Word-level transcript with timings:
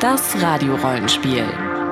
Das 0.00 0.40
Radiorollenspiel. 0.40 1.42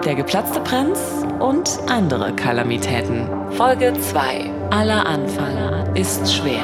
Der 0.05 0.15
geplatzte 0.15 0.61
Prinz 0.61 1.01
und 1.41 1.69
andere 1.89 2.33
Kalamitäten. 2.37 3.27
Folge 3.57 3.93
2. 3.95 4.49
Aller 4.71 5.05
Anfang 5.05 5.93
ist 5.97 6.33
schwer. 6.33 6.63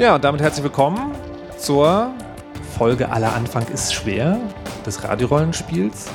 Ja, 0.00 0.16
und 0.16 0.24
damit 0.24 0.40
herzlich 0.40 0.64
willkommen 0.64 1.14
zur 1.56 2.10
Folge 2.76 3.12
Aller 3.12 3.32
Anfang 3.32 3.68
ist 3.68 3.94
schwer 3.94 4.40
des 4.84 5.04
Radiorollenspiels, 5.04 6.06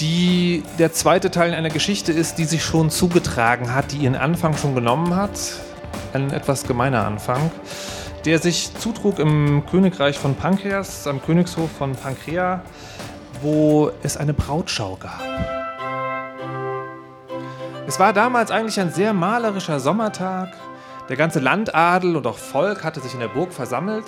die 0.00 0.64
der 0.80 0.92
zweite 0.92 1.30
Teil 1.30 1.54
einer 1.54 1.70
Geschichte 1.70 2.10
ist, 2.10 2.38
die 2.38 2.46
sich 2.46 2.64
schon 2.64 2.90
zugetragen 2.90 3.72
hat, 3.76 3.92
die 3.92 3.98
ihren 3.98 4.16
Anfang 4.16 4.56
schon 4.56 4.74
genommen 4.74 5.14
hat. 5.14 5.38
Ein 6.14 6.32
etwas 6.32 6.64
gemeiner 6.64 7.06
Anfang, 7.06 7.52
der 8.24 8.38
sich 8.38 8.74
zutrug 8.76 9.18
im 9.18 9.64
Königreich 9.70 10.18
von 10.18 10.34
Pankreas, 10.34 11.06
am 11.06 11.22
Königshof 11.22 11.70
von 11.70 11.94
Pankrea, 11.94 12.62
wo 13.40 13.90
es 14.02 14.16
eine 14.16 14.34
Brautschau 14.34 14.96
gab. 15.00 15.22
Es 17.86 17.98
war 17.98 18.12
damals 18.12 18.50
eigentlich 18.50 18.78
ein 18.78 18.92
sehr 18.92 19.12
malerischer 19.12 19.80
Sommertag. 19.80 20.52
Der 21.08 21.16
ganze 21.16 21.40
Landadel 21.40 22.14
und 22.14 22.26
auch 22.26 22.38
Volk 22.38 22.84
hatte 22.84 23.00
sich 23.00 23.14
in 23.14 23.20
der 23.20 23.28
Burg 23.28 23.52
versammelt, 23.52 24.04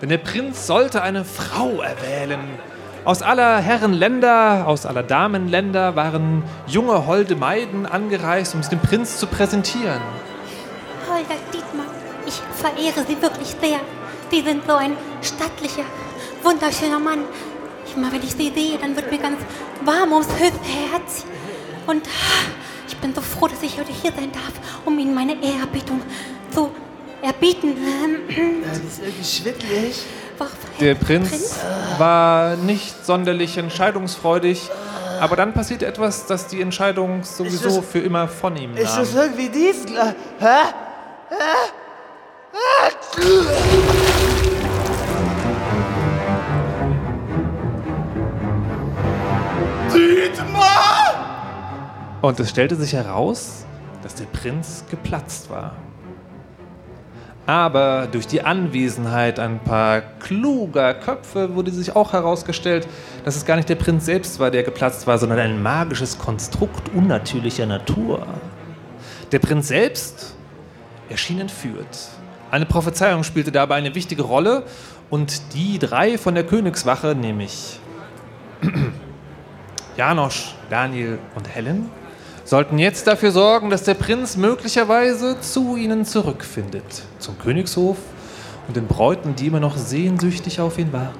denn 0.00 0.08
der 0.08 0.18
Prinz 0.18 0.66
sollte 0.66 1.02
eine 1.02 1.24
Frau 1.24 1.80
erwählen. 1.80 2.40
Aus 3.04 3.22
aller 3.22 3.58
Herren 3.58 3.94
Länder, 3.94 4.64
aus 4.66 4.84
aller 4.84 5.02
Damenländer 5.02 5.96
waren 5.96 6.42
junge, 6.66 7.06
holde 7.06 7.36
Maiden 7.36 7.86
angereist, 7.86 8.54
um 8.54 8.62
sie 8.62 8.70
dem 8.70 8.80
Prinz 8.80 9.16
zu 9.18 9.26
präsentieren. 9.26 10.02
Holger 11.08 11.34
ich 11.52 11.57
verehre 12.58 13.04
Sie 13.06 13.20
wirklich 13.20 13.48
sehr. 13.60 13.80
Sie 14.30 14.42
sind 14.42 14.62
so 14.66 14.74
ein 14.74 14.96
stattlicher, 15.22 15.84
wunderschöner 16.42 16.98
Mann. 16.98 17.20
Immer 17.96 18.12
wenn 18.12 18.22
ich 18.22 18.32
Sie 18.32 18.52
sehe, 18.54 18.78
dann 18.78 18.94
wird 18.96 19.10
mir 19.10 19.18
ganz 19.18 19.38
warm 19.84 20.12
ums 20.12 20.28
Herz. 20.38 21.24
Und 21.86 22.02
ich 22.86 22.96
bin 22.98 23.14
so 23.14 23.20
froh, 23.20 23.48
dass 23.48 23.62
ich 23.62 23.78
heute 23.78 23.92
hier 23.92 24.12
sein 24.12 24.30
darf, 24.32 24.52
um 24.84 24.98
Ihnen 24.98 25.14
meine 25.14 25.32
Ehrerbietung 25.42 26.02
zu 26.50 26.70
erbieten. 27.22 27.76
Das 28.68 28.78
ist 28.78 29.00
irgendwie 29.02 29.24
schwindelig. 29.24 30.02
Der 30.80 30.94
Prinz 30.94 31.56
war 31.98 32.54
nicht 32.56 33.04
sonderlich 33.04 33.56
entscheidungsfreudig, 33.58 34.70
aber 35.20 35.34
dann 35.34 35.52
passierte 35.52 35.86
etwas, 35.86 36.26
das 36.26 36.46
die 36.46 36.60
Entscheidung 36.60 37.24
sowieso 37.24 37.80
das- 37.80 37.86
für 37.90 37.98
immer 37.98 38.28
von 38.28 38.54
ihm 38.56 38.76
Ist 38.76 38.96
das 38.96 39.14
nahm. 39.14 39.24
irgendwie 39.24 39.48
dies? 39.48 39.84
Hä? 40.38 40.46
Und 52.20 52.40
es 52.40 52.50
stellte 52.50 52.76
sich 52.76 52.92
heraus, 52.92 53.64
dass 54.02 54.14
der 54.14 54.26
Prinz 54.26 54.84
geplatzt 54.90 55.50
war. 55.50 55.76
Aber 57.46 58.06
durch 58.10 58.26
die 58.26 58.42
Anwesenheit 58.42 59.38
ein 59.38 59.60
paar 59.60 60.02
kluger 60.02 60.92
Köpfe 60.92 61.54
wurde 61.54 61.70
sich 61.70 61.96
auch 61.96 62.12
herausgestellt, 62.12 62.86
dass 63.24 63.36
es 63.36 63.46
gar 63.46 63.56
nicht 63.56 63.70
der 63.70 63.76
Prinz 63.76 64.04
selbst 64.04 64.38
war, 64.38 64.50
der 64.50 64.62
geplatzt 64.62 65.06
war, 65.06 65.16
sondern 65.16 65.38
ein 65.38 65.62
magisches 65.62 66.18
Konstrukt 66.18 66.90
unnatürlicher 66.94 67.64
Natur. 67.64 68.26
Der 69.32 69.38
Prinz 69.38 69.68
selbst 69.68 70.34
erschien 71.08 71.40
entführt. 71.40 72.10
Eine 72.50 72.64
Prophezeiung 72.64 73.24
spielte 73.24 73.52
dabei 73.52 73.74
eine 73.76 73.94
wichtige 73.94 74.22
Rolle 74.22 74.62
und 75.10 75.54
die 75.54 75.78
drei 75.78 76.16
von 76.16 76.34
der 76.34 76.44
Königswache, 76.44 77.14
nämlich 77.14 77.78
Janosch, 79.96 80.54
Daniel 80.70 81.18
und 81.34 81.46
Helen, 81.48 81.90
sollten 82.44 82.78
jetzt 82.78 83.06
dafür 83.06 83.32
sorgen, 83.32 83.68
dass 83.68 83.82
der 83.82 83.94
Prinz 83.94 84.38
möglicherweise 84.38 85.38
zu 85.40 85.76
ihnen 85.76 86.06
zurückfindet, 86.06 87.02
zum 87.18 87.38
Königshof 87.38 87.98
und 88.66 88.76
den 88.76 88.86
Bräuten, 88.86 89.36
die 89.36 89.48
immer 89.48 89.60
noch 89.60 89.76
sehnsüchtig 89.76 90.58
auf 90.60 90.78
ihn 90.78 90.90
warten. 90.92 91.18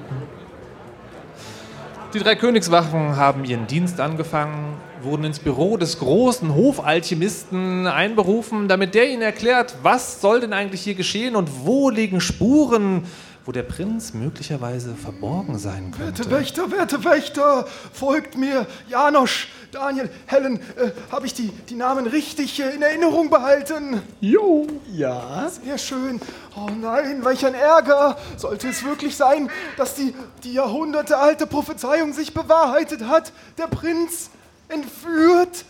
Die 2.15 2.21
drei 2.21 2.37
Königswachen 2.37 3.17
haben 3.17 3.45
ihren 3.45 3.67
Dienst 3.67 4.01
angefangen, 4.01 4.77
wurden 5.03 5.25
ins 5.25 5.39
Büro 5.39 5.77
des 5.77 5.99
großen 5.99 6.55
Hofalchemisten 6.55 7.87
einberufen, 7.87 8.69
damit 8.69 8.95
der 8.95 9.11
ihnen 9.11 9.23
erklärt, 9.23 9.77
was 9.83 10.21
soll 10.21 10.41
denn 10.41 10.53
eigentlich 10.53 10.83
hier 10.83 10.95
geschehen 10.95 11.37
und 11.37 11.65
wo 11.65 11.91
liegen 11.91 12.21
Spuren, 12.21 13.05
wo 13.45 13.53
der 13.53 13.63
Prinz 13.63 14.13
möglicherweise 14.13 14.95
verborgen 14.95 15.59
sein 15.59 15.95
Werte 15.99 16.23
könnte. 16.25 16.31
Wächter, 16.31 16.71
werte 16.71 17.03
Wächter, 17.03 17.67
folgt 17.95 18.37
mir. 18.37 18.67
Janosch, 18.91 19.49
Daniel, 19.73 20.11
Helen, 20.27 20.57
äh, 20.77 20.91
habe 21.11 21.25
ich 21.25 21.33
die, 21.33 21.51
die 21.69 21.75
Namen 21.75 22.07
richtig 22.07 22.61
äh, 22.61 22.75
in 22.75 22.83
Erinnerung 22.83 23.31
behalten? 23.31 24.03
Jo. 24.21 24.67
Ja. 24.93 25.49
Sehr 25.65 25.79
schön. 25.79 26.21
Oh 26.57 26.69
nein, 26.79 27.25
welch 27.25 27.47
ein 27.47 27.55
Ärger. 27.55 28.19
Sollte 28.37 28.69
es 28.69 28.85
wirklich 28.85 29.17
sein, 29.17 29.51
dass 29.79 29.95
die, 29.95 30.15
die 30.45 30.53
jahrhundertealte 30.53 31.47
Prophezeiung 31.47 32.13
sich 32.13 32.35
bewahrheitet 32.35 33.07
hat? 33.07 33.33
Der 33.57 33.69
Prinz 33.69 34.29
entführt, 34.69 35.65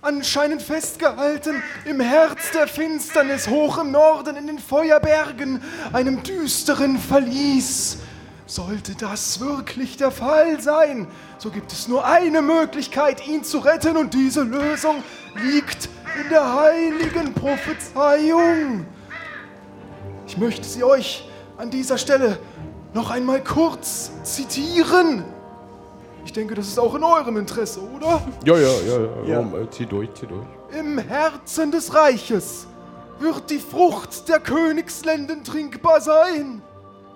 anscheinend 0.00 0.62
festgehalten, 0.62 1.62
im 1.84 2.00
Herz 2.00 2.50
der 2.52 2.68
Finsternis, 2.68 3.48
hoch 3.48 3.78
im 3.78 3.90
Norden, 3.90 4.36
in 4.36 4.46
den 4.46 4.58
Feuerbergen, 4.58 5.62
einem 5.92 6.22
düsteren 6.22 6.98
Verlies. 6.98 7.98
Sollte 8.46 8.94
das 8.94 9.40
wirklich 9.40 9.96
der 9.96 10.10
Fall 10.10 10.60
sein, 10.60 11.08
so 11.38 11.50
gibt 11.50 11.72
es 11.72 11.88
nur 11.88 12.04
eine 12.04 12.42
Möglichkeit, 12.42 13.26
ihn 13.26 13.42
zu 13.42 13.58
retten, 13.58 13.96
und 13.96 14.14
diese 14.14 14.42
Lösung 14.42 15.02
liegt 15.34 15.88
in 16.22 16.28
der 16.28 16.54
heiligen 16.54 17.32
Prophezeiung. 17.32 18.86
Ich 20.26 20.36
möchte 20.36 20.68
sie 20.68 20.84
euch 20.84 21.28
an 21.56 21.70
dieser 21.70 21.98
Stelle 21.98 22.38
noch 22.92 23.10
einmal 23.10 23.42
kurz 23.42 24.12
zitieren. 24.22 25.24
Ich 26.24 26.32
denke, 26.32 26.54
das 26.54 26.68
ist 26.68 26.78
auch 26.78 26.94
in 26.94 27.04
eurem 27.04 27.36
Interesse, 27.36 27.80
oder? 27.80 28.22
Ja, 28.44 28.56
ja, 28.56 28.72
ja, 28.86 29.00
ja. 29.26 29.40
ja. 29.40 29.70
Zieh 29.70 29.86
durch, 29.86 30.12
zieh 30.14 30.26
durch. 30.26 30.46
Im 30.78 30.98
Herzen 30.98 31.70
des 31.70 31.94
Reiches 31.94 32.66
wird 33.18 33.50
die 33.50 33.58
Frucht 33.58 34.28
der 34.28 34.40
Königsländen 34.40 35.44
trinkbar 35.44 36.00
sein. 36.00 36.62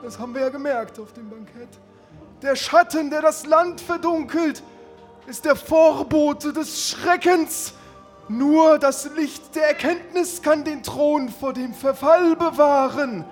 Das 0.02 0.18
haben 0.18 0.34
wir 0.34 0.42
ja 0.42 0.48
gemerkt 0.48 0.98
auf 1.00 1.12
dem 1.12 1.28
Bankett. 1.28 1.68
Der 2.42 2.54
Schatten, 2.54 3.10
der 3.10 3.22
das 3.22 3.46
Land 3.46 3.80
verdunkelt, 3.80 4.62
ist 5.26 5.44
der 5.44 5.56
Vorbote 5.56 6.52
des 6.52 6.90
Schreckens. 6.90 7.74
Nur 8.28 8.78
das 8.78 9.10
Licht 9.16 9.54
der 9.56 9.68
Erkenntnis 9.68 10.42
kann 10.42 10.62
den 10.62 10.82
Thron 10.82 11.30
vor 11.30 11.52
dem 11.52 11.72
Verfall 11.72 12.36
bewahren. 12.36 13.24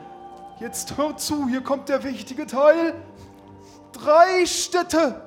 Jetzt 0.59 0.97
hört 0.97 1.21
zu, 1.21 1.47
hier 1.49 1.61
kommt 1.61 1.89
der 1.89 2.03
wichtige 2.03 2.47
Teil. 2.47 2.95
Drei 3.93 4.45
Städte, 4.47 5.21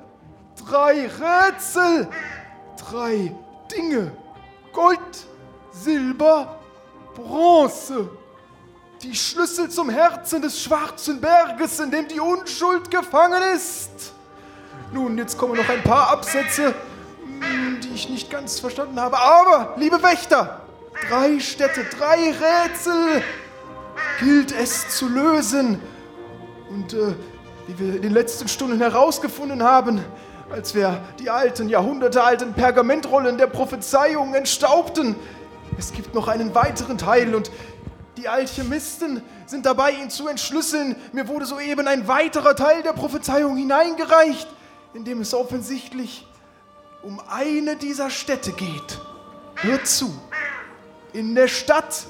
drei 0.66 1.08
Rätsel, 1.08 2.08
drei 2.76 3.34
Dinge. 3.70 4.12
Gold, 4.72 4.98
Silber, 5.72 6.58
Bronze. 7.14 8.08
Die 9.02 9.14
Schlüssel 9.14 9.70
zum 9.70 9.88
Herzen 9.88 10.42
des 10.42 10.62
schwarzen 10.62 11.20
Berges, 11.20 11.80
in 11.80 11.90
dem 11.90 12.06
die 12.06 12.20
Unschuld 12.20 12.90
gefangen 12.90 13.42
ist. 13.54 14.12
Nun, 14.92 15.16
jetzt 15.16 15.38
kommen 15.38 15.56
noch 15.56 15.68
ein 15.68 15.82
paar 15.82 16.10
Absätze, 16.10 16.74
hm, 17.22 17.80
die 17.82 17.94
ich 17.94 18.08
nicht 18.08 18.30
ganz 18.30 18.60
verstanden 18.60 19.00
habe. 19.00 19.18
Aber, 19.18 19.74
liebe 19.76 20.02
Wächter, 20.02 20.62
drei 21.08 21.40
Städte, 21.40 21.84
drei 21.84 22.32
Rätsel 22.32 23.22
gilt 24.18 24.52
es 24.52 24.88
zu 24.96 25.08
lösen. 25.08 25.80
Und 26.68 26.92
äh, 26.92 27.14
wie 27.66 27.78
wir 27.78 27.96
in 27.96 28.02
den 28.02 28.12
letzten 28.12 28.48
Stunden 28.48 28.78
herausgefunden 28.78 29.62
haben, 29.62 30.04
als 30.52 30.74
wir 30.74 31.02
die 31.18 31.30
alten, 31.30 31.68
jahrhundertealten 31.68 32.54
Pergamentrollen 32.54 33.38
der 33.38 33.46
Prophezeiung 33.46 34.34
entstaubten, 34.34 35.16
es 35.78 35.92
gibt 35.92 36.14
noch 36.14 36.28
einen 36.28 36.54
weiteren 36.54 36.98
Teil 36.98 37.34
und 37.34 37.50
die 38.16 38.28
Alchemisten 38.28 39.22
sind 39.46 39.64
dabei, 39.64 39.92
ihn 39.92 40.10
zu 40.10 40.28
entschlüsseln. 40.28 40.96
Mir 41.12 41.26
wurde 41.28 41.46
soeben 41.46 41.88
ein 41.88 42.06
weiterer 42.06 42.54
Teil 42.54 42.82
der 42.82 42.92
Prophezeiung 42.92 43.56
hineingereicht, 43.56 44.46
in 44.92 45.04
dem 45.04 45.20
es 45.20 45.32
offensichtlich 45.32 46.26
um 47.02 47.20
eine 47.30 47.76
dieser 47.76 48.10
Städte 48.10 48.52
geht. 48.52 49.00
Hört 49.56 49.86
zu. 49.86 50.12
In 51.14 51.34
der 51.34 51.48
Stadt 51.48 52.04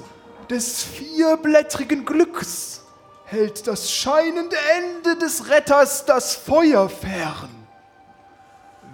des 0.49 0.83
vierblättrigen 0.83 2.03
Glücks 2.03 2.83
hält 3.23 3.67
das 3.67 3.89
scheinende 3.89 4.57
Ende 4.75 5.15
des 5.15 5.49
Retters 5.49 6.05
das 6.05 6.35
Feuer 6.35 6.89
fern. 6.89 7.60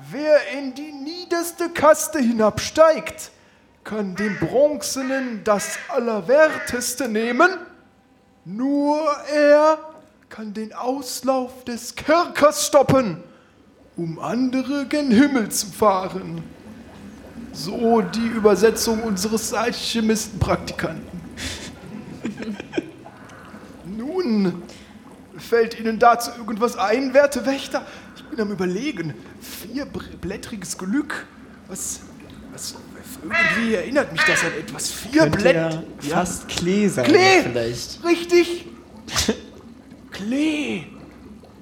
Wer 0.10 0.40
in 0.58 0.74
die 0.74 0.94
niederste 0.94 1.70
Kaste 1.70 2.20
hinabsteigt, 2.20 3.32
kann 3.84 4.16
dem 4.16 4.38
Bronzenen 4.40 5.44
das 5.44 5.80
Allerwerteste 5.90 7.10
nehmen, 7.10 7.50
nur 8.46 9.02
er 9.34 9.80
kann 10.30 10.54
den 10.54 10.72
Auslauf 10.72 11.66
des 11.66 11.96
Kerkers 11.96 12.68
stoppen, 12.68 13.22
um 13.98 14.20
andere 14.20 14.86
gen 14.86 15.12
Himmel 15.12 15.50
zu 15.50 15.68
fahren. 15.68 16.42
So 17.52 18.00
die 18.02 18.28
Übersetzung 18.28 19.04
unseres 19.04 19.54
Alchemistenpraktikanten. 19.54 21.22
Nun, 23.86 24.64
fällt 25.38 25.78
Ihnen 25.80 26.00
dazu 26.00 26.32
irgendwas 26.38 26.78
ein, 26.78 27.14
werte 27.14 27.46
Wächter? 27.46 27.86
Ich 28.30 28.36
bin 28.36 28.42
am 28.42 28.52
Überlegen. 28.52 29.14
Vierblättriges 29.42 30.78
Glück. 30.78 31.26
Was, 31.70 32.02
was, 32.52 32.76
irgendwie 33.24 33.76
erinnert 33.76 34.12
mich 34.12 34.22
das 34.24 34.44
an 34.44 34.52
etwas. 34.60 34.94
Könnte 35.14 35.40
Vierblätt. 35.40 35.56
ja 36.02 36.16
fast 36.16 36.48
Klee 36.50 36.90
sein. 36.90 37.06
Klee! 37.06 37.42
Vielleicht. 37.44 38.04
Richtig! 38.04 38.66
Klee! 40.12 40.88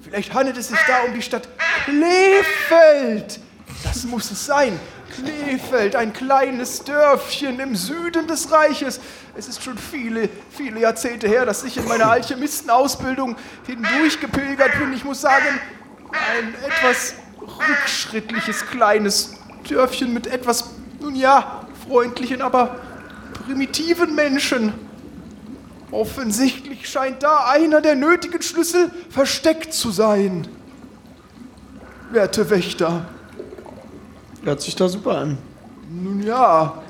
Vielleicht 0.02 0.34
handelt 0.34 0.56
es 0.56 0.68
sich 0.68 0.78
da 0.88 1.04
um 1.06 1.14
die 1.14 1.22
Stadt 1.22 1.48
Kleefeld! 1.84 3.40
Das 3.84 4.04
muss 4.04 4.30
es 4.32 4.44
sein. 4.46 4.78
Kleefeld, 5.14 5.94
ein 5.94 6.12
kleines 6.12 6.82
Dörfchen 6.82 7.60
im 7.60 7.76
Süden 7.76 8.26
des 8.26 8.50
Reiches. 8.50 9.00
Es 9.36 9.46
ist 9.46 9.62
schon 9.62 9.78
viele, 9.78 10.28
viele 10.50 10.80
Jahrzehnte 10.80 11.28
her, 11.28 11.46
dass 11.46 11.62
ich 11.62 11.76
in 11.76 11.86
meiner 11.86 12.06
Alchemistenausbildung 12.10 13.36
hindurchgepilgert 13.66 14.78
bin. 14.80 14.92
Ich 14.92 15.04
muss 15.04 15.20
sagen, 15.20 15.60
ein 16.12 16.54
etwas 16.64 17.14
rückschrittliches 17.40 18.66
kleines 18.66 19.34
Dörfchen 19.68 20.12
mit 20.12 20.26
etwas, 20.26 20.70
nun 21.00 21.14
ja, 21.14 21.66
freundlichen, 21.86 22.42
aber 22.42 22.76
primitiven 23.44 24.14
Menschen. 24.14 24.72
Offensichtlich 25.90 26.88
scheint 26.88 27.22
da 27.22 27.46
einer 27.46 27.80
der 27.80 27.94
nötigen 27.94 28.42
Schlüssel 28.42 28.90
versteckt 29.08 29.72
zu 29.72 29.90
sein. 29.90 30.48
Werte 32.10 32.50
Wächter, 32.50 33.06
Hört 34.42 34.60
sich 34.62 34.76
da 34.76 34.88
super 34.88 35.18
an. 35.18 35.38
nun 35.90 36.22
ja, 36.22 36.80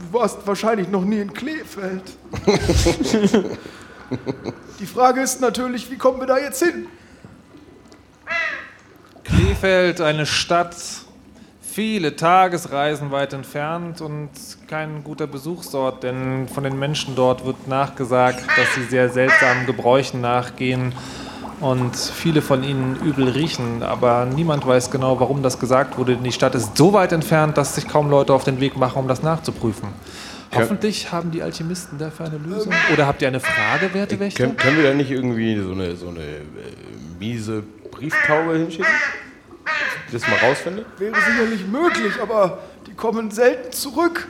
du 0.00 0.18
warst 0.18 0.44
wahrscheinlich 0.46 0.88
noch 0.88 1.04
nie 1.04 1.20
in 1.20 1.32
Kleefeld. 1.32 2.02
Die 4.80 4.86
Frage 4.86 5.20
ist 5.20 5.40
natürlich, 5.40 5.90
wie 5.90 5.96
kommen 5.96 6.20
wir 6.20 6.26
da 6.26 6.38
jetzt 6.38 6.62
hin? 6.62 6.86
Krefeld, 9.56 10.02
eine 10.02 10.26
Stadt, 10.26 10.76
viele 11.62 12.14
Tagesreisen 12.14 13.10
weit 13.10 13.32
entfernt 13.32 14.02
und 14.02 14.28
kein 14.68 15.02
guter 15.02 15.26
Besuchsort, 15.26 16.02
denn 16.02 16.46
von 16.46 16.62
den 16.62 16.78
Menschen 16.78 17.16
dort 17.16 17.46
wird 17.46 17.66
nachgesagt, 17.66 18.44
dass 18.58 18.74
sie 18.74 18.82
sehr 18.82 19.08
seltsamen 19.08 19.64
Gebräuchen 19.64 20.20
nachgehen 20.20 20.92
und 21.60 21.96
viele 21.96 22.42
von 22.42 22.64
ihnen 22.64 23.00
übel 23.02 23.30
riechen, 23.30 23.82
aber 23.82 24.26
niemand 24.26 24.66
weiß 24.66 24.90
genau, 24.90 25.18
warum 25.20 25.42
das 25.42 25.58
gesagt 25.58 25.96
wurde, 25.96 26.16
denn 26.16 26.24
die 26.24 26.32
Stadt 26.32 26.54
ist 26.54 26.76
so 26.76 26.92
weit 26.92 27.12
entfernt, 27.12 27.56
dass 27.56 27.76
sich 27.76 27.88
kaum 27.88 28.10
Leute 28.10 28.34
auf 28.34 28.44
den 28.44 28.60
Weg 28.60 28.76
machen, 28.76 28.98
um 28.98 29.08
das 29.08 29.22
nachzuprüfen. 29.22 29.88
Hoffentlich 30.54 31.12
haben 31.12 31.30
die 31.30 31.42
Alchemisten 31.42 31.98
dafür 31.98 32.26
eine 32.26 32.36
Lösung. 32.36 32.74
Oder 32.92 33.06
habt 33.06 33.22
ihr 33.22 33.28
eine 33.28 33.40
Frage, 33.40 33.94
werte 33.94 34.20
Wächter? 34.20 34.44
Können, 34.44 34.56
können 34.58 34.76
wir 34.76 34.84
da 34.84 34.94
nicht 34.94 35.10
irgendwie 35.10 35.58
so 35.58 35.72
eine, 35.72 35.96
so 35.96 36.08
eine 36.08 36.20
äh, 36.20 36.42
miese 37.18 37.62
Brieftaube 37.90 38.58
hinschicken? 38.58 38.86
Das 40.12 40.22
mal 40.22 40.36
rausfindet? 40.36 40.86
Wäre 40.98 41.14
sicherlich 41.14 41.66
möglich, 41.66 42.14
aber 42.22 42.58
die 42.86 42.94
kommen 42.94 43.30
selten 43.30 43.72
zurück. 43.72 44.26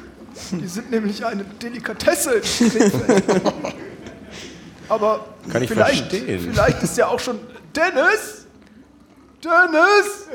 Die 0.51 0.67
sind 0.67 0.91
nämlich 0.91 1.25
eine 1.25 1.45
Delikatesse. 1.45 2.43
Aber 4.89 5.27
Kann 5.51 5.63
ich 5.63 5.69
vielleicht, 5.69 6.09
verstehen. 6.11 6.41
vielleicht 6.53 6.83
ist 6.83 6.97
ja 6.97 7.09
auch 7.09 7.21
schon 7.21 7.41
Dennis. 7.75 8.47
Dennis! 9.43 10.29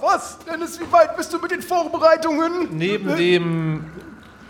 Was? 0.00 0.38
Dennis, 0.50 0.80
wie 0.80 0.90
weit 0.92 1.16
bist 1.16 1.32
du 1.32 1.38
mit 1.38 1.50
den 1.50 1.62
Vorbereitungen? 1.62 2.68
Neben 2.70 3.16
dem 3.16 3.84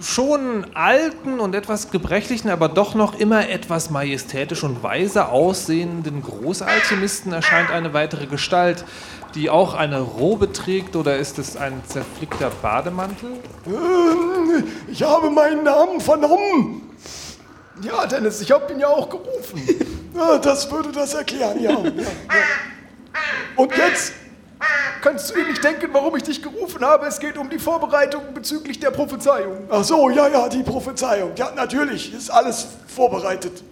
schon 0.01 0.67
alten 0.75 1.41
und 1.41 1.55
etwas 1.55 1.91
gebrechlichen, 1.91 2.49
aber 2.51 2.69
doch 2.69 2.95
noch 2.95 3.19
immer 3.19 3.49
etwas 3.49 3.91
majestätisch 3.91 4.65
und 4.65 4.83
weise 4.83 5.29
aussehenden 5.29 6.23
Großalchemisten 6.23 7.33
erscheint 7.33 7.71
eine 7.71 7.93
weitere 7.93 8.27
Gestalt, 8.27 8.85
die 9.35 9.51
auch 9.51 9.75
eine 9.75 10.01
Robe 10.01 10.53
trägt 10.53 10.97
oder 10.97 11.17
ist 11.19 11.39
es 11.39 11.57
ein 11.57 11.83
zerflickter 11.87 12.51
Bademantel? 12.63 13.31
Ähm, 13.67 14.65
Ich 14.89 15.03
habe 15.03 15.31
meinen 15.31 15.65
Namen 15.65 16.01
vernommen. 16.01 16.83
Ja, 17.83 18.07
Dennis, 18.07 18.41
ich 18.41 18.51
habe 18.51 18.73
ihn 18.73 18.81
ja 18.81 18.89
auch 18.89 19.09
gerufen. 19.09 19.63
Ja, 20.13 20.39
das 20.39 20.69
würde 20.73 20.91
das 20.91 21.15
erklären, 21.15 21.63
ja. 21.63 21.71
ja, 21.71 21.85
ja. 21.85 21.93
Und 23.55 23.75
jetzt 23.77 24.13
kannst 25.01 25.31
du 25.31 25.35
dir 25.35 25.47
nicht 25.47 25.63
denken, 25.63 25.89
warum 25.93 26.17
ich 26.17 26.25
dich 26.25 26.43
gerufen 26.43 26.85
habe. 26.85 27.07
Es 27.07 27.21
geht 27.21 27.39
um 27.39 27.49
die 27.49 27.61
Vorbereitungen 27.61 28.35
bezüglich 28.35 28.81
der 28.81 28.91
Prophezeiung. 28.91 29.69
Ach 29.71 29.85
so, 29.85 30.11
ja, 30.11 30.27
ja, 30.27 30.49
die 30.49 30.65
Prophezeiung. 30.65 31.31
Ja, 31.37 31.53
natürlich, 31.55 32.13
ist 32.13 32.29
alles 32.29 32.67
vorbereitet. 32.89 33.63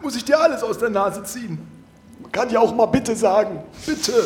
Muss 0.00 0.14
ich 0.14 0.24
dir 0.24 0.38
alles 0.40 0.62
aus 0.62 0.78
der 0.78 0.90
Nase 0.90 1.24
ziehen? 1.24 1.58
Man 2.20 2.32
kann 2.32 2.50
ja 2.50 2.60
auch 2.60 2.74
mal 2.74 2.86
bitte 2.86 3.14
sagen. 3.14 3.62
Bitte. 3.84 4.24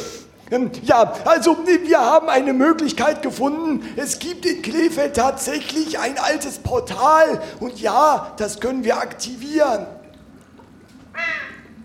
Ähm, 0.51 0.71
Ja, 0.83 1.13
also 1.25 1.57
wir 1.65 2.01
haben 2.01 2.29
eine 2.29 2.53
Möglichkeit 2.53 3.23
gefunden. 3.23 3.89
Es 3.97 4.19
gibt 4.19 4.45
in 4.47 4.63
Krefeld 4.63 5.17
tatsächlich 5.17 5.99
ein 5.99 6.19
altes 6.19 6.59
Portal. 6.59 7.41
Und 7.61 7.81
ja, 7.81 8.33
das 8.37 8.61
können 8.61 8.83
wir 8.85 8.97
aktivieren. 8.97 9.87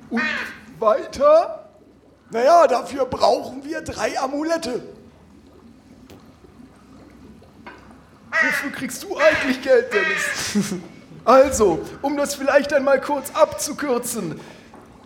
Und 0.09 0.21
weiter? 0.79 1.69
Naja, 2.31 2.67
dafür 2.67 3.05
brauchen 3.05 3.63
wir 3.63 3.81
drei 3.81 4.19
Amulette. 4.19 4.81
Wofür 8.31 8.71
kriegst 8.71 9.03
du 9.03 9.15
eigentlich 9.17 9.61
Geld, 9.61 9.93
Dennis? 9.93 10.73
Also, 11.23 11.79
um 12.01 12.17
das 12.17 12.35
vielleicht 12.35 12.73
einmal 12.73 12.99
kurz 13.01 13.31
abzukürzen. 13.33 14.39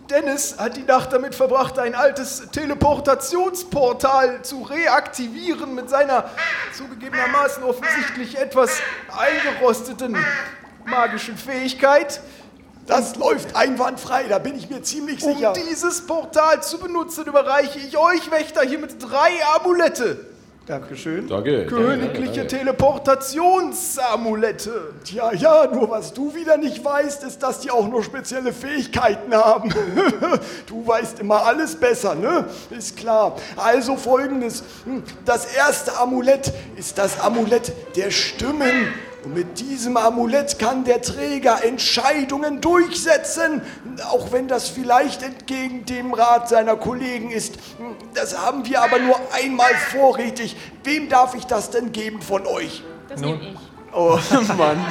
Dennis 0.10 0.56
hat 0.58 0.76
die 0.76 0.84
Nacht 0.84 1.14
damit 1.14 1.36
verbracht, 1.36 1.78
ein 1.78 1.94
altes 1.94 2.50
Teleportationsportal 2.52 4.42
zu 4.42 4.64
reaktivieren 4.64 5.76
mit 5.76 5.90
seiner 5.90 6.30
zugegebenermaßen 6.76 7.64
offensichtlich 7.64 8.38
etwas 8.38 8.72
eingerosteten 9.16 10.18
magischen 10.86 11.38
Fähigkeit. 11.38 12.22
Das 12.88 13.18
läuft 13.18 13.56
einwandfrei, 13.56 14.24
da 14.24 14.40
bin 14.40 14.58
ich 14.58 14.68
mir 14.68 14.82
ziemlich 14.82 15.24
Um 15.24 15.36
sicher. 15.36 15.54
dieses 15.54 16.08
Portal 16.08 16.64
zu 16.64 16.80
benutzen, 16.80 17.26
überreiche 17.28 17.78
ich 17.78 17.96
euch 17.96 18.32
Wächter 18.32 18.64
hiermit 18.64 18.96
drei 19.00 19.30
Amulette. 19.56 20.26
Dankeschön. 20.70 21.28
Danke. 21.28 21.66
Königliche 21.66 22.06
danke, 22.06 22.22
danke. 22.36 22.48
Teleportationsamulette. 22.48 24.94
Tja, 25.04 25.34
ja, 25.34 25.66
nur 25.66 25.90
was 25.90 26.14
du 26.14 26.36
wieder 26.36 26.58
nicht 26.58 26.86
weißt, 26.86 27.24
ist, 27.24 27.42
dass 27.42 27.62
die 27.62 27.72
auch 27.72 27.88
nur 27.88 28.04
spezielle 28.04 28.54
Fähigkeiten 28.54 29.34
haben. 29.34 29.74
du 30.68 30.86
weißt 30.86 31.22
immer 31.22 31.44
alles 31.44 31.76
besser, 31.76 32.14
ne? 32.14 32.46
Ist 32.70 32.98
klar. 32.98 33.36
Also 33.56 33.98
folgendes. 33.98 34.64
Hm, 34.86 35.02
Das 35.26 35.56
erste 35.56 35.98
Amulett 35.98 36.54
ist 36.78 37.00
das 37.00 37.20
Amulett 37.20 37.74
der 37.96 38.12
Stimmen. 38.12 38.94
Und 39.24 39.34
mit 39.34 39.60
diesem 39.60 39.98
Amulett 39.98 40.60
kann 40.60 40.86
der 40.86 41.02
Träger 41.02 41.64
Entscheidungen 41.64 42.62
durchsetzen, 42.62 43.62
auch 44.10 44.32
wenn 44.32 44.48
das 44.48 44.70
vielleicht 44.70 45.24
entgegen 45.24 45.86
dem 45.86 46.14
Rat 46.14 46.48
seiner 46.48 46.78
Kollegen 46.78 47.30
ist. 47.30 47.58
Das 48.14 48.38
haben 48.38 48.66
wir 48.66 48.82
aber 48.82 49.00
nur 49.00 49.20
einmal 49.34 49.74
vorrätig. 49.92 50.56
Wem 50.84 51.10
darf 51.10 51.36
ich 51.36 51.46
das 51.46 51.70
denn 51.70 51.92
geben 51.92 52.22
von 52.22 52.46
euch? 52.46 52.84
Das 53.10 53.20
nehme 53.20 53.40
ich. 53.42 53.58
Oh 53.94 54.18
Mann. 54.58 54.86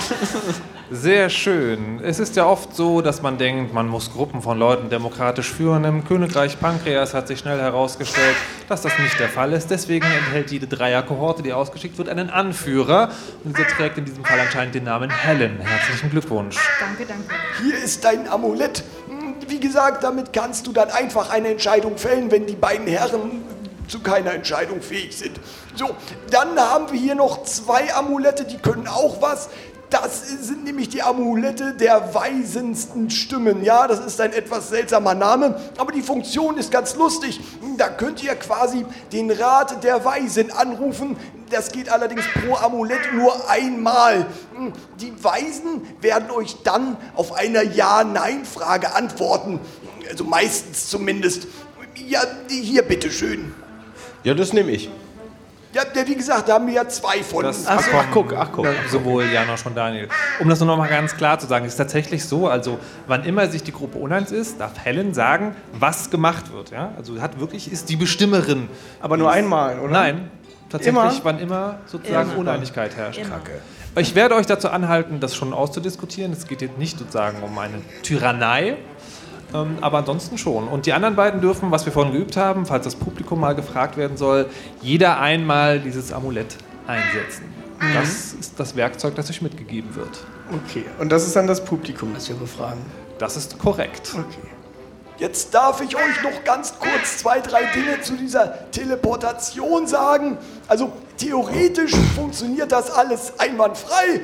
Sehr 0.91 1.29
schön. 1.29 2.01
Es 2.03 2.19
ist 2.19 2.35
ja 2.37 2.47
oft 2.47 2.75
so, 2.75 3.03
dass 3.03 3.21
man 3.21 3.37
denkt, 3.37 3.75
man 3.75 3.89
muss 3.89 4.11
Gruppen 4.11 4.41
von 4.41 4.59
Leuten 4.59 4.89
demokratisch 4.89 5.53
führen. 5.53 5.85
Im 5.85 6.03
Königreich 6.07 6.59
Pankreas 6.59 7.13
hat 7.13 7.29
sich 7.29 7.41
schnell 7.41 7.61
herausgestellt, 7.61 8.37
dass 8.71 8.81
das 8.81 8.99
nicht 8.99 9.21
der 9.21 9.29
Fall 9.29 9.53
ist. 9.53 9.71
Deswegen 9.71 10.07
enthält 10.07 10.51
jede 10.51 10.67
Dreierkohorte, 10.67 11.43
die 11.43 11.53
ausgeschickt 11.53 11.99
wird, 11.99 12.09
einen 12.09 12.31
Anführer. 12.31 13.11
Und 13.45 13.55
dieser 13.55 13.69
trägt 13.69 13.99
in 13.99 14.07
diesem 14.07 14.25
Fall 14.25 14.41
anscheinend 14.41 14.75
den 14.75 14.85
Namen 14.85 15.11
Helen. 15.11 15.61
Herzlichen 15.61 16.09
Glückwunsch. 16.09 16.57
Danke, 16.81 17.05
danke. 17.07 17.35
Hier 17.63 17.77
ist 17.77 18.03
dein 18.05 18.27
Amulett. 18.27 18.83
Wie 19.47 19.61
gesagt, 19.61 20.05
damit 20.05 20.33
kannst 20.33 20.67
du 20.67 20.73
dann 20.73 20.91
einfach 20.91 21.29
eine 21.29 21.49
Entscheidung 21.49 21.99
fällen, 21.99 22.31
wenn 22.31 22.47
die 22.47 22.57
beiden 22.57 22.87
Herren 22.87 23.43
zu 23.89 24.01
keiner 24.01 24.33
Entscheidung 24.33 24.81
fähig 24.81 25.17
sind. 25.17 25.39
So, 25.75 25.91
dann 26.31 26.59
haben 26.59 26.91
wir 26.91 26.99
hier 26.99 27.15
noch 27.15 27.43
zwei 27.45 27.95
Amulette, 27.95 28.45
die 28.45 28.57
können 28.57 28.87
auch 28.87 29.21
was. 29.21 29.51
Das 29.91 30.29
sind 30.29 30.65
nämlich 30.65 30.91
die 30.91 31.03
Amulette 31.03 31.73
der 31.73 32.15
weisensten 32.15 33.09
Stimmen. 33.09 33.65
Ja, 33.65 33.87
das 33.87 34.01
ist 34.01 34.21
ein 34.21 34.35
etwas 34.35 34.69
seltsamer 34.69 35.15
Name, 35.15 35.59
aber 35.79 35.93
die 35.93 36.03
Funktion 36.03 36.59
ist 36.59 36.71
ganz 36.71 36.95
lustig. 36.95 37.41
Da 37.79 37.89
könnt 37.89 38.23
ihr 38.23 38.35
quasi 38.35 38.85
den 39.13 39.31
Rat 39.31 39.83
der 39.83 40.05
Weisen 40.05 40.51
anrufen. 40.51 41.17
Das 41.51 41.73
geht 41.73 41.89
allerdings 41.89 42.25
pro 42.35 42.57
Amulett 42.57 43.15
nur 43.15 43.49
einmal. 43.49 44.27
Die 45.01 45.13
Weisen 45.25 45.83
werden 46.03 46.31
euch 46.31 46.57
dann 46.65 46.99
auf 47.15 47.33
eine 47.33 47.65
Ja-Nein-Frage 47.65 48.95
antworten. 48.95 49.59
Also 50.11 50.25
meistens 50.25 50.91
zumindest. 50.91 51.47
Ja, 51.95 52.21
hier 52.49 52.83
bitteschön. 52.83 53.55
Ja, 54.23 54.35
das 54.35 54.53
nehme 54.53 54.71
ich. 54.71 54.91
Ja, 55.75 55.85
der, 55.85 56.07
wie 56.07 56.15
gesagt, 56.15 56.49
da 56.49 56.55
haben 56.55 56.67
wir 56.67 56.75
ja 56.75 56.89
zwei 56.89 57.23
von. 57.23 57.45
Das 57.45 57.67
Ach 57.67 57.83
ach, 57.93 58.07
guck, 58.11 58.33
ach 58.33 58.49
guck. 58.53 58.67
Sowohl 58.91 59.25
Janosch 59.27 59.67
und 59.67 59.77
Daniel. 59.77 60.09
Um 60.41 60.49
das 60.49 60.61
nur 60.61 60.67
noch 60.67 60.79
mal 60.79 60.89
ganz 60.89 61.15
klar 61.17 61.39
zu 61.39 61.47
sagen, 61.47 61.67
ist 61.67 61.77
tatsächlich 61.77 62.25
so, 62.25 62.49
also 62.49 62.79
wann 63.07 63.25
immer 63.25 63.47
sich 63.49 63.63
die 63.63 63.73
Gruppe 63.73 63.99
uneins 63.99 64.33
ist, 64.33 64.61
darf 64.61 64.73
Helen 64.83 65.13
sagen, 65.13 65.55
was 65.73 66.09
gemacht 66.09 66.53
wird. 66.53 66.71
Ja? 66.71 66.93
Also 66.97 67.21
hat 67.21 67.39
wirklich, 67.39 67.71
ist 67.71 67.91
die 67.91 67.97
Bestimmerin. 67.97 68.69
Aber 69.01 69.19
nur 69.19 69.31
einmal, 69.31 69.79
oder? 69.79 69.93
Nein, 69.93 70.31
tatsächlich, 70.71 71.03
Immer? 71.03 71.25
wann 71.25 71.39
immer 71.39 71.79
sozusagen 71.85 72.31
Immer. 72.31 72.41
Uneinigkeit 72.41 72.97
herrscht. 72.97 73.21
Immer. 73.21 73.41
Ich 73.97 74.15
werde 74.15 74.37
euch 74.37 74.47
dazu 74.47 74.71
anhalten, 74.71 75.21
das 75.21 75.35
schon 75.35 75.53
auszudiskutieren. 75.53 76.33
Es 76.33 76.47
geht 76.47 76.63
jetzt 76.63 76.79
nicht 76.79 76.99
sozusagen 76.99 77.43
um 77.43 77.59
eine 77.59 77.83
Tyrannei, 78.03 78.77
aber 79.53 79.99
ansonsten 79.99 80.39
schon. 80.39 80.69
Und 80.69 80.87
die 80.87 80.93
anderen 80.93 81.17
beiden 81.17 81.41
dürfen, 81.41 81.71
was 81.71 81.85
wir 81.85 81.93
vorhin 81.93 82.13
geübt 82.13 82.37
haben, 82.37 82.67
falls 82.67 82.85
das 82.85 82.97
Publikum 82.97 83.41
mal 83.41 83.55
gefragt 83.55 83.97
werden 83.97 84.17
soll, 84.17 84.47
jeder 84.83 85.21
einmal 85.21 85.81
dieses 85.81 86.13
Amulett 86.13 86.57
einsetzen. 86.87 87.45
Das 87.95 88.35
ist 88.35 88.59
das 88.59 88.75
Werkzeug, 88.77 89.15
das 89.15 89.31
euch 89.31 89.41
mitgegeben 89.41 89.95
wird. 89.95 90.11
Okay, 90.53 90.85
und 90.99 91.11
das 91.11 91.27
ist 91.27 91.37
dann 91.37 91.47
das 91.47 91.65
Publikum, 91.65 92.13
das 92.15 92.29
wir 92.29 92.37
befragen. 92.37 92.81
Das 93.19 93.37
ist 93.37 93.59
korrekt. 93.59 94.13
Okay. 94.15 94.49
Jetzt 95.19 95.53
darf 95.53 95.81
ich 95.81 95.97
euch 95.97 96.23
noch 96.23 96.45
ganz 96.45 96.75
kurz 96.79 97.19
zwei, 97.19 97.41
drei 97.41 97.65
Dinge 97.75 98.01
zu 98.03 98.17
dieser 98.17 98.71
Teleportation 98.71 99.87
sagen. 99.89 100.39
Also 100.69 100.93
theoretisch 101.19 101.93
funktioniert 102.15 102.73
das 102.73 102.91
alles 102.91 103.33
einwandfrei. 103.39 104.07
Äh, 104.15 104.21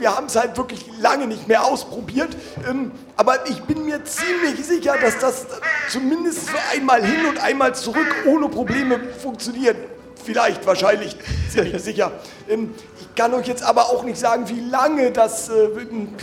Wir 0.00 0.14
haben 0.16 0.26
es 0.26 0.36
halt 0.36 0.56
wirklich 0.56 0.86
lange 1.00 1.26
nicht 1.26 1.48
mehr 1.48 1.64
ausprobiert. 1.64 2.36
Ähm, 2.68 2.92
Aber 3.16 3.48
ich 3.48 3.60
bin 3.62 3.84
mir 3.84 4.00
ziemlich 4.04 4.64
sicher, 4.64 4.94
dass 5.00 5.18
das 5.18 5.46
zumindest 5.90 6.48
für 6.50 6.58
einmal 6.76 7.04
hin 7.04 7.26
und 7.28 7.38
einmal 7.42 7.74
zurück 7.74 8.14
ohne 8.26 8.48
Probleme 8.48 9.00
funktioniert. 9.22 9.76
Vielleicht, 10.24 10.66
wahrscheinlich, 10.66 11.16
ziemlich 11.50 11.82
sicher. 11.82 12.12
Ähm, 12.48 12.74
Ich 13.00 13.14
kann 13.16 13.34
euch 13.34 13.48
jetzt 13.48 13.64
aber 13.64 13.86
auch 13.86 14.04
nicht 14.04 14.18
sagen, 14.18 14.48
wie 14.48 14.60
lange 14.60 15.10
das 15.10 15.48
äh, 15.48 15.68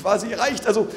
quasi 0.01 0.33
reicht. 0.33 0.65
Also 0.67 0.87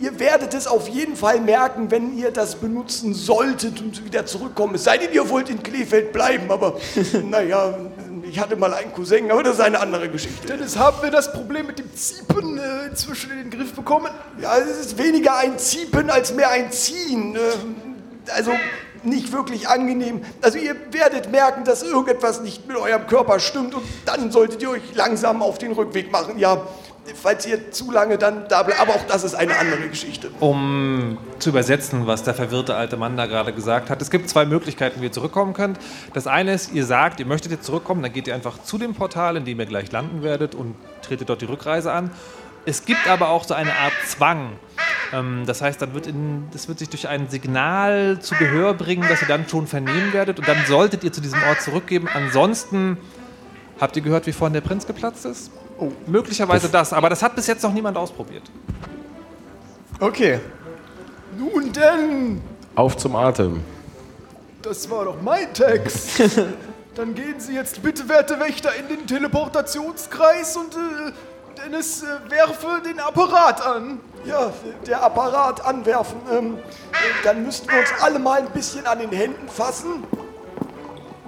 Ihr 0.00 0.18
werdet 0.18 0.52
es 0.54 0.66
auf 0.66 0.88
jeden 0.88 1.14
Fall 1.14 1.40
merken, 1.40 1.88
wenn 1.90 2.18
ihr 2.18 2.32
das 2.32 2.56
benutzen 2.56 3.14
solltet 3.14 3.80
und 3.80 4.04
wieder 4.04 4.26
zurückkommen. 4.26 4.74
Es 4.74 4.84
sei 4.84 4.98
denn, 4.98 5.12
ihr 5.12 5.30
wollt 5.30 5.48
in 5.48 5.62
Kleefeld 5.62 6.12
bleiben, 6.12 6.50
aber 6.50 6.74
naja, 7.30 7.74
ich 8.34 8.40
hatte 8.40 8.56
mal 8.56 8.74
einen 8.74 8.92
Cousin, 8.92 9.30
aber 9.30 9.44
das 9.44 9.54
ist 9.54 9.60
eine 9.60 9.78
andere 9.78 10.08
Geschichte. 10.08 10.44
Dennis, 10.48 10.76
haben 10.76 11.00
wir 11.02 11.12
das 11.12 11.32
Problem 11.32 11.68
mit 11.68 11.78
dem 11.78 11.94
Ziepen 11.94 12.58
äh, 12.58 12.86
inzwischen 12.86 13.30
in 13.30 13.48
den 13.48 13.50
Griff 13.50 13.72
bekommen? 13.74 14.10
Ja, 14.40 14.58
es 14.58 14.86
ist 14.86 14.98
weniger 14.98 15.36
ein 15.36 15.56
Ziepen 15.56 16.10
als 16.10 16.34
mehr 16.34 16.50
ein 16.50 16.72
Ziehen. 16.72 17.36
Ähm, 17.36 17.76
Also 18.34 18.50
nicht 19.04 19.30
wirklich 19.30 19.68
angenehm. 19.68 20.22
Also 20.42 20.58
ihr 20.58 20.74
werdet 20.90 21.30
merken, 21.30 21.62
dass 21.64 21.84
irgendetwas 21.84 22.40
nicht 22.40 22.66
mit 22.66 22.76
eurem 22.76 23.06
Körper 23.06 23.38
stimmt 23.38 23.72
und 23.72 23.84
dann 24.04 24.32
solltet 24.32 24.60
ihr 24.62 24.70
euch 24.70 24.82
langsam 24.96 25.40
auf 25.40 25.58
den 25.58 25.70
Rückweg 25.70 26.10
machen. 26.10 26.36
Ja, 26.40 26.66
falls 27.14 27.46
ihr 27.46 27.70
zu 27.70 27.90
lange 27.90 28.18
dann 28.18 28.48
da 28.48 28.62
bleibt. 28.62 28.80
Aber 28.80 28.94
auch 28.94 29.06
das 29.06 29.24
ist 29.24 29.34
eine 29.34 29.56
andere 29.58 29.88
Geschichte. 29.88 30.30
Um 30.40 31.18
zu 31.38 31.50
übersetzen, 31.50 32.06
was 32.06 32.22
der 32.22 32.34
verwirrte 32.34 32.74
alte 32.74 32.96
Mann 32.96 33.16
da 33.16 33.26
gerade 33.26 33.52
gesagt 33.52 33.90
hat. 33.90 34.00
Es 34.00 34.10
gibt 34.10 34.28
zwei 34.28 34.44
Möglichkeiten, 34.46 35.00
wie 35.00 35.06
ihr 35.06 35.12
zurückkommen 35.12 35.52
könnt. 35.52 35.78
Das 36.14 36.26
eine 36.26 36.54
ist, 36.54 36.72
ihr 36.72 36.84
sagt, 36.86 37.20
ihr 37.20 37.26
möchtet 37.26 37.52
jetzt 37.52 37.64
zurückkommen, 37.64 38.02
dann 38.02 38.12
geht 38.12 38.26
ihr 38.26 38.34
einfach 38.34 38.62
zu 38.62 38.78
dem 38.78 38.94
Portal, 38.94 39.36
in 39.36 39.44
dem 39.44 39.60
ihr 39.60 39.66
gleich 39.66 39.92
landen 39.92 40.22
werdet 40.22 40.54
und 40.54 40.74
tretet 41.02 41.28
dort 41.28 41.42
die 41.42 41.46
Rückreise 41.46 41.92
an. 41.92 42.10
Es 42.66 42.86
gibt 42.86 43.06
aber 43.08 43.28
auch 43.28 43.44
so 43.44 43.52
eine 43.54 43.72
Art 43.72 43.92
Zwang. 44.06 44.52
Ähm, 45.12 45.42
Das 45.46 45.60
heißt, 45.60 45.82
dann 45.82 45.92
wird 45.92 46.06
in, 46.06 46.48
das 46.52 46.68
wird 46.68 46.78
sich 46.78 46.88
durch 46.88 47.08
ein 47.08 47.28
Signal 47.28 48.18
zu 48.20 48.34
Gehör 48.36 48.72
bringen, 48.74 49.04
das 49.08 49.20
ihr 49.20 49.28
dann 49.28 49.46
schon 49.48 49.66
vernehmen 49.66 50.12
werdet 50.12 50.38
und 50.38 50.48
dann 50.48 50.64
solltet 50.66 51.04
ihr 51.04 51.12
zu 51.12 51.20
diesem 51.20 51.42
Ort 51.48 51.60
zurückgeben. 51.60 52.08
Ansonsten 52.12 52.96
habt 53.80 53.96
ihr 53.96 54.02
gehört, 54.02 54.26
wie 54.26 54.32
vorhin 54.32 54.54
der 54.54 54.62
Prinz 54.62 54.86
geplatzt 54.86 55.26
ist? 55.26 55.50
Oh, 55.78 55.90
möglicherweise 56.06 56.68
das, 56.68 56.92
aber 56.92 57.08
das 57.10 57.22
hat 57.22 57.34
bis 57.34 57.46
jetzt 57.46 57.62
noch 57.62 57.72
niemand 57.72 57.96
ausprobiert. 57.96 58.42
Okay. 60.00 60.40
Nun 61.36 61.72
denn, 61.72 62.40
Auf 62.76 62.96
zum 62.96 63.16
Atem. 63.16 63.60
das 64.62 64.88
war 64.88 65.04
doch 65.06 65.20
mein 65.20 65.52
Text. 65.52 66.22
Dann 66.94 67.12
gehen 67.12 67.40
Sie 67.40 67.54
jetzt 67.54 67.82
bitte, 67.82 68.08
werte 68.08 68.38
Wächter, 68.38 68.70
in 68.76 68.86
den 68.86 69.04
Teleportationskreis 69.04 70.56
und 70.56 70.74
äh, 70.76 71.12
Dennis 71.60 72.04
äh, 72.04 72.30
werfe 72.30 72.80
den 72.86 73.00
Apparat 73.00 73.66
an. 73.66 73.98
Ja, 74.24 74.52
der 74.86 75.02
Apparat 75.02 75.64
anwerfen. 75.64 76.18
Ähm, 76.32 76.54
äh, 76.92 77.24
dann 77.24 77.44
müssten 77.44 77.68
wir 77.68 77.80
uns 77.80 77.88
alle 78.00 78.20
mal 78.20 78.38
ein 78.42 78.50
bisschen 78.50 78.86
an 78.86 79.00
den 79.00 79.10
Händen 79.10 79.48
fassen. 79.48 80.04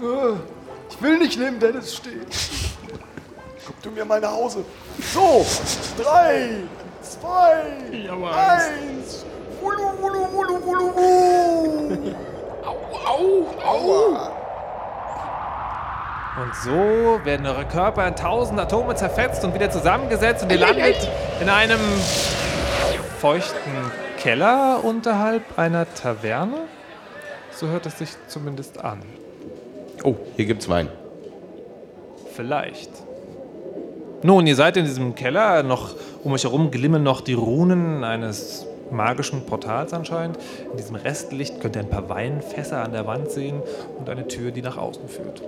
Äh, 0.01 0.37
Ich 0.89 1.03
will 1.03 1.19
nicht 1.19 1.37
neben 1.39 1.59
Dennis 1.59 1.97
stehen. 1.97 2.25
Du 3.87 3.93
mir 3.93 4.05
mal 4.05 4.21
nach 4.21 4.33
Hause. 4.33 4.65
So, 5.15 5.47
drei, 5.97 6.57
zwei, 7.03 7.63
eins. 8.35 9.25
Wulu, 9.61 10.03
wulu, 10.03 10.33
wulu, 10.33 10.67
wulu, 10.67 10.97
wulu. 10.97 11.97
Und 16.37 16.55
so 16.65 17.21
werden 17.25 17.47
eure 17.47 17.65
Körper 17.65 18.09
in 18.09 18.17
tausend 18.17 18.59
Atome 18.59 18.97
zerfetzt 18.97 19.45
und 19.45 19.55
wieder 19.55 19.71
zusammengesetzt 19.71 20.43
und 20.43 20.51
ihr 20.53 20.59
landet 20.59 21.09
in 21.41 21.49
einem 21.49 21.81
feuchten 23.21 23.93
Keller 24.19 24.81
unterhalb 24.83 25.59
einer 25.59 25.87
Taverne. 25.95 26.59
So 27.53 27.69
hört 27.69 27.87
es 27.87 27.99
sich 27.99 28.11
zumindest 28.27 28.85
an. 28.85 29.01
Oh, 30.03 30.17
hier 30.35 30.45
gibt's 30.45 30.69
Wein. 30.69 30.89
Vielleicht. 32.35 33.06
Nun, 34.23 34.47
ihr 34.47 34.57
seid 34.57 34.77
in 34.77 34.85
diesem 34.85 35.15
Keller, 35.15 35.63
noch 35.63 35.95
um 36.25 36.33
euch 36.33 36.45
herum 36.45 36.71
glimmen 36.71 37.03
noch 37.03 37.21
die 37.21 37.35
Runen 37.35 38.03
eines 38.03 38.67
magischen 38.91 39.45
Portals 39.47 39.93
anscheinend. 39.93 40.39
In 40.71 40.77
diesem 40.77 40.97
Restlicht 40.97 41.61
könnt 41.61 41.77
ihr 41.77 41.83
ein 41.83 41.91
paar 41.91 42.09
Weinfässer 42.09 42.83
an 42.83 42.93
der 42.93 43.07
Wand 43.07 43.31
sehen 43.31 43.63
und 43.99 44.09
eine 44.09 44.27
Tür, 44.27 44.51
die 44.53 44.63
nach 44.63 44.77
außen 44.77 45.09
führt. 45.09 45.43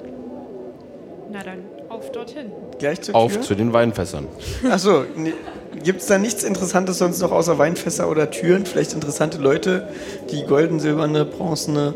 Na 1.30 1.40
dann, 1.42 1.58
auf 1.88 2.10
dorthin. 2.12 2.52
Gleich 2.78 3.00
zur 3.02 3.14
Auf 3.14 3.34
Tür? 3.34 3.42
zu 3.42 3.54
den 3.54 3.72
Weinfässern. 3.72 4.26
Achso, 4.70 5.04
nee. 5.14 5.34
gibt 5.82 6.00
es 6.00 6.06
da 6.06 6.18
nichts 6.18 6.42
Interessantes 6.42 6.98
sonst 6.98 7.20
noch 7.20 7.32
außer 7.32 7.58
Weinfässer 7.58 8.08
oder 8.10 8.30
Türen? 8.30 8.64
Vielleicht 8.66 8.94
interessante 8.94 9.38
Leute, 9.38 9.88
die 10.30 10.42
golden, 10.44 10.80
silberne, 10.80 11.25
bronzene. 11.25 11.94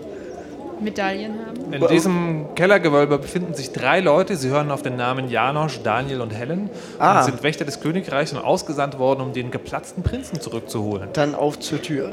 Medaillen 0.81 1.35
haben. 1.47 1.52
In 1.73 1.87
diesem 1.89 2.55
Kellergewölbe 2.55 3.19
befinden 3.19 3.55
sich 3.55 3.73
drei 3.73 4.01
Leute. 4.01 4.37
Sie 4.37 4.49
hören 4.49 4.71
auf 4.71 4.83
den 4.83 4.97
Namen 4.97 5.29
Janosch, 5.29 5.81
Daniel 5.83 6.21
und 6.21 6.31
Helen 6.31 6.71
Ah. 6.99 7.19
und 7.21 7.25
sind 7.25 7.43
Wächter 7.43 7.65
des 7.65 7.81
Königreichs 7.81 8.33
und 8.33 8.39
ausgesandt 8.39 8.99
worden, 8.99 9.21
um 9.23 9.33
den 9.33 9.51
geplatzten 9.51 10.03
Prinzen 10.03 10.41
zurückzuholen. 10.41 11.09
Dann 11.13 11.35
auf 11.35 11.59
zur 11.61 11.81
Tür. 11.81 12.13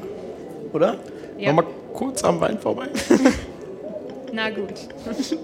Oder? 0.73 0.95
Ja. 1.37 1.49
Nochmal 1.53 1.65
kurz 1.93 2.23
am 2.23 2.39
Wein 2.41 2.59
vorbei. 2.59 2.87
Na 4.33 4.49
gut. 4.49 4.73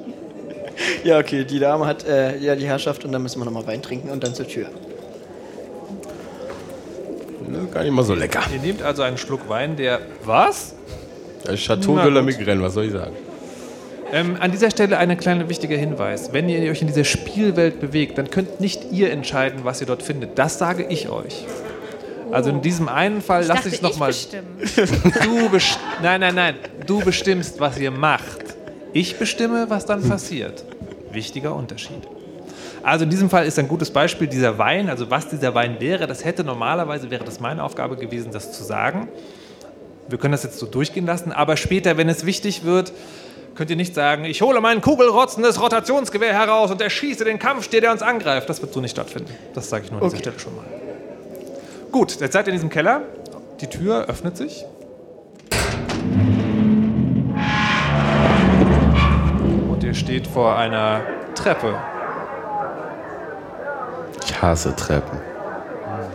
Ja, 1.06 1.20
okay, 1.20 1.46
die 1.46 1.58
Dame 1.58 1.86
hat 1.86 2.06
äh, 2.06 2.38
ja 2.38 2.54
die 2.54 2.66
Herrschaft 2.66 3.06
und 3.06 3.14
dann 3.14 3.24
müssen 3.24 3.40
wir 3.40 3.46
nochmal 3.46 3.66
Wein 3.66 3.82
trinken 3.82 4.10
und 4.10 4.22
dann 4.26 4.34
zur 4.36 4.46
Tür. 4.46 4.66
Ne, 7.48 7.68
gar 7.74 7.84
nicht 7.84 7.94
mal 7.94 8.04
so 8.04 8.14
lecker. 8.14 8.42
Ihr 8.54 8.60
nehmt 8.60 8.82
also 8.82 9.02
einen 9.04 9.18
Schluck 9.18 9.48
Wein, 9.48 9.78
der... 9.78 10.00
Was? 10.26 10.76
Das 11.46 11.60
Chateau 11.62 11.96
Na 11.96 12.04
de 12.04 12.12
la. 12.14 12.22
Migraine, 12.22 12.62
was 12.62 12.74
soll 12.74 12.86
ich 12.86 12.92
sagen? 12.92 13.14
Ähm, 14.12 14.38
an 14.40 14.52
dieser 14.52 14.70
Stelle 14.70 14.98
ein 14.98 15.18
kleiner 15.18 15.50
wichtiger 15.50 15.78
Hinweis. 15.78 16.32
Wenn 16.32 16.48
ihr 16.48 16.72
euch 16.72 16.82
in 16.82 16.88
dieser 16.88 17.04
Spielwelt 17.04 17.80
bewegt, 17.80 18.18
dann 18.18 18.30
könnt 18.30 18.60
nicht 18.60 18.92
ihr 18.92 19.12
entscheiden, 19.12 19.62
was 19.64 19.82
ihr 19.82 19.88
dort 19.88 20.04
findet. 20.04 20.38
Das 20.38 20.60
sage 20.60 20.86
ich 20.88 21.10
euch. 21.10 21.46
Also 22.32 22.50
in 22.50 22.62
diesem 22.62 22.90
einen 22.90 23.22
Fall 23.22 23.44
Ich 23.44 23.48
lasse 23.48 23.70
ich 23.70 23.76
es 23.76 23.82
nochmal. 23.82 24.14
Du 25.24 25.50
best 25.50 25.80
nein, 26.02 26.22
nein, 26.22 26.36
nein. 26.36 26.56
Du 26.86 27.00
bestimmst, 27.00 27.60
was 27.60 27.80
ihr 27.80 27.92
macht. 27.92 28.44
Ich 28.94 29.18
bestimme, 29.18 29.70
was 29.70 29.86
dann 29.86 30.08
passiert. 30.08 30.64
Wichtiger 31.12 31.56
Unterschied. 31.56 32.02
Also 32.84 33.04
in 33.06 33.10
diesem 33.10 33.30
Fall 33.30 33.46
ist 33.46 33.58
ein 33.58 33.68
gutes 33.68 33.90
Beispiel 33.90 34.28
dieser 34.28 34.58
Wein, 34.58 34.90
also 34.90 35.10
was 35.10 35.28
dieser 35.28 35.56
Wein 35.56 35.78
wäre. 35.80 36.06
Das 36.08 36.24
hätte 36.24 36.44
normalerweise, 36.44 37.10
wäre 37.10 37.24
das 37.24 37.40
meine 37.40 37.64
Aufgabe 37.64 37.96
gewesen, 37.96 38.32
das 38.32 38.52
zu 38.52 38.64
sagen. 38.64 39.08
Wir 40.08 40.20
können 40.20 40.34
das 40.34 40.44
jetzt 40.44 40.60
so 40.60 40.68
durchgehen 40.68 41.08
lassen, 41.08 41.32
aber 41.32 41.58
später, 41.58 41.98
wenn 41.98 42.10
es 42.10 42.28
wichtig 42.28 42.64
wird, 42.64 42.94
könnt 43.56 43.70
ihr 43.70 43.76
nicht 43.76 43.96
sagen, 43.96 44.26
ich 44.26 44.42
hole 44.42 44.60
mein 44.62 44.82
kugelrotzendes 44.82 45.62
Rotationsgewehr 45.62 46.34
heraus 46.34 46.72
und 46.72 46.82
erschieße 46.82 47.24
den 47.24 47.40
Kampfstier, 47.40 47.82
der 47.82 47.92
uns 47.92 48.02
angreift. 48.02 48.50
Das 48.50 48.62
wird 48.62 48.74
so 48.74 48.82
nicht 48.82 48.92
stattfinden. 48.92 49.34
Das 49.54 49.70
sage 49.70 49.86
ich 49.86 49.92
nur 49.92 50.02
an 50.02 50.10
dieser 50.10 50.18
Okay. 50.18 50.24
Stelle 50.30 50.40
schon 50.40 50.56
mal. 50.56 50.66
Gut, 51.92 52.20
jetzt 52.20 52.34
seid 52.34 52.46
ihr 52.48 52.52
in 52.54 52.56
diesem 52.58 52.70
Keller. 52.70 53.02
Die 53.62 53.68
Tür 53.68 54.06
öffnet 54.10 54.36
sich. 54.38 54.66
Und 59.70 59.84
ihr 59.84 59.94
steht 59.94 60.28
vor 60.28 60.58
einer 60.58 61.02
Treppe. 61.36 61.76
Ich 64.26 64.42
hasse 64.42 64.76
Treppen. 64.76 65.20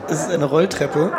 Es 0.08 0.20
ist 0.20 0.30
eine 0.30 0.44
Rolltreppe. 0.44 1.12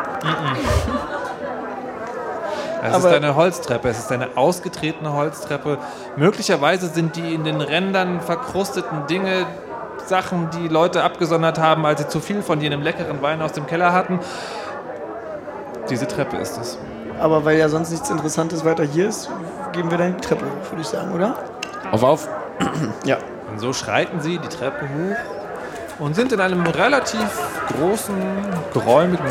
Es 2.83 2.95
Aber- 2.95 3.09
ist 3.09 3.15
eine 3.15 3.35
Holztreppe, 3.35 3.89
es 3.89 3.99
ist 3.99 4.11
eine 4.11 4.29
ausgetretene 4.35 5.13
Holztreppe. 5.13 5.77
Möglicherweise 6.15 6.87
sind 6.87 7.15
die 7.15 7.33
in 7.33 7.43
den 7.43 7.61
Rändern 7.61 8.21
verkrusteten 8.21 9.05
Dinge 9.07 9.45
Sachen, 10.07 10.49
die 10.49 10.67
Leute 10.67 11.03
abgesondert 11.03 11.59
haben, 11.59 11.85
als 11.85 12.01
sie 12.01 12.07
zu 12.07 12.19
viel 12.19 12.41
von 12.41 12.59
jenem 12.59 12.81
leckeren 12.81 13.21
Wein 13.21 13.41
aus 13.41 13.51
dem 13.51 13.67
Keller 13.67 13.93
hatten. 13.93 14.19
Diese 15.89 16.07
Treppe 16.07 16.37
ist 16.37 16.57
es. 16.57 16.77
Aber 17.19 17.45
weil 17.45 17.57
ja 17.57 17.69
sonst 17.69 17.91
nichts 17.91 18.09
Interessantes 18.09 18.65
weiter 18.65 18.83
hier 18.83 19.07
ist, 19.09 19.29
gehen 19.73 19.91
wir 19.91 19.97
dann 19.97 20.15
die 20.17 20.21
Treppe 20.21 20.45
hoch, 20.45 20.71
würde 20.71 20.81
ich 20.81 20.87
sagen, 20.87 21.13
oder? 21.13 21.35
Auf, 21.91 22.03
auf. 22.03 22.27
Ja. 23.05 23.17
Und 23.51 23.59
so 23.59 23.73
schreiten 23.73 24.21
sie 24.21 24.37
die 24.37 24.47
Treppe 24.47 24.85
hoch 24.87 25.17
und 25.99 26.15
sind 26.15 26.31
in 26.31 26.39
einem 26.39 26.65
relativ 26.65 27.19
großen, 27.77 28.15
geräumigen 28.73 29.25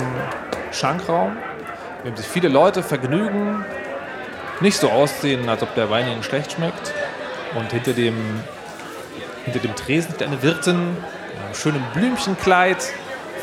Schankraum, 0.72 1.32
in 2.00 2.10
dem 2.10 2.16
sich 2.16 2.26
viele 2.26 2.48
Leute 2.48 2.82
vergnügen, 2.82 3.64
nicht 4.60 4.78
so 4.78 4.90
aussehen, 4.90 5.48
als 5.48 5.62
ob 5.62 5.74
der 5.74 5.90
Wein 5.90 6.08
ihnen 6.08 6.22
schlecht 6.22 6.52
schmeckt. 6.52 6.94
Und 7.54 7.70
hinter 7.72 7.92
dem, 7.92 8.16
hinter 9.44 9.58
dem 9.58 9.74
Tresen 9.74 10.14
steht 10.14 10.26
eine 10.26 10.42
Wirtin 10.42 10.96
in 11.34 11.42
einem 11.44 11.54
schönen 11.54 11.84
Blümchenkleid, 11.94 12.92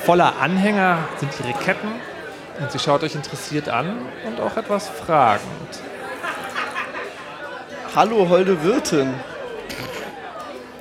voller 0.06 0.40
Anhänger 0.40 1.00
sind 1.20 1.32
ihre 1.40 1.58
Ketten. 1.60 1.90
Und 2.60 2.72
sie 2.72 2.80
schaut 2.80 3.04
euch 3.04 3.14
interessiert 3.14 3.70
an 3.70 4.00
und 4.26 4.42
auch 4.42 4.58
etwas 4.58 4.90
fragend. 4.90 5.82
Hallo, 7.96 8.28
holde 8.30 8.64
Wirtin. 8.64 9.14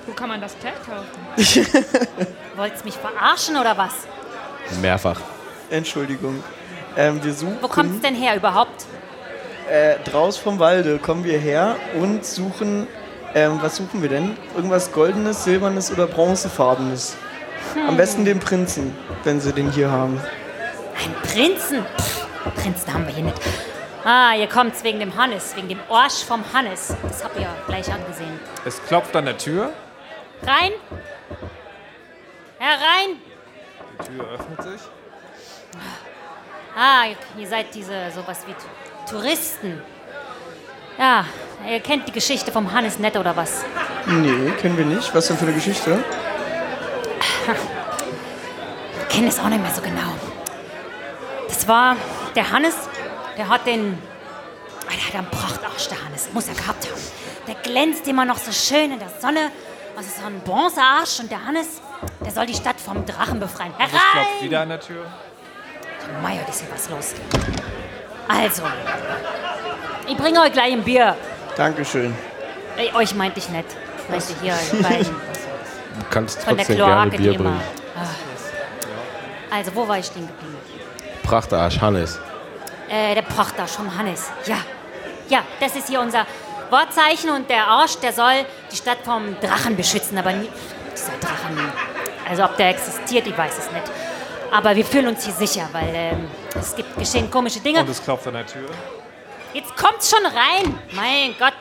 Wo 0.06 0.12
kann 0.12 0.28
man 0.28 0.40
das 0.40 0.56
Kleid 0.58 0.76
kaufen? 0.86 2.26
Wollt's 2.56 2.84
mich 2.84 2.94
verarschen 2.94 3.56
oder 3.56 3.76
was? 3.76 3.92
Mehrfach. 4.80 5.20
Entschuldigung. 5.68 6.42
Ähm, 6.96 7.22
wir 7.22 7.32
suchen 7.34 7.58
Wo 7.60 7.68
kommt's 7.68 8.00
denn 8.00 8.14
her 8.14 8.36
überhaupt? 8.36 8.86
äh, 9.70 9.96
draus 10.04 10.36
vom 10.36 10.58
Walde 10.58 10.98
kommen 10.98 11.24
wir 11.24 11.38
her 11.38 11.76
und 12.00 12.24
suchen. 12.24 12.86
Ähm, 13.34 13.58
was 13.60 13.76
suchen 13.76 14.00
wir 14.00 14.08
denn? 14.08 14.36
Irgendwas 14.54 14.92
Goldenes, 14.92 15.44
Silbernes 15.44 15.92
oder 15.92 16.06
Bronzefarbenes? 16.06 17.16
Am 17.86 17.96
besten 17.96 18.24
den 18.24 18.38
Prinzen, 18.40 18.96
wenn 19.24 19.40
sie 19.40 19.52
den 19.52 19.70
hier 19.70 19.90
haben. 19.90 20.18
Ein 21.04 21.12
Prinzen? 21.28 21.84
Pff, 21.98 22.26
Prinzen 22.54 22.94
haben 22.94 23.06
wir 23.06 23.12
hier 23.12 23.24
nicht. 23.24 23.36
Ah, 24.04 24.34
ihr 24.38 24.46
kommt's 24.46 24.84
wegen 24.84 25.00
dem 25.00 25.16
Hannes, 25.16 25.54
wegen 25.56 25.68
dem 25.68 25.80
Orsch 25.88 26.24
vom 26.24 26.42
Hannes. 26.54 26.94
Das 27.02 27.24
habt 27.24 27.38
ihr 27.38 27.48
gleich 27.66 27.92
angesehen. 27.92 28.38
Es 28.64 28.80
klopft 28.84 29.14
an 29.16 29.24
der 29.26 29.36
Tür. 29.36 29.72
Rein! 30.42 30.72
Herein! 32.58 33.16
Die 34.00 34.16
Tür 34.16 34.24
öffnet 34.32 34.62
sich. 34.62 34.80
Ah, 36.78 37.04
ihr, 37.38 37.46
seid 37.48 37.74
diese 37.74 38.10
sowas 38.14 38.40
wie 38.46 38.54
Touristen. 39.10 39.80
Ja, 40.98 41.24
ihr 41.66 41.80
kennt 41.80 42.06
die 42.06 42.12
Geschichte 42.12 42.52
vom 42.52 42.70
Hannes 42.70 42.98
nicht 42.98 43.16
oder 43.16 43.34
was? 43.34 43.64
Nee, 44.06 44.50
kennen 44.60 44.76
wir 44.76 44.84
nicht. 44.84 45.14
Was 45.14 45.26
denn 45.28 45.38
für 45.38 45.46
eine 45.46 45.54
Geschichte? 45.54 46.04
Ich 49.08 49.14
kenne 49.14 49.28
es 49.28 49.38
auch 49.38 49.48
nicht 49.48 49.62
mehr 49.62 49.70
so 49.72 49.80
genau. 49.80 50.12
Das 51.48 51.66
war 51.66 51.96
der 52.34 52.50
Hannes, 52.50 52.74
der 53.38 53.48
hat 53.48 53.66
den. 53.66 53.98
Ah, 54.86 54.90
Der 54.92 55.06
hat 55.08 55.14
einen 55.14 55.30
Prachtarsch, 55.30 55.88
der 55.88 56.04
Hannes. 56.04 56.28
Muss 56.32 56.46
er 56.48 56.54
gehabt 56.54 56.86
haben. 56.86 57.00
Der 57.46 57.54
glänzt 57.56 58.06
immer 58.06 58.24
noch 58.24 58.38
so 58.38 58.52
schön 58.52 58.92
in 58.92 58.98
der 58.98 59.08
Sonne. 59.20 59.50
Also 59.96 60.10
so 60.20 60.26
ein 60.26 60.40
Bronzearsch. 60.40 61.20
Und 61.20 61.30
der 61.30 61.44
Hannes, 61.44 61.80
der 62.24 62.32
soll 62.32 62.46
die 62.46 62.54
Stadt 62.54 62.78
vom 62.80 63.04
Drachen 63.06 63.40
befreien. 63.40 63.72
Es 63.78 63.88
klopft 63.90 64.04
Herein! 64.14 64.42
wieder 64.42 64.60
an 64.60 64.68
der 64.68 64.80
Tür. 64.80 65.06
Meier, 66.22 66.40
ist 66.48 66.60
hier 66.60 66.68
was 66.72 66.88
los. 66.90 67.14
Also, 68.28 68.62
ich 70.08 70.16
bringe 70.16 70.40
euch 70.40 70.52
gleich 70.52 70.72
ein 70.72 70.82
Bier. 70.82 71.14
Dankeschön. 71.56 72.14
Ey, 72.76 72.92
euch 72.94 73.14
meinte 73.14 73.38
ich 73.38 73.48
nicht. 73.48 73.64
Ich 74.04 74.08
meinte 74.10 74.34
hier, 74.42 74.54
beiden 74.82 75.06
Du 75.98 76.04
kannst 76.10 76.42
von 76.42 76.56
der 76.56 76.66
trotzdem 76.66 76.76
gerne 76.84 77.10
Kloake, 77.10 77.10
die 77.10 77.22
Bier 77.22 77.32
immer. 77.34 77.44
bringen. 77.50 77.60
Ah. 77.96 79.54
Also, 79.56 79.74
wo 79.74 79.88
war 79.88 79.98
ich 79.98 80.06
stehen 80.06 80.26
geblieben? 80.26 80.56
Prachtarsch, 81.22 81.80
Hannes. 81.80 82.18
Äh, 82.88 83.14
der 83.14 83.22
Prachtarsch 83.22 83.72
vom 83.72 83.96
Hannes. 83.96 84.30
Ja. 84.46 84.58
Ja, 85.28 85.40
das 85.58 85.74
ist 85.74 85.88
hier 85.88 86.00
unser 86.00 86.26
Wortzeichen 86.70 87.30
und 87.30 87.48
der 87.50 87.66
Arsch, 87.66 87.96
der 87.98 88.12
soll 88.12 88.44
die 88.70 88.76
Stadt 88.76 88.98
vom 89.04 89.36
Drachen 89.40 89.76
beschützen, 89.76 90.18
aber 90.18 90.32
nie, 90.32 90.48
dieser 90.92 91.12
Drachen, 91.20 91.58
also 92.28 92.44
ob 92.44 92.56
der 92.56 92.70
existiert, 92.70 93.26
ich 93.26 93.36
weiß 93.36 93.58
es 93.58 93.72
nicht. 93.72 93.84
Aber 94.52 94.74
wir 94.74 94.84
fühlen 94.84 95.08
uns 95.08 95.24
hier 95.24 95.34
sicher, 95.34 95.68
weil 95.72 95.92
ähm, 95.94 96.28
es 96.58 96.74
gibt 96.74 96.96
geschehen 96.98 97.30
komische 97.30 97.60
Dinge. 97.60 97.80
Und 97.80 97.88
es 97.88 98.02
klopft 98.02 98.26
an 98.28 98.34
der 98.34 98.46
Tür. 98.46 98.68
Jetzt 99.52 99.76
kommt's 99.76 100.10
schon 100.10 100.24
rein. 100.24 100.78
Mein 100.92 101.34
Gott. 101.38 101.54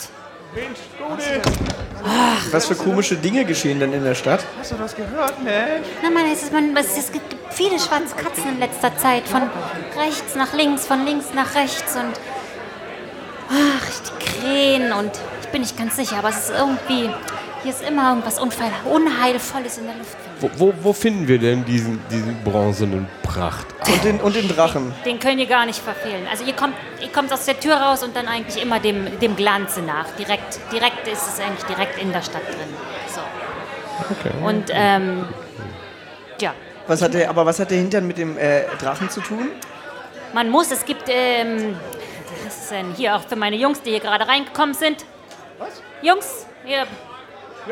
Was 2.52 2.66
für 2.68 2.76
komische 2.76 3.16
Dinge 3.16 3.46
geschehen 3.46 3.80
denn 3.80 3.94
in 3.94 4.04
der 4.04 4.16
Stadt? 4.16 4.44
Hast 4.60 4.72
du 4.72 4.76
das 4.76 4.96
gehört, 4.96 5.42
Mensch? 5.44 5.88
Na 6.02 6.10
man, 6.10 6.26
es, 6.32 6.44
ist, 6.44 6.54
man, 6.54 6.76
es, 6.78 6.98
es 6.98 7.12
gibt 7.12 7.26
viele 7.52 7.80
schwarze 7.80 8.16
Katzen 8.16 8.50
in 8.50 8.60
letzter 8.60 8.96
Zeit. 8.98 9.28
Von 9.28 9.44
rechts 9.98 10.36
nach 10.36 10.54
links, 10.54 10.86
von 10.86 11.06
links 11.06 11.28
nach 11.34 11.56
rechts 11.56 11.96
und 11.96 12.14
ach, 13.50 13.90
die 14.10 14.26
Krähen 14.26 14.92
und 14.94 15.12
ich 15.42 15.48
bin 15.50 15.62
nicht 15.62 15.78
ganz 15.78 15.96
sicher, 15.96 16.18
aber 16.18 16.30
es 16.30 16.50
ist 16.50 16.52
irgendwie, 16.52 17.10
hier 17.64 17.72
ist 17.72 17.82
immer 17.82 18.10
irgendwas 18.10 18.40
Unfall, 18.40 18.72
Unheilvolles 18.86 19.78
in 19.78 19.86
der 19.86 19.96
Luft. 19.96 20.18
Wo, 20.40 20.50
wo, 20.58 20.74
wo 20.82 20.94
finden 20.94 21.28
wir 21.28 21.40
denn 21.40 21.64
diesen, 21.64 22.02
diesen 22.10 22.44
bronzenen 22.44 23.08
Pracht? 23.24 23.66
Und 23.88 24.04
den, 24.04 24.20
und 24.20 24.36
den 24.36 24.48
Drachen. 24.48 24.94
Den 25.06 25.20
könnt 25.20 25.40
ihr 25.40 25.46
gar 25.46 25.66
nicht 25.66 25.80
verfehlen. 25.80 26.28
Also 26.30 26.44
ihr 26.44 26.54
kommt, 26.54 26.74
ihr 27.02 27.10
kommt 27.10 27.32
aus 27.32 27.46
der 27.46 27.60
Tür 27.60 27.76
raus 27.76 28.04
und 28.04 28.16
dann 28.16 28.28
eigentlich 28.28 28.62
immer 28.62 28.80
dem, 28.80 29.20
dem 29.20 29.36
Glanze 29.36 29.82
nach. 29.82 30.08
Direkt, 30.18 30.60
direkt 30.72 31.08
ist 31.08 31.28
es 31.28 31.40
eigentlich 31.40 31.64
direkt 31.66 32.02
in 32.02 32.12
der 32.12 32.24
Stadt 32.24 32.42
drin. 32.48 32.74
So. 33.14 34.46
Und 34.46 34.66
ähm, 34.72 35.26
ja, 36.42 36.54
Was 36.88 37.02
hat 37.02 37.14
der, 37.14 37.30
aber 37.30 37.46
was 37.46 37.60
hat 37.60 37.70
der 37.70 37.78
Hintern 37.78 38.08
mit 38.08 38.18
dem 38.18 38.38
äh, 38.38 38.64
Drachen 38.80 39.10
zu 39.10 39.22
tun? 39.22 39.50
Man 40.34 40.50
muss, 40.50 40.72
es 40.72 40.84
gibt, 40.84 41.04
ähm, 41.08 41.76
das 42.44 42.64
ist 42.64 42.72
denn 42.72 42.94
hier 42.96 43.16
auch 43.16 43.22
für 43.22 43.36
meine 43.36 43.56
Jungs, 43.56 43.82
die 43.84 43.92
hier 43.92 44.00
gerade 44.00 44.28
reingekommen 44.28 44.74
sind. 44.74 45.06
Was? 45.60 45.82
Jungs, 46.02 46.48
ihr 46.66 46.86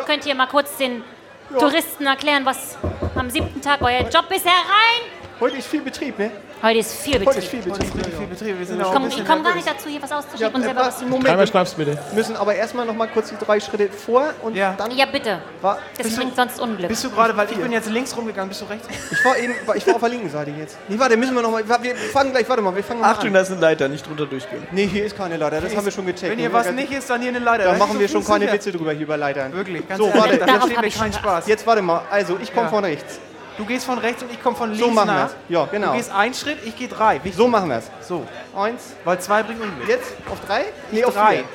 könnt 0.05 0.23
hier 0.23 0.35
mal 0.35 0.47
kurz 0.47 0.77
den 0.77 1.03
Touristen 1.49 2.05
erklären, 2.05 2.45
was 2.45 2.77
am 3.15 3.29
siebten 3.29 3.61
Tag 3.61 3.81
euer 3.81 4.01
Job 4.09 4.25
ist. 4.31 4.45
Herein! 4.45 5.22
Heute 5.43 5.57
ist 5.57 5.67
viel 5.67 5.81
Betrieb, 5.81 6.17
ne? 6.17 6.31
Heute 6.61 6.79
ist 6.79 6.93
viel 6.93 7.15
Heute 7.25 7.37
ist 7.39 7.51
Betrieb. 7.51 7.63
viel 7.63 7.71
Betrieb. 7.73 8.07
Ist 8.07 8.17
viel 8.17 8.27
Betrieb. 8.27 8.59
Wir 8.59 8.65
sind 8.65 8.79
Ich 8.79 8.87
komme 8.87 9.09
komm 9.27 9.43
gar 9.43 9.55
nicht 9.55 9.67
dazu, 9.67 9.89
hier 9.89 10.01
was 10.01 10.09
Ja, 10.09 10.19
auszuschieben 10.19 10.55
und 10.55 10.61
äh, 10.61 10.63
selber 10.63 10.79
was 10.79 10.99
zu 10.99 11.03
Moment, 11.03 11.25
Dreimal 11.27 11.39
wir 11.39 11.47
Schnaps 11.47 11.73
bitte. 11.73 11.97
müssen 12.15 12.37
aber 12.37 12.55
erstmal 12.55 12.85
noch 12.85 12.93
mal 12.95 13.09
kurz 13.09 13.27
die 13.29 13.35
drei 13.45 13.59
Schritte 13.59 13.89
vor 13.89 14.33
und 14.41 14.55
Ja. 14.55 14.73
dann. 14.77 14.89
Ja, 14.91 15.05
bitte. 15.05 15.39
War, 15.61 15.79
Das 15.97 16.15
bringt 16.15 16.33
sonst 16.37 16.61
Unglück. 16.61 16.87
Bist 16.87 17.03
du 17.03 17.09
gerade, 17.09 17.35
weil 17.35 17.49
ich 17.51 17.57
bin 17.57 17.73
jetzt 17.73 17.89
links 17.89 18.15
rumgegangen, 18.15 18.47
bist 18.47 18.61
du 18.61 18.65
rechts? 18.67 18.87
ich 19.11 19.25
war 19.25 19.37
eben, 19.37 19.53
ich 19.75 19.85
war 19.85 19.95
auf 19.95 19.99
der 19.99 20.09
linken 20.11 20.29
Seite 20.29 20.51
jetzt. 20.51 20.77
Nee, 20.87 20.97
warte, 20.97 21.17
müssen 21.17 21.35
wir 21.35 21.41
noch 21.41 21.51
mal. 21.51 21.61
Wir 21.81 21.93
fangen 21.97 22.31
gleich, 22.31 22.47
warte 22.47 22.61
mal, 22.61 22.73
wir 22.73 22.81
fangen 22.81 23.01
mal 23.01 23.11
Achtung, 23.11 23.27
an. 23.27 23.33
da 23.33 23.41
ist 23.41 23.51
eine 23.51 23.59
Leiter, 23.59 23.89
nicht 23.89 24.07
drunter 24.07 24.25
durchgehen. 24.25 24.65
Nee, 24.71 24.87
hier 24.87 25.03
ist 25.03 25.17
keine 25.17 25.35
Leiter, 25.35 25.59
das 25.59 25.75
haben 25.75 25.83
wir 25.83 25.91
schon 25.91 26.05
gecheckt. 26.05 26.31
Wenn 26.31 26.39
hier 26.39 26.53
was 26.53 26.71
nicht 26.71 26.89
ist, 26.93 27.09
dann 27.09 27.19
hier 27.19 27.31
eine 27.31 27.39
Leiter. 27.39 27.65
Da 27.65 27.73
machen 27.73 27.99
wir 27.99 28.07
schon 28.07 28.23
keine. 28.23 28.49
Witze 28.49 28.71
drüber 28.71 28.93
hier 28.93 29.01
über 29.01 29.17
Leitern. 29.17 29.51
Wirklich, 29.51 29.85
ganz 29.89 29.99
So, 29.99 30.05
warte, 30.13 30.37
das 30.37 30.47
darauf 30.47 30.61
macht 30.61 30.75
hab 30.77 30.81
mir 30.81 30.87
ich 30.87 30.97
keinen 30.97 31.11
Spaß. 31.11 31.47
Jetzt 31.47 31.67
warte 31.67 31.81
mal, 31.81 32.03
also 32.09 32.37
ich 32.41 32.53
komme 32.53 32.67
Ja. 32.67 32.69
von 32.69 32.85
rechts. 32.85 33.19
Du 33.57 33.65
gehst 33.65 33.85
von 33.85 33.97
rechts 33.99 34.23
und 34.23 34.31
ich 34.31 34.41
komme 34.41 34.55
von 34.55 34.69
links 34.71 34.83
So 34.85 34.91
machen 34.91 35.07
nach. 35.07 35.23
wir's. 35.29 35.35
Ja, 35.49 35.65
genau. 35.65 35.91
Du 35.91 35.97
gehst 35.97 36.11
einen 36.11 36.33
Schritt, 36.33 36.57
ich 36.65 36.75
gehe 36.75 36.87
drei. 36.87 37.15
Wichtig. 37.15 37.35
So 37.35 37.47
machen 37.47 37.69
wir 37.69 37.77
es. 37.77 37.91
So, 38.07 38.25
Eins, 38.55 38.93
weil 39.03 39.19
zwei 39.19 39.43
bringen 39.43 39.61
Unglück. 39.61 39.87
jetzt 39.89 40.13
auf 40.31 40.39
drei? 40.47 40.65
Nee, 40.91 41.03
auf 41.05 41.13
drei. 41.13 41.35
vier. 41.37 41.45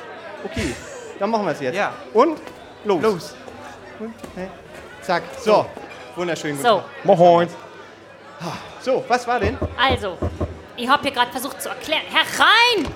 Okay, 0.45 0.75
dann 1.19 1.29
machen 1.29 1.45
wir 1.45 1.51
es 1.51 1.59
jetzt. 1.59 1.75
Ja. 1.75 1.91
Und 2.13 2.39
los. 2.85 3.01
Los. 3.01 3.35
Und, 3.99 4.13
hey. 4.35 4.47
Zack, 5.01 5.23
so. 5.41 5.65
Wunderschön. 6.15 6.55
gut. 6.55 6.65
So, 6.65 6.83
Moin. 7.03 7.49
So, 8.81 9.03
was 9.09 9.27
war 9.27 9.39
denn? 9.39 9.57
also, 9.77 10.17
ich 10.77 10.87
habe 10.87 11.01
hier 11.03 11.11
gerade 11.11 11.31
versucht 11.31 11.61
zu 11.61 11.67
erklären. 11.69 12.03
Herein! 12.09 12.87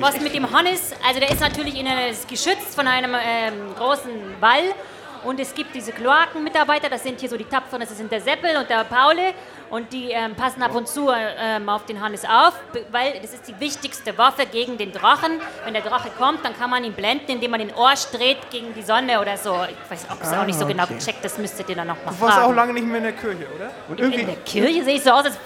Was 0.00 0.20
mit 0.20 0.34
dem 0.34 0.50
Hannes, 0.50 0.92
also 1.06 1.20
der 1.20 1.30
ist 1.30 1.40
natürlich 1.40 1.78
in 1.78 1.86
einer, 1.86 2.08
ist 2.08 2.28
geschützt 2.28 2.74
von 2.74 2.86
einem 2.86 3.14
ähm, 3.14 3.74
großen 3.76 4.10
Wall 4.40 4.74
Und 5.24 5.38
es 5.40 5.54
gibt 5.54 5.74
diese 5.74 5.92
Kloakenmitarbeiter, 5.92 6.88
das 6.90 7.02
sind 7.04 7.20
hier 7.20 7.28
so 7.28 7.36
die 7.36 7.44
Tapferen, 7.44 7.80
das 7.80 7.96
sind 7.96 8.10
der 8.10 8.20
Seppel 8.20 8.56
und 8.56 8.68
der 8.68 8.84
Paule. 8.84 9.34
Und 9.70 9.92
die 9.92 10.10
ähm, 10.10 10.34
passen 10.34 10.62
ab 10.62 10.74
und 10.74 10.86
zu 10.86 11.08
ähm, 11.10 11.68
auf 11.68 11.86
den 11.86 12.00
Hannes 12.02 12.24
auf, 12.24 12.52
weil 12.90 13.14
das 13.22 13.32
ist 13.32 13.48
die 13.48 13.58
wichtigste 13.58 14.16
Waffe 14.18 14.44
gegen 14.46 14.76
den 14.76 14.92
Drachen. 14.92 15.40
Wenn 15.64 15.72
der 15.72 15.82
Drache 15.82 16.10
kommt, 16.18 16.44
dann 16.44 16.58
kann 16.58 16.68
man 16.68 16.84
ihn 16.84 16.92
blenden, 16.92 17.30
indem 17.32 17.52
man 17.52 17.60
den 17.60 17.72
Ohr 17.74 17.92
dreht 18.12 18.50
gegen 18.50 18.74
die 18.74 18.82
Sonne 18.82 19.18
oder 19.20 19.36
so. 19.38 19.56
Ich 19.70 19.90
weiß 19.90 20.06
auch, 20.10 20.16
Ah, 20.32 20.42
auch 20.42 20.46
nicht 20.46 20.58
so 20.58 20.66
genau 20.66 20.82
okay. 20.84 20.94
gecheckt, 20.96 21.24
das 21.24 21.38
müsstet 21.38 21.68
ihr 21.70 21.76
dann 21.76 21.86
noch 21.86 21.96
mal 22.04 22.10
Du 22.12 22.20
warst 22.20 22.36
auch 22.38 22.42
fragen. 22.42 22.54
lange 22.56 22.72
nicht 22.74 22.86
mehr 22.86 22.98
in 22.98 23.04
der 23.04 23.12
Kirche, 23.12 23.46
oder? 23.56 23.70
Und 23.88 24.00
in 24.00 24.26
der 24.26 24.36
Kirche 24.44 24.84
sehe 24.84 24.96
ich 24.96 25.02
so 25.02 25.10
aus, 25.10 25.24
als, 25.24 25.38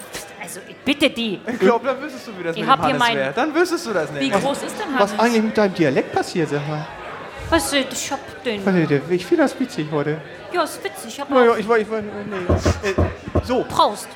also 0.43 0.61
ich 0.69 0.77
bitte 0.77 1.09
die. 1.11 1.41
Ich 1.47 1.59
glaube, 1.61 1.87
dann 1.87 2.01
wüsstest 2.03 2.27
du, 2.27 2.33
wie 2.39 2.43
das 2.43 2.57
Ich 2.57 2.63
mit 2.67 2.75
dem 2.75 2.83
Hannes 2.83 3.15
wäre. 3.15 3.33
Dann 3.33 3.55
wüsstest 3.55 3.87
du 3.87 3.93
das 3.93 4.13
Wie 4.15 4.19
nicht. 4.29 4.41
groß 4.43 4.63
ist 4.65 4.77
denn 4.81 4.89
Hannes? 4.99 5.13
Was 5.13 5.19
eigentlich 5.21 5.43
mit 5.43 5.57
deinem 5.57 5.75
Dialekt 5.75 6.13
passiert, 6.13 6.49
sag 6.49 6.67
mal? 6.67 6.85
Was, 7.51 7.73
äh, 7.73 7.85
ich 7.91 8.11
hab 8.13 8.21
den. 8.45 8.63
Ich 9.11 9.25
finde 9.27 9.45
das 9.45 9.59
witzig 9.59 9.87
heute. 9.93 10.21
Ja, 10.53 10.63
ist 10.65 10.83
witzig. 10.83 11.09
Ich 11.09 11.21
hab 11.21 11.31
Naja, 11.31 11.53
auch 11.53 11.57
ich 11.57 11.69
war, 11.69 11.79
ich 11.79 11.89
war, 11.91 12.01
nee. 12.01 12.09
Äh, 12.89 12.95
so, 13.45 13.65
Prost. 13.69 14.09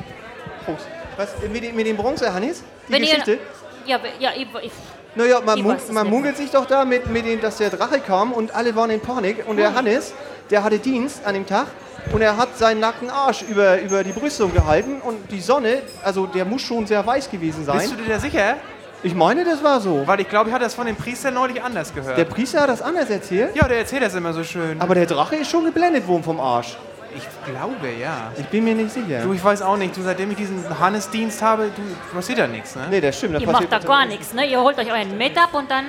Prost. 0.64 0.86
Was, 1.16 1.34
äh, 1.44 1.48
mit, 1.48 1.62
dem- 1.62 1.76
mit 1.76 1.86
dem 1.86 1.96
Bronze, 1.96 2.32
Hannes? 2.32 2.62
Die 2.88 2.92
Wenn 2.92 3.02
Geschichte? 3.02 3.32
ihr, 3.32 3.38
ja, 3.86 4.00
ja, 4.18 4.30
ich, 4.36 4.46
ich, 4.62 4.72
Naja, 5.14 5.40
man, 5.44 5.58
Ich 5.58 5.64
mu 5.64 5.70
weiß 5.70 5.84
es 5.84 5.92
man 5.92 6.04
nicht 6.04 6.12
munkelt 6.12 6.36
sich 6.36 6.50
doch 6.50 6.66
da 6.66 6.84
mit, 6.84 7.06
mit 7.08 7.24
dem, 7.26 7.40
dass 7.40 7.56
der 7.58 7.70
Drache 7.70 8.00
kam 8.00 8.32
und 8.32 8.54
alle 8.54 8.74
waren 8.74 8.90
in 8.90 9.00
Panik. 9.00 9.46
Und 9.46 9.56
der 9.58 9.74
Hannes, 9.74 10.12
der 10.50 10.62
hatte 10.64 10.78
Dienst 10.78 11.24
an 11.24 11.34
dem 11.34 11.46
Tag 11.46 11.66
und 12.12 12.22
er 12.22 12.36
hat 12.36 12.56
seinen 12.58 12.80
nackten 12.80 13.10
Arsch 13.10 13.42
über, 13.42 13.80
über 13.80 14.02
die 14.04 14.12
Brüstung 14.12 14.52
gehalten 14.52 15.00
und 15.02 15.30
die 15.30 15.40
Sonne, 15.40 15.82
also 16.02 16.26
der 16.26 16.44
muss 16.44 16.62
schon 16.62 16.86
sehr 16.86 17.04
weiß 17.06 17.30
gewesen 17.30 17.64
sein. 17.64 17.78
Bist 17.78 17.92
du 17.92 17.96
dir 17.96 18.08
da 18.08 18.18
sicher? 18.18 18.56
Ich 19.02 19.14
meine, 19.14 19.44
das 19.44 19.62
war 19.64 19.80
so. 19.80 20.06
Weil 20.06 20.20
ich 20.20 20.28
glaube, 20.28 20.48
ich 20.50 20.54
hatte 20.54 20.64
das 20.64 20.74
von 20.74 20.86
dem 20.86 20.96
Priester 20.96 21.30
neulich 21.30 21.62
anders 21.62 21.94
gehört. 21.94 22.18
Der 22.18 22.24
Priester 22.26 22.60
hat 22.62 22.68
das 22.68 22.82
anders 22.82 23.08
erzählt, 23.08 23.54
ja, 23.56 23.66
der 23.66 23.78
erzählt 23.78 24.02
das 24.02 24.14
immer 24.14 24.32
so 24.32 24.44
schön. 24.44 24.80
aber 24.80 24.94
der 24.94 25.06
Drache 25.06 25.36
ist 25.36 25.50
schon 25.50 25.64
geblendet 25.64 26.06
worden 26.06 26.22
vom 26.22 26.38
Arsch. 26.38 26.76
ich 27.16 27.22
glaube, 27.50 27.88
ja. 28.00 28.30
Ich 28.36 28.46
bin 28.46 28.64
mir 28.64 28.74
nicht 28.74 28.92
sicher. 28.92 29.22
Du, 29.22 29.32
ich 29.32 29.42
weiß 29.42 29.62
auch 29.62 29.76
nicht. 29.76 29.96
Du, 29.96 30.02
seitdem 30.02 30.30
ich 30.32 30.36
diesen 30.36 30.64
Hannes-Dienst 30.78 31.40
habe, 31.42 31.70
du 31.74 32.14
passiert 32.14 32.38
da 32.40 32.46
nichts, 32.46 32.76
ne? 32.76 32.82
Nee, 32.90 33.00
das 33.00 33.16
stimmt. 33.16 33.34
Das 33.36 33.42
ihr 33.42 33.50
macht 33.50 33.72
da 33.72 33.78
gar 33.78 34.04
nichts, 34.06 34.34
ne? 34.34 34.44
Ihr 34.46 34.60
holt 34.60 34.78
euch 34.78 34.90
euren 34.92 35.16
Met 35.16 35.36
ab 35.38 35.50
und 35.54 35.70
dann 35.70 35.86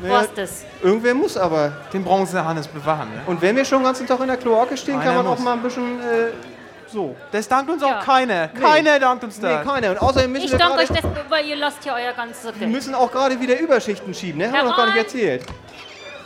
Naja, 0.00 0.14
war's 0.14 0.28
das. 0.34 0.64
Irgendwer 0.82 1.14
muss 1.14 1.36
aber. 1.36 1.72
Den 1.92 2.04
Bronze-Hannes 2.04 2.68
bewachen, 2.68 3.08
ne? 3.12 3.22
Und 3.26 3.42
wenn 3.42 3.56
wir 3.56 3.64
schon 3.64 3.78
den 3.80 3.86
ganzen 3.86 4.06
Tag 4.06 4.20
in 4.20 4.28
der 4.28 4.36
Kloake 4.36 4.76
stehen, 4.76 4.98
kann 5.00 5.08
Einer 5.08 5.22
man 5.24 5.26
auch 5.32 5.36
muss. 5.36 5.44
mal 5.44 5.52
ein 5.54 5.62
bisschen 5.62 5.98
äh, 6.00 6.30
so. 6.92 7.16
Das 7.32 7.48
dankt 7.48 7.70
uns 7.70 7.82
Ja. 7.82 7.98
auch 8.00 8.04
keiner. 8.04 8.48
Keiner 8.48 8.98
dankt 9.00 9.24
uns 9.24 9.38
Nee, 9.40 9.48
das. 9.48 9.66
keiner. 9.66 9.90
Und 9.90 10.00
außerdem 10.02 10.32
müssen 10.32 10.44
Ich 10.44 10.52
wir 10.52 10.58
danke 10.58 10.78
euch, 10.78 10.88
das, 10.88 11.02
weil 11.28 11.46
ihr 11.46 11.56
lasst 11.56 11.82
hier 11.82 11.94
euer 11.94 12.12
ganzes 12.12 12.44
Wir 12.44 12.52
Geld. 12.52 12.70
müssen 12.70 12.94
auch 12.94 13.10
gerade 13.10 13.40
wieder 13.40 13.58
Überschichten 13.58 14.12
schieben, 14.14 14.38
ne? 14.38 14.46
Haben 14.46 14.52
wir 14.54 14.62
noch 14.64 14.76
gar 14.76 14.86
nicht 14.86 14.96
erzählt. 14.98 15.44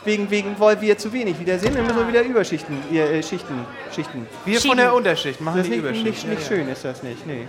Wegen, 0.05 0.29
wegen, 0.29 0.55
weil 0.57 0.79
wir 0.79 0.97
zu 0.97 1.11
wenig 1.11 1.37
wieder 1.39 1.59
sind, 1.59 1.75
dann 1.75 1.83
müssen 1.85 1.97
wir 1.99 2.07
wieder 2.07 2.21
Überschichten, 2.21 2.77
äh, 2.95 3.21
Schichten, 3.21 3.65
Schichten. 3.93 4.25
Wir 4.45 4.53
von 4.53 4.61
Schieben. 4.61 4.77
der 4.77 4.93
Unterschicht 4.93 5.41
machen 5.41 5.57
Das 5.57 5.65
die 5.65 5.71
nicht, 5.71 5.79
Überschicht. 5.79 6.05
nicht, 6.05 6.27
nicht 6.29 6.41
Ja, 6.43 6.47
schön, 6.47 6.69
ist 6.69 6.85
das 6.85 7.03
nicht. 7.03 7.25
Nee. 7.27 7.45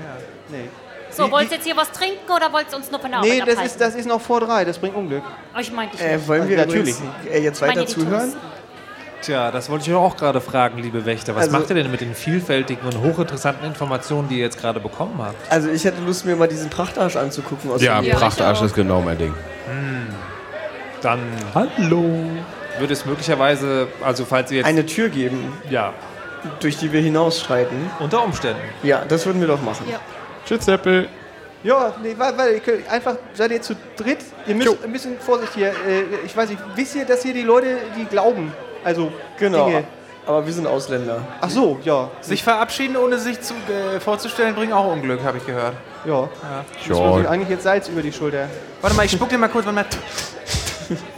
nee. 0.49 0.69
So, 1.11 1.31
wollt 1.31 1.51
ihr 1.51 1.57
jetzt 1.57 1.65
hier 1.65 1.77
was 1.77 1.91
trinken 1.93 2.31
oder 2.35 2.53
wollt 2.53 2.67
ihr 2.71 2.77
uns 2.77 2.91
nur 2.91 2.99
von 3.01 3.11
der 3.11 3.21
Nee, 3.21 3.33
Arbeit 3.41 3.41
das 3.49 3.49
abhalten? 3.59 3.67
ist, 3.67 3.81
das 3.81 3.95
ist 3.95 4.07
noch 4.07 4.21
vor 4.21 4.41
drei, 4.41 4.65
das 4.65 4.77
bringt 4.79 4.97
Unglück. 4.97 5.23
Oh, 5.55 5.59
ich 5.61 5.73
meinte 5.73 5.97
ich 5.97 6.03
Äh, 6.03 6.27
wollen 6.27 6.49
wir 6.49 6.59
Also 6.59 6.75
übrigens, 6.77 7.01
äh, 7.31 7.41
jetzt 7.41 7.63
weiter 7.63 7.87
zuhören? 7.87 8.35
Tja, 9.21 9.51
das 9.51 9.69
wollte 9.69 9.85
ich 9.85 9.91
euch 9.91 9.97
auch 10.01 10.17
gerade 10.17 10.41
fragen, 10.41 10.79
liebe 10.79 11.05
Wächter. 11.05 11.35
Was 11.35 11.45
Also- 11.47 11.59
macht 11.59 11.69
ihr 11.71 11.75
denn 11.77 11.91
mit 11.91 12.01
den 12.01 12.15
vielfältigen 12.15 12.87
und 12.87 13.01
hochinteressanten 13.03 13.67
Informationen, 13.67 14.29
die 14.29 14.37
ihr 14.37 14.45
jetzt 14.45 14.61
gerade 14.61 14.79
bekommen 14.81 15.15
habt? 15.19 15.35
Also 15.51 15.69
ich 15.71 15.85
hätte 15.85 16.01
Lust, 16.03 16.25
mir 16.25 16.37
mal 16.37 16.47
diesen 16.49 16.71
Prachtarsch 16.71 17.17
anzugucken. 17.17 17.71
Aus 17.73 17.83
Ja, 17.83 18.01
dem- 18.01 18.15
Prachtarsch 18.15 18.63
ist 18.63 18.75
genau 18.75 19.01
mein 19.01 19.19
Ding. 19.19 19.35
Dann 21.03 21.21
Hallo. 21.55 22.05
Würde 22.79 22.93
es 22.93 23.05
möglicherweise, 23.07 23.89
also 24.05 24.25
falls 24.25 24.51
ihr 24.53 24.59
jetzt 24.59 24.67
eine 24.67 24.87
Tür 24.87 25.09
geben, 25.09 25.53
ja, 25.69 25.93
durch 26.61 26.77
die 26.77 26.93
wir 26.93 27.01
hinausschreiten. 27.01 27.77
unter 27.99 28.23
Umständen. 28.25 28.61
Ja, 28.85 29.03
das 29.07 29.27
würden 29.27 29.41
wir 29.41 29.49
doch 29.49 29.61
machen. 29.63 29.85
Ja. 29.91 29.99
Tschüss, 30.47 30.65
Seppel. 30.65 31.09
Ja, 31.65 31.93
nee, 32.03 32.15
weil, 32.17 32.39
weil 32.39 32.55
ihr 32.55 32.61
könnt 32.61 32.89
einfach, 32.89 33.17
seid 33.35 33.51
ihr 33.51 33.61
zu 33.61 33.75
dritt? 33.97 34.19
Ihr 34.47 34.55
müsst 34.55 34.77
ein 34.85 34.93
bisschen 34.93 35.19
Vorsicht 35.19 35.55
hier. 35.57 35.71
Äh, 35.71 36.05
ich 36.25 36.37
weiß 36.37 36.51
nicht, 36.51 36.63
wisst 36.77 36.95
ihr, 36.95 37.05
dass 37.05 37.23
hier 37.25 37.35
die 37.35 37.43
Leute, 37.43 37.79
die 37.97 38.05
glauben, 38.05 38.53
also 38.89 39.13
Genau. 39.39 39.67
Dinge. 39.67 39.85
Aber 40.27 40.45
wir 40.45 40.53
sind 40.53 40.67
Ausländer. 40.67 41.21
Ach 41.41 41.49
so, 41.49 41.79
ja, 41.85 42.11
Sich 42.21 42.43
verabschieden, 42.43 42.97
ohne 42.99 43.19
sich 43.19 43.41
zu, 43.41 43.55
äh, 43.55 43.99
vorzustellen, 44.01 44.55
bringt 44.55 44.73
auch 44.75 44.93
Unglück, 44.93 45.23
habe 45.25 45.39
ich 45.39 45.47
gehört. 45.47 45.75
ja. 46.05 46.29
Sich 46.79 46.95
Sure. 46.95 47.27
eigentlich 47.29 47.49
jetzt 47.49 47.63
Salz 47.63 47.89
über 47.89 48.03
die 48.03 48.13
Schulter. 48.13 48.49
Warte 48.83 48.95
mal, 48.97 49.07
ich 49.07 49.13
spuck 49.13 49.29
dir 49.31 49.39
mal 49.39 49.49
kurz. 49.49 49.65
Warte 49.65 49.75
mal. 49.77 49.87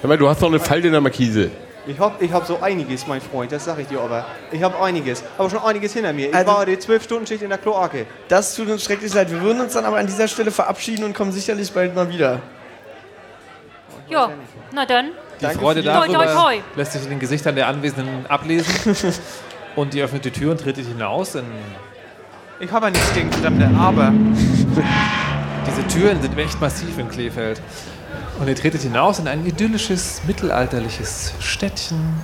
Hör 0.00 0.08
mal, 0.08 0.16
du 0.18 0.28
hast 0.28 0.40
doch 0.42 0.48
eine 0.48 0.60
Falte 0.60 0.86
in 0.88 0.92
der 0.92 1.00
Markise. 1.00 1.50
Ich 1.86 1.98
hab, 1.98 2.20
ich 2.22 2.30
hab 2.32 2.46
so 2.46 2.60
einiges, 2.60 3.06
mein 3.08 3.20
Freund, 3.20 3.50
das 3.50 3.64
sag 3.64 3.78
ich 3.80 3.88
dir 3.88 4.00
aber. 4.00 4.24
Ich 4.52 4.62
hab 4.62 4.80
einiges, 4.80 5.24
aber 5.38 5.48
schon 5.50 5.60
einiges 5.60 5.92
hinter 5.92 6.12
mir. 6.12 6.28
Ich 6.28 6.34
Also- 6.34 6.52
war 6.52 6.66
die 6.66 6.76
12-Stunden-Schicht 6.76 7.42
in 7.42 7.48
der 7.48 7.58
Kloake. 7.58 8.06
Das 8.28 8.54
tut 8.54 8.68
uns 8.68 8.84
schrecklich 8.84 9.12
leid. 9.14 9.30
Wir 9.30 9.40
würden 9.40 9.60
uns 9.60 9.72
dann 9.72 9.84
aber 9.86 9.96
an 9.96 10.06
dieser 10.06 10.28
Stelle 10.28 10.50
verabschieden 10.52 11.02
und 11.04 11.14
kommen 11.14 11.32
sicherlich 11.32 11.72
bald 11.72 11.94
mal 11.96 12.08
wieder. 12.08 12.40
Ja, 14.08 14.30
na 14.72 14.86
dann. 14.86 15.10
Die 15.40 15.46
Freude 15.46 15.82
Toi, 15.82 15.92
toi, 15.92 16.06
darüber 16.06 16.34
toi. 16.34 16.60
lässt 16.76 16.92
sich 16.92 17.02
in 17.02 17.10
den 17.10 17.18
Gesichtern 17.18 17.54
der 17.54 17.68
Anwesenden 17.68 18.26
ablesen. 18.26 18.94
und 19.76 19.94
ihr 19.94 20.04
öffnet 20.04 20.24
die 20.24 20.30
Tür 20.30 20.52
und 20.52 20.60
tretet 20.60 20.86
hinaus. 20.86 21.34
In 21.34 21.44
Ich 22.60 22.70
habe 22.70 22.86
ja 22.86 22.90
nichts 22.90 23.14
gegen 23.14 23.32
Fremde, 23.32 23.70
aber. 23.78 24.12
diese 25.66 25.86
Türen 25.88 26.20
sind 26.20 26.36
echt 26.38 26.60
massiv 26.60 26.98
in 26.98 27.08
Kleefeld. 27.08 27.60
Und 28.38 28.48
ihr 28.48 28.56
tretet 28.56 28.82
hinaus 28.82 29.18
in 29.18 29.28
ein 29.28 29.46
idyllisches, 29.46 30.22
mittelalterliches 30.26 31.32
Städtchen. 31.40 32.14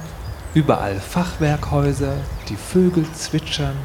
Überall 0.55 0.98
Fachwerkhäuser, 0.98 2.14
die 2.48 2.57
Vögel 2.57 3.05
zwitschern. 3.12 3.76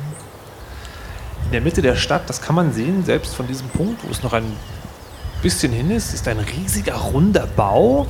In 1.45 1.51
der 1.51 1.61
Mitte 1.61 1.81
der 1.81 1.95
Stadt, 1.95 2.29
das 2.29 2.41
kann 2.41 2.55
man 2.55 2.71
sehen, 2.71 3.03
selbst 3.03 3.35
von 3.35 3.47
diesem 3.47 3.67
Punkt, 3.69 4.03
wo 4.03 4.11
es 4.11 4.23
noch 4.23 4.33
ein 4.33 4.45
bisschen 5.41 5.73
hin 5.73 5.91
ist, 5.91 6.13
ist 6.13 6.27
ein 6.27 6.39
riesiger 6.39 6.95
runder 6.95 7.47
Bau. 7.55 8.07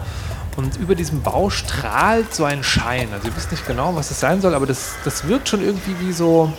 Und 0.57 0.77
über 0.77 0.95
diesem 0.95 1.21
Bau 1.21 1.49
strahlt 1.49 2.33
so 2.33 2.43
ein 2.43 2.63
Schein. 2.63 3.09
Also 3.13 3.27
ihr 3.27 3.35
wisst 3.35 3.51
nicht 3.51 3.65
genau, 3.65 3.95
was 3.95 4.11
es 4.11 4.19
sein 4.19 4.41
soll, 4.41 4.53
aber 4.53 4.65
das, 4.65 4.95
das 5.05 5.27
wirkt 5.27 5.47
schon 5.47 5.63
irgendwie 5.63 5.95
wie 5.99 6.11
so, 6.11 6.51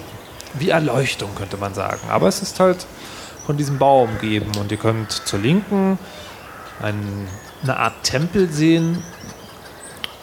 wie 0.54 0.70
Erleuchtung, 0.70 1.34
könnte 1.34 1.56
man 1.56 1.74
sagen. 1.74 2.00
Aber 2.08 2.28
es 2.28 2.40
ist 2.40 2.58
halt 2.58 2.86
von 3.46 3.56
diesem 3.56 3.78
Bau 3.78 4.04
umgeben. 4.04 4.52
Und 4.58 4.72
ihr 4.72 4.78
könnt 4.78 5.12
zur 5.12 5.38
Linken 5.40 5.98
ein, 6.80 7.28
eine 7.62 7.76
Art 7.76 8.02
Tempel 8.02 8.50
sehen. 8.50 9.02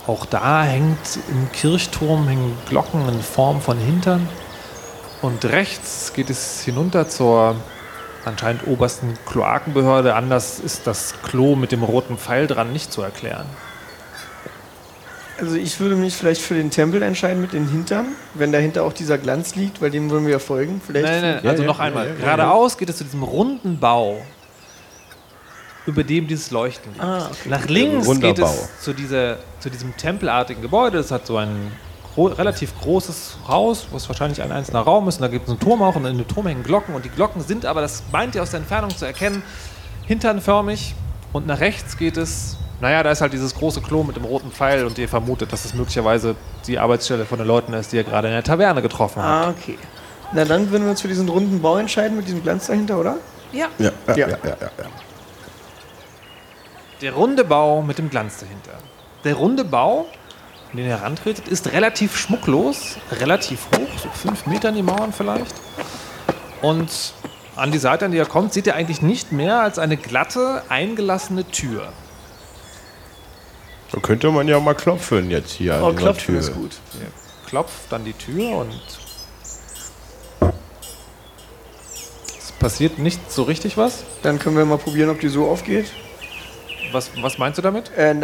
Auch 0.07 0.25
da 0.25 0.63
hängt 0.63 1.19
im 1.29 1.51
Kirchturm 1.51 2.27
hängen 2.27 2.57
Glocken 2.67 3.07
in 3.07 3.21
Form 3.21 3.61
von 3.61 3.77
Hintern. 3.77 4.27
Und 5.21 5.45
rechts 5.45 6.13
geht 6.13 6.29
es 6.29 6.61
hinunter 6.61 7.07
zur 7.09 7.55
anscheinend 8.25 8.67
obersten 8.67 9.13
Kloakenbehörde. 9.25 10.15
Anders 10.15 10.59
ist 10.59 10.87
das 10.87 11.13
Klo 11.23 11.55
mit 11.55 11.71
dem 11.71 11.83
roten 11.83 12.17
Pfeil 12.17 12.47
dran 12.47 12.73
nicht 12.73 12.91
zu 12.91 13.01
erklären. 13.01 13.45
Also 15.39 15.55
ich 15.55 15.79
würde 15.79 15.95
mich 15.95 16.15
vielleicht 16.15 16.41
für 16.41 16.53
den 16.55 16.69
Tempel 16.69 17.01
entscheiden 17.01 17.39
mit 17.39 17.53
den 17.53 17.67
Hintern, 17.69 18.07
wenn 18.33 18.51
dahinter 18.51 18.83
auch 18.83 18.91
dieser 18.91 19.17
Glanz 19.17 19.55
liegt, 19.55 19.81
weil 19.81 19.89
dem 19.89 20.09
würden 20.09 20.25
wir 20.25 20.33
ja 20.33 20.39
folgen. 20.39 20.81
Vielleicht 20.85 21.05
Nein, 21.05 21.21
nein, 21.21 21.39
Ja, 21.43 21.51
also 21.51 21.63
ja, 21.63 21.67
noch 21.67 21.79
ja, 21.79 21.85
einmal. 21.85 22.07
ja, 22.07 22.13
ja, 22.13 22.19
Geradeaus 22.19 22.77
geht 22.77 22.89
es 22.89 22.97
zu 22.97 23.05
diesem 23.05 23.23
runden 23.23 23.79
Bau, 23.79 24.21
über 25.85 26.03
dem 26.03 26.27
dieses 26.27 26.51
Leuchten 26.51 26.91
liegt. 26.91 27.03
Ah, 27.03 27.27
okay. 27.27 27.49
Nach 27.49 27.65
links 27.67 28.19
geht 28.19 28.39
es 28.39 28.69
zu, 28.81 28.91
dieser, 28.93 29.37
zu 29.61 29.69
diesem 29.69 29.95
tempelartigen 29.95 30.61
Gebäude. 30.61 30.97
Das 30.97 31.09
hat 31.11 31.25
so 31.25 31.37
ein 31.37 31.71
gro 32.19 32.27
relativ 32.27 32.77
großes 32.81 33.37
Haus, 33.47 33.87
was 33.91 34.07
wahrscheinlich 34.09 34.41
ein 34.41 34.51
einzelner 34.51 34.81
Raum 34.81 35.07
ist. 35.07 35.15
Und 35.15 35.21
da 35.21 35.27
gibt 35.29 35.45
es 35.45 35.51
einen 35.51 35.59
Turm 35.59 35.81
auch 35.81 35.95
und 35.95 36.05
in 36.05 36.17
dem 36.17 36.27
Turm 36.27 36.47
hängen 36.47 36.63
Glocken. 36.63 36.93
Und 36.93 37.05
die 37.05 37.09
Glocken 37.09 37.41
sind 37.41 37.65
aber, 37.65 37.81
das 37.81 38.03
meint 38.11 38.35
ihr 38.35 38.43
aus 38.43 38.51
der 38.51 38.59
Entfernung 38.59 38.89
zu 38.89 39.05
erkennen, 39.05 39.41
hinternförmig. 40.05 40.95
Und 41.31 41.47
nach 41.47 41.59
rechts 41.59 41.97
geht 41.97 42.17
es, 42.17 42.57
naja, 42.81 43.03
da 43.03 43.11
ist 43.11 43.21
halt 43.21 43.33
dieses 43.33 43.55
große 43.55 43.81
Klo 43.81 44.03
mit 44.03 44.15
dem 44.15 44.25
roten 44.25 44.51
Pfeil 44.51 44.85
und 44.85 44.97
ihr 44.97 45.07
vermutet, 45.07 45.53
dass 45.53 45.63
es 45.65 45.73
möglicherweise 45.73 46.35
die 46.67 46.79
Arbeitsstelle 46.79 47.25
von 47.25 47.37
den 47.37 47.47
Leuten 47.47 47.73
ist, 47.73 47.91
die 47.91 47.97
ihr 47.97 48.03
gerade 48.03 48.27
in 48.27 48.33
der 48.33 48.43
Taverne 48.43 48.81
getroffen 48.81 49.21
habt. 49.21 49.47
Ah, 49.47 49.49
okay. 49.49 49.77
Na 50.33 50.45
dann 50.45 50.69
würden 50.71 50.83
wir 50.83 50.91
uns 50.91 51.01
für 51.01 51.07
diesen 51.07 51.29
runden 51.29 51.61
Bau 51.61 51.77
entscheiden 51.77 52.17
mit 52.17 52.27
diesem 52.27 52.43
Glanz 52.43 52.67
dahinter, 52.67 52.99
oder? 52.99 53.17
Ja, 53.51 53.67
ja, 53.79 53.91
ja, 54.07 54.15
Ja. 54.15 54.27
ja, 54.27 54.37
ja. 54.43 54.57
ja. 54.61 54.85
Der 57.01 57.13
runde 57.13 57.45
Bau 57.45 57.81
mit 57.81 57.97
dem 57.97 58.09
Glanz 58.09 58.39
dahinter. 58.39 58.73
Der 59.23 59.35
runde 59.35 59.63
Bau, 59.63 60.05
an 60.71 60.77
den 60.77 60.85
ihr 60.85 60.97
herantretet, 60.97 61.47
ist 61.47 61.71
relativ 61.71 62.15
schmucklos, 62.15 62.97
relativ 63.11 63.67
hoch, 63.75 63.89
so 64.01 64.09
fünf 64.09 64.45
Meter 64.45 64.69
in 64.69 64.75
die 64.75 64.83
Mauern 64.83 65.11
vielleicht. 65.13 65.55
Und 66.61 67.13
an 67.55 67.71
die 67.71 67.77
Seite, 67.79 68.05
an 68.05 68.11
die 68.11 68.17
er 68.17 68.25
kommt, 68.25 68.53
seht 68.53 68.67
ihr 68.67 68.75
eigentlich 68.75 69.01
nicht 69.01 69.31
mehr 69.31 69.61
als 69.61 69.79
eine 69.79 69.97
glatte, 69.97 70.63
eingelassene 70.69 71.45
Tür. 71.45 71.91
Da 73.91 73.99
könnte 73.99 74.29
man 74.29 74.47
ja 74.47 74.59
mal 74.59 74.75
klopfen 74.75 75.31
jetzt 75.31 75.51
hier 75.53 75.75
an 75.75 75.81
Oh, 75.83 75.91
dieser 75.91 76.03
klopfen 76.03 76.25
Tür. 76.35 76.39
ist 76.39 76.53
gut. 76.53 76.71
Ihr 77.01 77.07
klopft 77.49 77.91
an 77.91 78.05
die 78.05 78.13
Tür 78.13 78.49
und 78.57 78.79
es 82.37 82.51
passiert 82.59 82.99
nicht 82.99 83.31
so 83.31 83.43
richtig 83.43 83.77
was. 83.77 84.03
Dann 84.21 84.37
können 84.37 84.55
wir 84.57 84.65
mal 84.65 84.77
probieren, 84.77 85.09
ob 85.09 85.19
die 85.19 85.29
so 85.29 85.49
aufgeht. 85.49 85.91
Was, 86.91 87.11
was 87.21 87.37
meinst 87.37 87.57
du 87.57 87.61
damit? 87.61 87.91
Äh, 87.97 88.15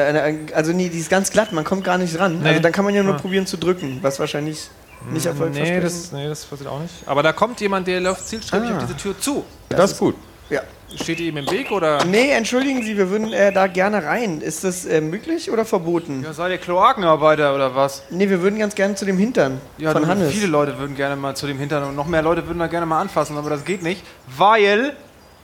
also 0.53 0.71
nee, 0.73 0.89
die 0.89 0.99
ist 0.99 1.09
ganz 1.09 1.31
glatt, 1.31 1.51
man 1.51 1.63
kommt 1.63 1.83
gar 1.83 1.97
nicht 1.97 2.17
ran. 2.19 2.39
Nee. 2.41 2.49
Also 2.49 2.61
dann 2.61 2.71
kann 2.71 2.85
man 2.85 2.93
ja 2.95 3.03
nur 3.03 3.15
Ah. 3.15 3.19
probieren 3.19 3.45
zu 3.45 3.57
drücken, 3.57 3.99
was 4.01 4.19
wahrscheinlich 4.19 4.69
Nicht 5.11 5.25
Erfolg 5.27 5.53
Nee 5.53 5.79
das, 5.81 6.11
nee, 6.11 6.27
das 6.27 6.45
passiert 6.45 6.69
auch 6.69 6.79
nicht. 6.79 6.93
Aber 7.05 7.21
da 7.21 7.31
kommt 7.31 7.61
jemand, 7.61 7.85
der 7.87 7.99
läuft 8.01 8.27
zielstrebig 8.27 8.69
Ah. 8.71 8.77
auf 8.77 8.83
diese 8.85 8.97
Tür 8.97 9.19
zu. 9.19 9.43
Das, 9.69 9.91
ist 9.91 9.99
gut. 9.99 10.15
Ja. 10.49 10.61
Steht 10.95 11.19
ihr 11.19 11.27
ihm 11.27 11.37
im 11.37 11.49
Weg 11.51 11.71
oder? 11.71 12.05
Nee, 12.05 12.31
entschuldigen 12.31 12.81
Sie, 12.83 12.95
wir 12.97 13.09
würden 13.09 13.33
äh, 13.33 13.51
da 13.51 13.67
gerne 13.67 14.03
rein. 14.03 14.39
Ist 14.41 14.63
das 14.63 14.85
äh, 14.85 15.01
möglich 15.01 15.51
oder 15.51 15.65
verboten? 15.65 16.23
Ja, 16.23 16.31
seid 16.33 16.51
ihr 16.51 16.57
Kloakenarbeiter 16.57 17.53
oder 17.53 17.75
was? 17.75 18.03
Nee, 18.09 18.29
wir 18.29 18.41
würden 18.41 18.57
ganz 18.59 18.75
gerne 18.75 18.95
zu 18.95 19.05
dem 19.05 19.17
Hintern 19.17 19.59
Ja, 19.77 19.91
von 19.91 20.03
du, 20.03 20.07
Hannes. 20.07 20.31
viele 20.31 20.47
Leute 20.47 20.77
würden 20.79 20.95
gerne 20.95 21.15
mal 21.15 21.35
zu 21.35 21.47
dem 21.47 21.59
Hintern 21.59 21.83
und 21.83 21.95
noch 21.95 22.07
mehr 22.07 22.21
Leute 22.21 22.47
würden 22.47 22.59
da 22.59 22.67
gerne 22.67 22.85
mal 22.85 23.01
anfassen, 23.01 23.37
aber 23.37 23.49
das 23.49 23.65
geht 23.65 23.83
nicht, 23.83 24.03
weil 24.37 24.95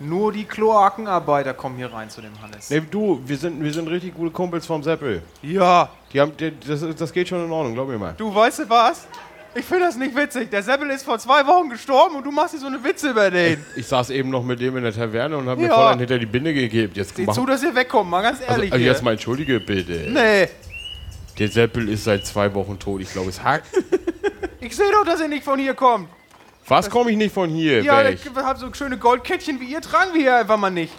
nur 0.02 0.32
die 0.34 0.46
Kloakenarbeiter 0.46 1.54
kommen 1.54 1.78
hier 1.78 1.92
rein 1.94 2.10
zu 2.10 2.22
dem 2.22 2.32
Hannes. 2.42 2.70
Nee, 2.70 2.82
du, 2.90 3.22
wir 3.26 3.38
sind, 3.38 3.64
wir 3.64 3.72
sind 3.74 3.88
richtig 3.88 4.14
gute 4.16 4.32
Kumpels 4.32 4.66
vom 4.66 4.84
Seppel. 4.84 5.22
Ja, 5.42 5.90
Die 6.14 6.20
haben, 6.20 6.36
die, 6.38 6.52
das, 6.68 6.84
das 6.98 7.14
geht 7.14 7.28
schon 7.28 7.44
in 7.46 7.52
Ordnung, 7.52 7.74
glaub 7.74 7.88
mir 7.88 7.98
mal. 7.98 8.14
du 8.18 8.34
weißt 8.34 8.60
du 8.60 8.70
was? 8.70 9.08
Ich 9.54 9.66
finde 9.66 9.84
das 9.86 9.98
nicht 9.98 10.16
witzig. 10.16 10.50
Der 10.50 10.64
Seppel 10.64 10.90
ist 10.92 11.04
vor 11.04 11.20
zwei 11.20 11.46
Wochen 11.46 11.70
gestorben 11.70 12.16
und 12.16 12.24
du 12.26 12.32
machst 12.32 12.52
hier 12.52 12.60
so 12.62 12.68
eine 12.68 12.82
Witze 12.84 13.10
über 13.10 13.30
den. 13.30 13.64
Ich 13.76 13.86
saß 13.86 14.10
eben 14.12 14.30
noch 14.30 14.44
mit 14.46 14.62
dem 14.62 14.78
in 14.78 14.84
der 14.84 14.94
Taverne 14.94 15.36
und 15.38 15.50
habe 15.50 15.60
mir 15.60 15.68
Ja. 15.68 15.76
voll 15.76 15.88
einen 15.88 16.00
hinter 16.00 16.18
die 16.20 16.26
Binde 16.26 16.54
gegeben. 16.54 16.94
Jetzt 16.96 17.18
Sieh 17.18 17.26
mach- 17.26 17.34
zu, 17.34 17.46
dass 17.46 17.62
ihr 17.62 17.76
wegkommt, 17.76 18.10
mal 18.10 18.22
ganz 18.22 18.40
also, 18.40 18.54
ehrlich. 18.54 18.72
also 18.72 18.86
jetzt 18.86 19.04
mal 19.04 19.12
entschuldige 19.12 19.60
bitte. 19.60 20.10
nee, 20.10 20.48
Der 21.38 21.48
Seppel 21.50 21.90
ist 21.90 22.06
seit 22.06 22.26
zwei 22.26 22.54
Wochen 22.54 22.80
tot. 22.80 23.02
Ich 23.02 23.12
glaube, 23.12 23.28
es 23.30 23.44
hackt. 23.44 23.68
ich 24.62 24.74
sehe 24.74 24.90
doch, 24.94 25.04
dass 25.04 25.20
ihr 25.20 25.28
nicht 25.28 25.44
von 25.44 25.60
hier 25.60 25.74
kommt. 25.74 26.08
Was 26.72 26.90
komme 26.90 27.12
ich 27.12 27.18
nicht 27.18 27.34
von 27.34 27.50
hier 27.50 27.84
Ja, 27.84 28.02
weg? 28.06 28.18
ich 28.24 28.32
hab 28.34 28.58
so 28.58 28.74
schöne 28.74 28.98
Goldkettchen 28.98 29.60
wie 29.60 29.66
ihr, 29.66 29.82
tragen 29.82 30.14
wir 30.14 30.22
hier 30.22 30.38
einfach 30.38 30.56
mal 30.56 30.70
nicht. 30.70 30.94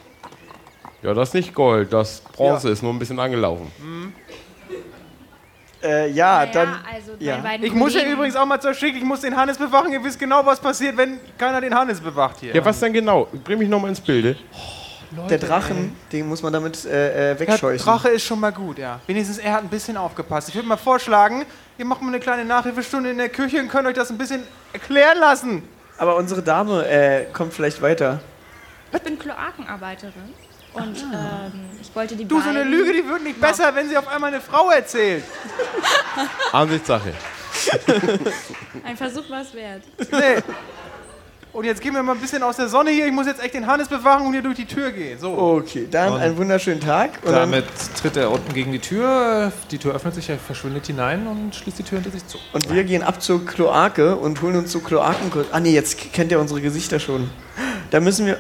Ja, 1.00 1.14
das 1.14 1.30
ist 1.30 1.34
nicht 1.34 1.54
Gold, 1.54 1.90
das 1.94 2.20
Bronze 2.20 2.68
ist 2.68 2.82
nur 2.82 2.92
ein 2.92 2.98
bisschen 2.98 3.18
angelaufen. 3.18 3.72
Äh, 5.82 6.10
ja, 6.10 6.40
Naja, 6.40 6.52
dann. 6.52 6.68
also 6.94 7.12
ja. 7.18 7.42
Ich 7.62 7.72
muss 7.72 7.94
ja 7.94 8.04
übrigens 8.04 8.36
auch 8.36 8.44
mal 8.44 8.60
zur 8.60 8.74
Schick, 8.74 8.94
ich 8.96 9.02
muss 9.02 9.22
den 9.22 9.34
Hannes 9.34 9.56
bewachen. 9.56 9.90
Ihr 9.92 10.04
wisst 10.04 10.18
genau, 10.18 10.44
was 10.44 10.60
passiert, 10.60 10.94
wenn 10.98 11.18
keiner 11.38 11.60
den 11.62 11.74
Hannes 11.74 12.00
bewacht 12.00 12.40
hier. 12.40 12.54
Ja, 12.54 12.62
was 12.62 12.78
denn 12.78 12.92
genau? 12.92 13.26
Bring 13.42 13.58
mich 13.58 13.68
nochmal 13.70 13.88
ins 13.88 14.00
Bilde. 14.00 14.36
Der 15.28 15.38
Drachen, 15.38 15.94
den 16.10 16.28
muss 16.28 16.42
man 16.42 16.52
damit 16.52 16.84
äh, 16.84 17.32
äh, 17.32 17.36
Der 17.36 17.40
wegscheuchen. 17.40 17.84
Drache 17.84 18.08
ist 18.08 18.24
schon 18.24 18.40
mal 18.40 18.52
gut, 18.52 18.78
ja. 18.78 19.00
Wenigstens 19.06 19.38
er 19.38 19.52
hat 19.52 19.62
ein 19.62 19.68
bisschen 19.68 19.96
aufgepasst. 19.96 20.48
Ich 20.48 20.54
würde 20.54 20.66
mal 20.68 20.76
vorschlagen, 20.76 21.44
ihr 21.78 21.84
macht 21.84 22.00
mal 22.00 22.08
eine 22.08 22.20
kleine 22.20 22.44
Nachhilfestunde 22.44 23.10
in 23.10 23.18
der 23.18 23.28
Küche 23.28 23.58
und 23.60 23.68
könnt 23.68 23.86
euch 23.86 23.94
das 23.94 24.10
ein 24.10 24.18
bisschen 24.18 24.42
erklären 24.72 25.18
lassen. 25.18 25.62
Aber 25.98 26.16
unsere 26.16 26.42
Dame 26.42 26.86
äh, 26.88 27.26
kommt 27.32 27.52
vielleicht 27.52 27.82
weiter. 27.82 28.20
Ich 28.92 29.00
bin 29.02 29.18
Kloakenarbeiterin 29.18 30.12
und 30.74 30.96
ähm, 30.96 31.52
ich 31.80 31.94
wollte 31.94 32.16
die 32.16 32.26
Du, 32.26 32.40
so 32.40 32.48
eine 32.48 32.64
Lüge, 32.64 32.92
die 32.92 33.06
wird 33.06 33.22
nicht 33.22 33.40
besser, 33.40 33.74
wenn 33.74 33.88
sie 33.88 33.96
auf 33.96 34.08
einmal 34.08 34.32
eine 34.32 34.40
Frau 34.40 34.70
erzählt. 34.70 35.24
Ansichtssache. 36.52 37.12
Ein 38.84 38.96
Versuch 38.96 39.28
war 39.30 39.42
es 39.42 39.52
wert. 39.54 39.82
Nee. 40.10 40.42
Und 41.52 41.64
jetzt 41.64 41.82
gehen 41.82 41.92
wir 41.92 42.02
mal 42.02 42.12
ein 42.12 42.20
bisschen 42.20 42.42
aus 42.42 42.56
der 42.56 42.68
Sonne 42.68 42.90
hier. 42.90 43.06
Ich 43.06 43.12
muss 43.12 43.26
jetzt 43.26 43.42
echt 43.42 43.52
den 43.52 43.66
Hannes 43.66 43.86
bewachen 43.86 44.26
und 44.26 44.32
hier 44.32 44.40
durch 44.40 44.56
die 44.56 44.64
Tür 44.64 44.90
gehen. 44.90 45.18
So. 45.18 45.36
Okay, 45.36 45.86
dann 45.90 46.14
einen 46.14 46.38
wunderschönen 46.38 46.80
Tag. 46.80 47.18
Und 47.22 47.32
dann, 47.32 47.50
Damit 47.50 47.66
tritt 48.00 48.16
er 48.16 48.30
unten 48.30 48.54
gegen 48.54 48.72
die 48.72 48.78
Tür. 48.78 49.52
Die 49.70 49.76
Tür 49.76 49.94
öffnet 49.94 50.14
sich, 50.14 50.30
er 50.30 50.38
verschwindet 50.38 50.86
hinein 50.86 51.26
und 51.26 51.54
schließt 51.54 51.78
die 51.78 51.82
Tür 51.82 51.98
hinter 52.00 52.10
sich 52.10 52.26
zu. 52.26 52.38
und 52.54 52.72
wir 52.72 52.84
gehen 52.84 53.02
ab 53.02 53.20
zur 53.20 53.44
Kloake 53.44 54.16
und 54.16 54.40
holen 54.40 54.56
uns 54.56 54.72
so 54.72 54.80
Kloaken. 54.80 55.30
Ah 55.52 55.60
nee, 55.60 55.72
jetzt 55.72 55.98
kennt 56.14 56.32
ihr 56.32 56.40
unsere 56.40 56.62
Gesichter 56.62 56.98
schon. 56.98 57.28
Da 57.90 58.00
müssen 58.00 58.24
wir 58.24 58.38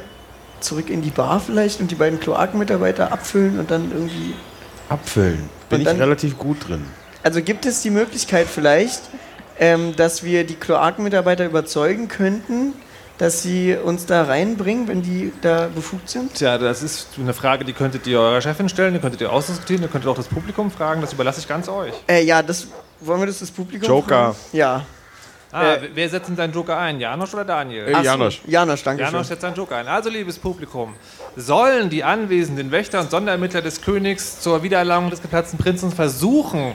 zurück 0.60 0.88
in 0.88 1.02
die 1.02 1.10
Bar 1.10 1.40
vielleicht 1.40 1.80
und 1.80 1.90
die 1.90 1.96
beiden 1.96 2.18
Kloakenmitarbeiter 2.18 3.12
abfüllen 3.12 3.58
und 3.58 3.70
dann 3.70 3.90
irgendwie. 3.92 4.34
Abfüllen. 4.88 5.50
Bin 5.68 5.86
Und 5.86 5.92
ich 5.92 6.00
relativ 6.00 6.38
gut 6.38 6.66
drin. 6.66 6.86
Also 7.22 7.42
gibt 7.42 7.66
es 7.66 7.82
die 7.82 7.90
Möglichkeit 7.90 8.46
vielleicht, 8.46 9.02
ähm, 9.58 9.94
dass 9.96 10.22
wir 10.24 10.44
die 10.44 10.54
Kloakenmitarbeiter 10.54 11.44
überzeugen 11.44 12.08
könnten, 12.08 12.72
dass 13.22 13.40
sie 13.40 13.76
uns 13.76 14.04
da 14.04 14.24
reinbringen, 14.24 14.88
wenn 14.88 15.00
die 15.00 15.32
da 15.42 15.68
befugt 15.72 16.08
sind? 16.08 16.34
Tja, 16.34 16.58
das 16.58 16.82
ist 16.82 17.06
eine 17.20 17.32
Frage, 17.32 17.64
die 17.64 17.72
könntet 17.72 18.04
ihr 18.08 18.18
eurer 18.18 18.40
Chefin 18.40 18.68
stellen, 18.68 18.94
die 18.94 18.98
könntet 18.98 19.20
ihr 19.20 19.32
ausdiskutieren, 19.32 19.80
ihr 19.80 19.88
könntet 19.88 20.10
auch 20.10 20.16
das 20.16 20.26
Publikum 20.26 20.72
fragen, 20.72 21.00
das 21.00 21.12
überlasse 21.12 21.38
ich 21.38 21.46
ganz 21.46 21.68
euch. 21.68 21.92
Äh, 22.08 22.24
ja, 22.24 22.42
das 22.42 22.66
wollen 22.98 23.20
wir 23.20 23.28
das 23.28 23.38
das 23.38 23.52
Publikum 23.52 23.88
Joker. 23.88 24.34
fragen? 24.34 24.36
Ja. 24.52 24.84
Ah, 25.52 25.74
Äh, 25.74 25.90
wer 25.94 26.08
setzt 26.08 26.30
denn 26.30 26.34
seinen 26.34 26.52
Joker 26.52 26.76
ein? 26.76 26.98
Janosch 26.98 27.32
oder 27.32 27.44
Daniel? 27.44 27.86
Äh, 27.86 28.02
Janosch. 28.02 28.40
Janosch, 28.44 28.82
danke 28.82 29.04
Janosch 29.04 29.28
setzt 29.28 29.42
seinen 29.42 29.54
Joker 29.54 29.76
ein. 29.76 29.86
Also, 29.86 30.10
liebes 30.10 30.40
Publikum, 30.40 30.94
sollen 31.36 31.90
die 31.90 32.02
anwesenden 32.02 32.72
Wächter 32.72 32.98
und 32.98 33.12
Sonderermittler 33.12 33.62
des 33.62 33.82
Königs 33.82 34.40
zur 34.40 34.64
Wiedererlangung 34.64 35.10
des 35.10 35.22
geplatzten 35.22 35.58
Prinzen 35.58 35.92
versuchen, 35.92 36.72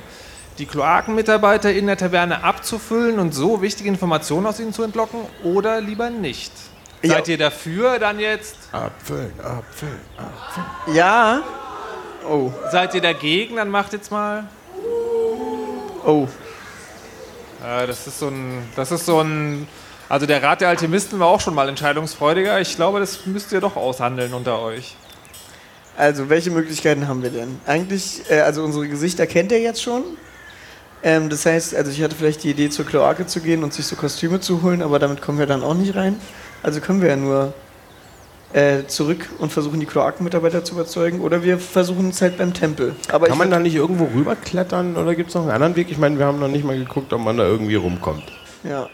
die 0.58 0.65
Kloakenmitarbeiter 0.65 1.72
in 1.72 1.88
der 1.88 1.98
Taverne 1.98 2.43
abzufüllen 2.43 3.20
und 3.20 3.34
so 3.34 3.62
wichtige 3.62 3.89
Informationen 3.89 4.46
aus 4.46 4.60
ihnen 4.60 4.74
zu 4.74 4.84
entlocken 4.84 5.20
oder 5.43 5.82
lieber 5.82 6.10
nicht? 6.10 6.52
Ja. 7.02 7.15
Seid 7.15 7.28
ihr 7.28 7.38
dafür 7.38 8.00
dann 8.00 8.20
jetzt? 8.20 8.56
Abfüllen, 8.72 9.32
abfüllen, 9.39 10.00
abfüllen. 10.17 10.96
Ja. 10.96 11.41
Oh, 12.28 12.52
Seid 12.72 12.96
ihr 12.96 13.02
dagegen? 13.02 13.56
Dann 13.58 13.70
macht 13.70 13.93
jetzt 13.93 14.12
mal. 14.12 14.46
oh. 16.06 16.28
Äh, 17.63 17.88
das 17.88 18.08
ist 18.08 18.20
so 18.20 18.28
ein. 18.28 18.67
Das 18.76 18.91
ist 18.91 19.06
so 19.06 19.22
ein. 19.22 19.67
Also 20.10 20.26
der 20.26 20.41
Rat 20.41 20.62
der 20.62 20.70
Alchemisten 20.70 21.20
war 21.20 21.28
auch 21.28 21.41
schon 21.41 21.54
mal 21.54 21.67
entscheidungsfreudiger. 21.70 22.60
Ich 22.62 22.76
glaube, 22.76 23.00
das 23.00 23.26
müsst 23.26 23.52
ihr 23.52 23.60
doch 23.62 23.76
aushandeln 23.76 24.34
unter 24.34 24.60
euch. 24.62 24.96
Also, 25.98 26.30
welche 26.30 26.52
Möglichkeiten 26.52 27.08
haben 27.08 27.24
wir 27.24 27.32
denn? 27.32 27.60
Eigentlich, 27.65 28.22
äh, 28.30 28.41
also 28.41 28.63
unsere 28.63 28.88
Gesichter 28.88 29.26
kennt 29.26 29.52
ihr 29.52 29.60
jetzt 29.60 29.82
schon. 29.82 30.04
Ähm, 31.08 31.30
das 31.30 31.46
heißt, 31.46 31.74
also 31.74 31.89
ich 31.89 32.04
hatte 32.04 32.17
vielleicht 32.17 32.43
die 32.43 32.50
Idee, 32.50 32.70
zur 32.70 32.86
Kloake 32.86 33.26
zu 33.26 33.39
gehen 33.39 33.63
und 33.63 33.74
sich 33.74 33.86
so 33.86 33.96
Kostüme 33.96 34.41
zu 34.41 34.62
holen, 34.62 34.82
aber 34.82 35.00
damit 35.00 35.22
kommen 35.22 35.39
wir 35.39 35.46
dann 35.46 35.63
auch 35.63 35.74
nicht 35.74 35.96
rein. 35.96 36.17
Also 36.63 36.82
können 36.82 37.02
wir 37.02 37.08
ja 37.08 37.15
nur 37.15 37.54
äh, 38.52 38.86
zurück 38.88 39.30
und 39.39 39.54
versuchen, 39.54 39.80
die 39.80 39.86
Kloakenmitarbeiter 39.86 40.65
zu 40.65 40.74
überzeugen. 40.74 41.22
Oder 41.22 41.43
wir 41.43 41.60
versuchen 41.60 42.10
es 42.10 42.22
halt 42.22 42.38
beim 42.38 42.54
Tempel. 42.54 42.93
Aber 43.10 43.28
Kann 43.28 43.38
man 43.38 43.50
da 43.50 43.58
nicht 43.58 43.76
irgendwo 43.76 44.10
rüberklettern 44.13 44.98
oder 44.98 45.15
gibt 45.15 45.30
es 45.30 45.36
noch 45.36 45.43
einen 45.43 45.52
anderen 45.52 45.78
Weg? 45.78 45.89
Ich 45.89 45.98
meine, 45.98 46.20
wir 46.20 46.26
haben 46.26 46.39
noch 46.39 46.50
nicht 46.50 46.65
mal 46.65 46.78
geguckt, 46.78 47.13
ob 47.13 47.22
man 47.22 47.38
da 47.38 47.46
irgendwie 47.46 47.76
rumkommt. 47.76 48.24
ja. 48.65 48.89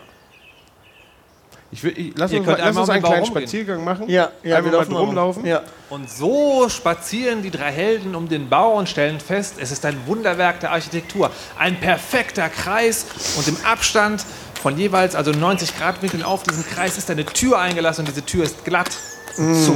Ich 1.73 1.83
will, 1.83 1.93
ich, 1.97 2.13
lass 2.15 2.31
Ihr 2.31 2.37
uns, 2.39 2.47
könnt 2.47 2.59
mal, 2.59 2.65
lass 2.65 2.67
einmal 2.69 2.81
uns 2.83 2.89
einen 2.91 3.03
kleinen 3.03 3.23
rumgehen. 3.23 3.41
Spaziergang 3.41 3.83
machen. 3.83 4.07
Ja, 4.07 4.29
ja, 4.43 4.57
Einfach 4.57 4.71
wir 4.71 4.77
mal 4.77 4.77
laufen 4.77 4.93
mal 4.93 4.99
rum. 4.99 5.07
rumlaufen. 5.07 5.45
Ja. 5.45 5.63
Und 5.89 6.07
so 6.07 6.69
spazieren 6.69 7.41
die 7.41 7.49
drei 7.49 7.71
Helden 7.71 8.13
um 8.13 8.29
den 8.29 8.47
Bau 8.47 8.73
und 8.77 8.87
stellen 8.87 9.19
fest, 9.19 9.55
es 9.59 9.71
ist 9.71 9.83
ein 9.85 9.97
Wunderwerk 10.05 10.59
der 10.59 10.71
Architektur. 10.71 11.31
Ein 11.57 11.79
perfekter 11.79 12.47
Kreis 12.49 13.07
und 13.37 13.47
im 13.47 13.57
Abstand 13.65 14.23
von 14.61 14.77
jeweils 14.77 15.15
also 15.15 15.31
90 15.31 15.75
Grad 15.77 16.01
Winkeln 16.03 16.21
auf 16.21 16.43
diesen 16.43 16.63
Kreis 16.63 16.97
ist 16.99 17.09
eine 17.09 17.25
Tür 17.25 17.59
eingelassen 17.59 18.01
und 18.01 18.07
diese 18.07 18.23
Tür 18.23 18.43
ist 18.43 18.63
glatt 18.65 18.91
zu. 19.35 19.75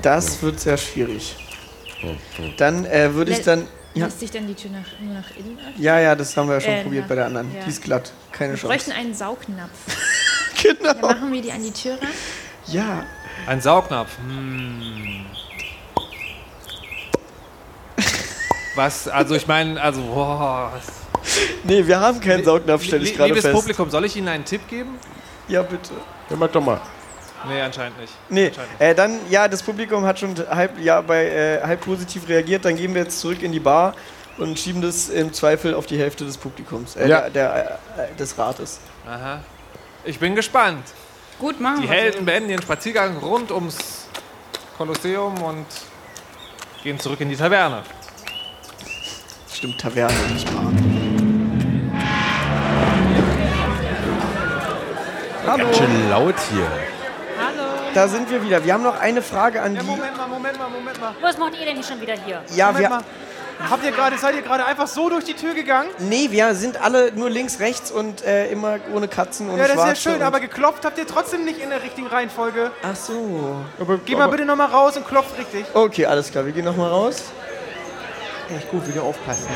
Das 0.00 0.42
wird 0.42 0.60
sehr 0.60 0.76
schwierig. 0.76 1.36
Dann 2.56 2.84
äh, 2.84 3.14
würde 3.14 3.32
ich 3.32 3.42
dann. 3.42 3.66
Ja, 3.94 4.06
Lässt 4.06 4.20
sich 4.20 4.30
dann 4.30 4.46
die 4.46 4.54
Tür 4.54 4.70
nach, 4.70 4.86
nur 5.00 5.12
nach 5.14 5.30
innen 5.36 5.58
öffnen? 5.58 5.74
ja, 5.82 5.98
ja, 6.00 6.14
das 6.14 6.34
haben 6.36 6.48
wir 6.48 6.54
ja 6.54 6.60
schon 6.62 6.70
Äh, 6.72 6.82
probiert 6.82 7.04
na, 7.04 7.08
bei 7.10 7.14
der 7.16 7.26
anderen. 7.26 7.54
ja. 7.54 7.62
Die 7.64 7.68
ist 7.70 7.82
glatt. 7.82 8.12
Keine 8.32 8.52
Wir 8.54 8.56
Chance. 8.58 8.68
bräuchten 8.68 8.92
einen 8.92 9.14
Saugnapf. 9.14 9.70
Genau. 10.62 10.92
Dann 10.92 11.00
machen 11.00 11.32
wir 11.32 11.42
die 11.42 11.50
an 11.50 11.60
die 11.62 11.72
Tür 11.72 11.94
ran. 12.00 12.08
Ja. 12.68 13.04
Ein 13.48 13.60
Saugnapf. 13.60 14.16
Hm. 14.18 15.26
Was, 18.76 19.08
also 19.08 19.34
ich 19.34 19.46
meine, 19.48 19.80
also, 19.80 20.00
boah. 20.02 20.72
Nee, 21.64 21.86
wir 21.86 21.98
haben 22.00 22.20
keinen 22.20 22.44
Saugnapf, 22.44 22.84
stelle 22.84 23.04
ich 23.04 23.14
gerade 23.14 23.30
Liebes 23.30 23.42
fest. 23.44 23.54
Publikum, 23.54 23.90
soll 23.90 24.04
ich 24.04 24.16
Ihnen 24.16 24.28
einen 24.28 24.44
Tipp 24.44 24.66
geben? 24.68 24.98
Ja, 25.48 25.62
bitte. 25.62 25.90
Ja, 26.30 26.36
mach 26.36 26.48
doch 26.48 26.62
mal. 26.64 26.80
Nee, 27.48 27.60
anscheinend 27.60 27.98
nicht. 28.00 28.12
Nee, 28.28 28.46
Anscheinend 28.48 28.80
äh, 28.80 28.94
dann, 28.94 29.18
ja, 29.30 29.48
das 29.48 29.62
Publikum 29.62 30.04
hat 30.04 30.18
schon 30.18 30.34
halb, 30.50 30.78
ja, 30.80 31.00
bei, 31.00 31.26
äh, 31.26 31.60
halb 31.62 31.80
positiv 31.80 32.28
reagiert. 32.28 32.64
Dann 32.64 32.76
gehen 32.76 32.94
wir 32.94 33.02
jetzt 33.02 33.20
zurück 33.20 33.42
in 33.42 33.52
die 33.52 33.60
Bar 33.60 33.94
und 34.38 34.58
schieben 34.58 34.80
das 34.82 35.08
im 35.08 35.32
Zweifel 35.32 35.74
auf 35.74 35.86
die 35.86 35.98
Hälfte 35.98 36.24
des 36.24 36.36
Publikums, 36.38 36.96
äh, 36.96 37.08
Ja. 37.08 37.20
der, 37.28 37.30
der, 37.30 37.78
äh, 38.12 38.16
des 38.18 38.36
Rates. 38.38 38.80
Aha. 39.08 39.40
Ich 40.04 40.18
bin 40.18 40.34
gespannt. 40.34 40.84
Gut, 41.38 41.60
machen 41.60 41.82
Die 41.82 41.88
wir 41.88 41.94
Helden 41.96 42.24
beenden 42.24 42.50
ihren 42.50 42.62
Spaziergang 42.62 43.16
rund 43.18 43.50
ums 43.50 44.06
Kolosseum 44.78 45.40
und 45.42 45.66
gehen 46.82 46.98
zurück 47.00 47.20
in 47.20 47.28
die 47.28 47.36
Taverne. 47.36 47.82
Stimmt, 49.52 49.80
Taverne, 49.80 50.14
nicht 50.32 50.46
Bar. 50.54 50.72
Hallo, 55.46 55.64
Ganz 55.64 55.76
schön 55.76 56.10
laut 56.10 56.34
hier. 56.52 56.70
Da 57.94 58.08
sind 58.08 58.30
wir 58.30 58.42
wieder. 58.42 58.64
Wir 58.64 58.72
haben 58.72 58.82
noch 58.82 58.98
eine 58.98 59.22
Frage 59.22 59.60
an 59.60 59.74
Ja, 59.74 59.82
die. 59.82 59.86
Moment 59.86 60.16
mal, 60.16 60.26
Moment 60.28 60.58
mal, 60.58 60.68
Moment 60.70 61.00
mal. 61.00 61.14
Was 61.20 61.38
macht 61.38 61.58
ihr 61.58 61.66
denn 61.66 61.74
hier 61.74 61.84
schon 61.84 62.00
wieder 62.00 62.14
hier? 62.14 62.42
Ja, 62.54 62.66
Moment 62.66 62.82
wir, 62.82 62.88
mal. 62.88 63.02
Habt 63.70 63.84
ihr 63.84 63.92
gerade, 63.92 64.16
seid 64.18 64.34
ihr 64.34 64.42
gerade 64.42 64.64
einfach 64.64 64.86
so 64.86 65.08
durch 65.08 65.24
die 65.24 65.34
Tür 65.34 65.54
gegangen? 65.54 65.88
nee, 65.98 66.28
wir 66.30 66.54
sind 66.54 66.82
alle 66.82 67.12
nur 67.12 67.30
links, 67.30 67.60
rechts 67.60 67.92
und 67.92 68.24
äh, 68.24 68.50
immer 68.50 68.78
ohne 68.92 69.08
Katzen 69.08 69.48
und 69.48 69.58
Ja, 69.58 69.64
das 69.64 69.72
ist 69.72 69.76
ja 69.76 69.84
Schwarze 69.84 70.10
schön, 70.10 70.22
aber 70.22 70.40
geklopft 70.40 70.84
habt 70.84 70.98
ihr 70.98 71.06
trotzdem 71.06 71.44
nicht 71.44 71.60
in 71.60 71.70
der 71.70 71.82
richtigen 71.82 72.08
Reihenfolge. 72.08 72.72
Ach 72.82 72.96
so. 72.96 73.56
Aber, 73.78 73.98
Geh 74.04 74.16
mal 74.16 74.28
bitte 74.28 74.44
nochmal 74.46 74.68
raus 74.68 74.96
und 74.96 75.06
klopft 75.06 75.38
richtig. 75.38 75.66
Okay, 75.74 76.06
alles 76.06 76.30
klar. 76.30 76.44
Wir 76.44 76.52
gehen 76.52 76.64
nochmal 76.64 76.90
raus. 76.90 77.24
Echt 78.56 78.70
gut, 78.70 78.86
wieder 78.88 79.02
aufpassen. 79.02 79.48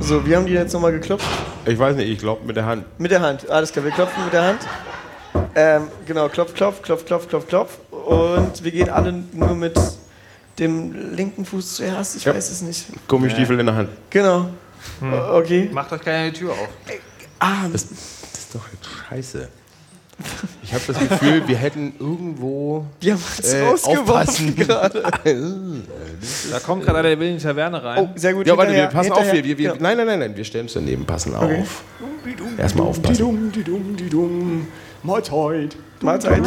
So, 0.00 0.24
wir 0.24 0.36
haben 0.36 0.46
die 0.46 0.52
jetzt 0.52 0.72
nochmal 0.72 0.92
geklopft. 0.92 1.26
Ich 1.64 1.78
weiß 1.78 1.96
nicht, 1.96 2.08
ich 2.08 2.18
glaube 2.18 2.44
mit 2.44 2.56
der 2.56 2.66
Hand. 2.66 2.84
Mit 2.98 3.10
der 3.10 3.20
Hand, 3.20 3.48
alles 3.50 3.72
klar, 3.72 3.84
wir 3.84 3.92
klopfen 3.92 4.24
mit 4.24 4.32
der 4.32 4.42
Hand. 4.42 4.60
Ähm, 5.54 5.88
genau, 6.06 6.28
klopf, 6.28 6.54
klopf, 6.54 6.82
klopf, 6.82 7.04
klopf, 7.04 7.28
klopf, 7.28 7.46
klopf. 7.46 7.78
Und 7.90 8.64
wir 8.64 8.70
gehen 8.70 8.88
alle 8.88 9.12
nur 9.32 9.54
mit 9.54 9.78
dem 10.58 11.14
linken 11.14 11.44
Fuß 11.44 11.76
zuerst, 11.76 12.16
ich 12.16 12.24
Ja. 12.24 12.34
weiß 12.34 12.50
es 12.50 12.62
nicht. 12.62 12.86
Gummistiefel 13.08 13.58
in 13.60 13.66
der 13.66 13.74
Hand. 13.74 13.88
Genau. 14.10 14.48
Hm. 15.00 15.12
Okay. 15.34 15.70
Macht 15.72 15.92
euch 15.92 16.02
gerne 16.02 16.30
die 16.32 16.38
Tür 16.38 16.52
auf. 16.52 16.68
Ah, 17.38 17.68
Das, 17.72 17.88
das 17.88 17.98
ist 17.98 18.54
doch 18.54 18.60
jetzt 18.72 18.88
scheiße. 19.08 19.48
Ich 20.62 20.72
habe 20.72 20.84
das 20.86 20.98
Gefühl, 20.98 21.48
wir 21.48 21.56
hätten 21.56 21.94
irgendwo 21.98 22.86
Die 23.02 23.10
haben 23.12 23.20
uns 23.38 23.52
äh, 23.52 23.62
rausgeworfen 23.62 24.08
aufpassen. 24.08 24.54
gerade. 24.56 25.02
Da 26.52 26.60
kommt 26.60 26.84
gerade 26.84 26.98
einer, 27.00 27.08
der 27.08 27.18
will 27.18 27.30
in 27.30 27.38
die 27.38 27.42
Taverne 27.42 27.82
rein. 27.82 28.04
Oh, 28.04 28.08
sehr 28.18 28.32
gut. 28.32 28.46
Ja, 28.46 28.56
warte, 28.56 28.72
wir 28.72 28.86
passen 28.86 29.10
auf. 29.10 29.18
hinterher- 29.18 29.34
Wir, 29.34 29.44
wir, 29.44 29.58
wir, 29.58 29.64
ja. 29.70 29.74
Nein, 29.80 29.96
nein, 29.96 30.06
nein, 30.06 30.18
nein, 30.20 30.36
wir 30.36 30.44
stellen 30.44 30.66
uns 30.66 30.74
daneben, 30.74 31.04
passen 31.04 31.34
Okay. 31.34 31.62
auf. 31.62 31.82
Erstmal 32.58 32.86
aufpassen. 32.86 33.52
Dumm. 35.02 35.10
Mahlzeit. 35.10 35.76
Mahlzeit. 36.00 36.42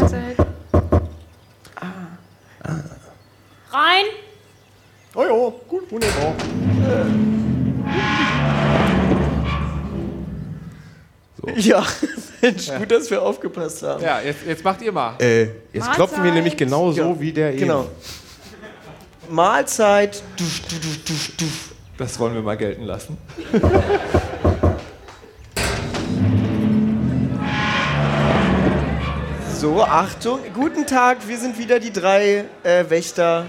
Rein! 3.72 4.06
Oh 5.13 5.24
ja, 5.24 5.54
gut, 5.68 5.91
wunderbar. 5.91 6.34
Ja, 11.58 11.86
Mensch, 12.41 12.72
gut, 12.78 12.91
dass 12.91 13.10
wir 13.12 13.22
aufgepasst 13.22 13.84
haben. 13.84 14.04
Ja, 14.04 14.20
jetzt, 14.22 14.39
jetzt 14.48 14.63
macht 14.63 14.82
ihr 14.82 14.91
mal. 14.91 15.15
Äh, 15.20 15.44
jetzt 15.44 15.54
Mahlzeit. 15.74 15.96
klopfen 15.96 16.24
wir 16.24 16.32
nämlich 16.32 16.58
genau 16.58 16.91
so 16.91 17.02
Ja, 17.02 17.20
wie 17.20 17.32
der 17.32 17.50
eben. 17.52 17.60
Genau. 17.60 17.88
Mahlzeit. 19.30 20.24
Duf, 20.38 20.62
duf, 20.62 20.80
duf, 20.80 21.04
duf, 21.06 21.32
duf. 21.38 21.72
Das 21.98 22.20
wollen 22.20 22.34
wir 22.34 22.41
mal 22.41 22.58
gelten 22.58 22.84
lassen. 22.84 23.18
So, 29.65 29.82
Achtung. 29.82 30.41
Guten 30.54 30.86
Tag, 30.86 31.28
wir 31.28 31.39
sind 31.39 31.58
wieder 31.58 31.80
die 31.80 31.91
drei 31.91 32.45
äh, 32.62 32.88
Wächter 32.88 33.47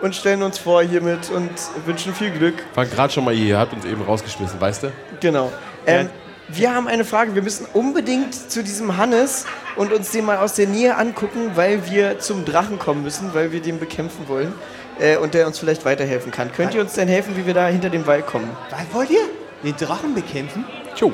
und 0.00 0.14
stellen 0.16 0.42
uns 0.42 0.56
vor 0.56 0.82
hiermit 0.82 1.28
und 1.28 1.50
wünschen 1.84 2.14
viel 2.14 2.30
Glück. 2.30 2.54
War 2.74 2.86
gerade 2.86 3.12
schon 3.12 3.26
mal 3.26 3.34
hier, 3.34 3.48
ihr 3.48 3.58
habt 3.58 3.74
uns 3.74 3.84
eben 3.84 4.00
rausgeschmissen, 4.00 4.58
weißt 4.58 4.84
du? 4.84 4.92
Genau. 5.20 5.52
Ähm, 5.86 6.08
wir 6.48 6.74
haben 6.74 6.88
eine 6.88 7.04
Frage. 7.04 7.34
Wir 7.34 7.42
müssen 7.42 7.66
unbedingt 7.74 8.32
zu 8.50 8.62
diesem 8.62 8.96
Hannes 8.96 9.44
und 9.76 9.92
uns 9.92 10.12
den 10.12 10.24
mal 10.24 10.38
aus 10.38 10.54
der 10.54 10.66
Nähe 10.66 10.96
angucken, 10.96 11.50
weil 11.56 11.90
wir 11.90 12.20
zum 12.20 12.46
Drachen 12.46 12.78
kommen 12.78 13.02
müssen, 13.02 13.34
weil 13.34 13.52
wir 13.52 13.60
den 13.60 13.78
bekämpfen 13.78 14.28
wollen 14.28 14.54
äh, 14.98 15.18
und 15.18 15.34
der 15.34 15.46
uns 15.46 15.58
vielleicht 15.58 15.84
weiterhelfen 15.84 16.32
kann. 16.32 16.50
Könnt 16.54 16.72
ihr 16.74 16.80
uns 16.80 16.94
denn 16.94 17.06
helfen, 17.06 17.36
wie 17.36 17.44
wir 17.44 17.52
da 17.52 17.66
hinter 17.68 17.90
dem 17.90 18.06
Wall 18.06 18.22
kommen? 18.22 18.48
Was 18.70 18.80
wollt 18.94 19.10
ihr? 19.10 19.20
Den 19.62 19.76
Drachen 19.76 20.14
bekämpfen? 20.14 20.64
Tschu. 20.94 21.12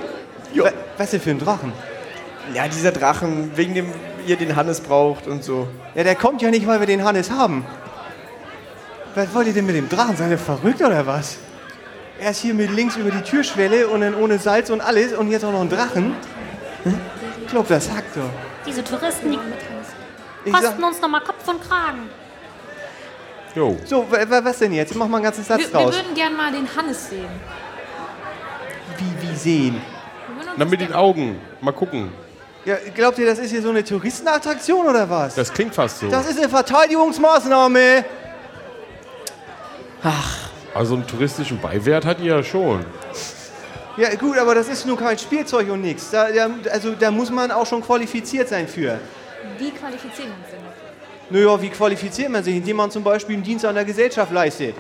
Wa- 0.55 0.71
Was 0.99 1.11
denn 1.11 1.21
für 1.21 1.31
ein 1.31 1.41
Drachen? 1.41 1.73
Ja, 2.53 2.69
dieser 2.69 2.93
Drachen, 2.93 3.53
wegen 3.57 3.75
dem 3.75 3.93
ihr 4.27 4.37
den 4.37 4.55
Hannes 4.57 4.81
braucht 4.81 5.27
und 5.27 5.43
so. 5.43 5.67
Ja, 5.95 6.05
der 6.05 6.15
kommt 6.15 6.43
ja 6.43 6.51
nicht, 6.51 6.67
weil 6.67 6.81
wir 6.81 6.87
den 6.87 7.05
Hannes 7.05 7.31
haben. 7.31 7.65
Was 9.15 9.33
wollt 9.35 9.47
ihr 9.47 9.53
denn 9.55 9.67
mit 9.67 9.77
dem 9.77 9.89
Drachen? 9.89 10.17
Seid 10.17 10.31
ihr 10.31 10.39
verrückt 10.39 10.83
oder 10.83 11.07
was? 11.07 11.39
Erst 12.21 12.41
hier 12.43 12.55
mit 12.55 12.71
links 12.71 12.97
über 12.97 13.11
die 13.11 13.23
Türschwelle 13.23 13.89
und 13.89 14.01
dann 14.03 14.15
ohne 14.15 14.39
Salz 14.39 14.71
und 14.71 14.81
alles 14.81 15.13
und 15.13 15.31
jetzt 15.31 15.45
auch 15.45 15.53
noch 15.53 15.61
ein 15.63 15.69
Drachen? 15.71 16.15
Hm? 16.85 17.01
Ich 17.43 17.49
glaub, 17.51 17.67
das 17.69 17.91
hackt 17.91 18.17
doch. 18.17 18.23
Diese 18.67 18.83
Touristen, 18.85 19.31
die 19.33 19.39
Ich 20.45 20.53
sag, 20.53 20.63
kosten 20.63 20.85
uns 20.85 21.01
nochmal 21.01 21.21
Kopf 21.23 21.47
und 21.49 21.61
Kragen. 21.63 22.09
Jo. 23.55 23.77
so, 23.85 24.05
wa- 24.11 24.19
wa- 24.29 24.45
was 24.45 24.59
denn 24.59 24.73
jetzt? 24.73 24.95
Mach 24.97 25.07
mal 25.07 25.19
einen 25.19 25.25
ganzen 25.25 25.45
Satz 25.45 25.59
Wir, 25.61 25.67
wir 25.67 25.73
draus. 25.73 25.95
würden 25.95 26.15
gern 26.15 26.37
mal 26.37 26.51
den 26.51 26.67
Hannes 26.77 27.09
sehen. 27.11 27.29
Wie, 28.99 29.29
wie 29.29 29.37
sehen? 29.37 29.75
Wir 29.75 30.53
Na, 30.57 30.65
mit 30.65 30.81
den 30.81 30.93
Augen. 30.93 31.39
Mal 31.61 31.73
gucken. 31.73 32.11
Ja, 32.65 32.77
glaubt 32.95 33.19
ihr, 33.19 33.27
das 33.27 33.39
ist 33.39 33.51
hier 33.51 33.61
so 33.61 33.69
eine 33.69 33.85
Touristenattraktion 33.85 34.87
oder 34.87 35.09
was? 35.09 35.35
Das 35.35 35.53
klingt 35.53 35.75
fast 35.75 36.01
so. 36.01 36.09
Das 36.09 36.27
ist 36.27 36.39
eine 36.39 36.49
Verteidigungsmaßnahme. 36.49 38.05
Also 40.75 40.95
einen 40.95 41.07
touristischen 41.07 41.61
Beiwert 41.61 42.05
hat 42.07 42.21
ihr 42.21 42.37
ja 42.37 42.43
schon. 42.43 42.85
Ja 43.97 44.15
gut, 44.17 44.39
aber 44.39 44.55
das 44.55 44.69
ist 44.69 44.87
nur 44.87 44.99
kein 44.99 45.19
Spielzeug 45.19 45.71
und 45.71 45.83
nichts. 45.83 46.11
Da, 46.11 46.31
da, 46.33 46.49
also 46.73 46.95
da 46.95 47.11
muss 47.11 47.31
man 47.31 47.51
auch 47.51 47.67
schon 47.67 47.83
qualifiziert 47.83 48.49
sein 48.49 48.67
für. 48.67 48.99
Wie 49.59 49.71
qualifizieren 49.71 50.31
wir 50.31 50.37
uns 50.37 50.51
denn? 50.51 50.65
Naja, 51.31 51.63
wie 51.63 51.71
qualifiziert 51.71 52.29
man 52.31 52.43
sich? 52.43 52.57
Indem 52.57 52.77
man 52.77 52.91
zum 52.91 53.05
Beispiel 53.05 53.37
einen 53.37 53.45
Dienst 53.45 53.65
an 53.65 53.75
der 53.75 53.85
Gesellschaft 53.85 54.33
leistet. 54.33 54.75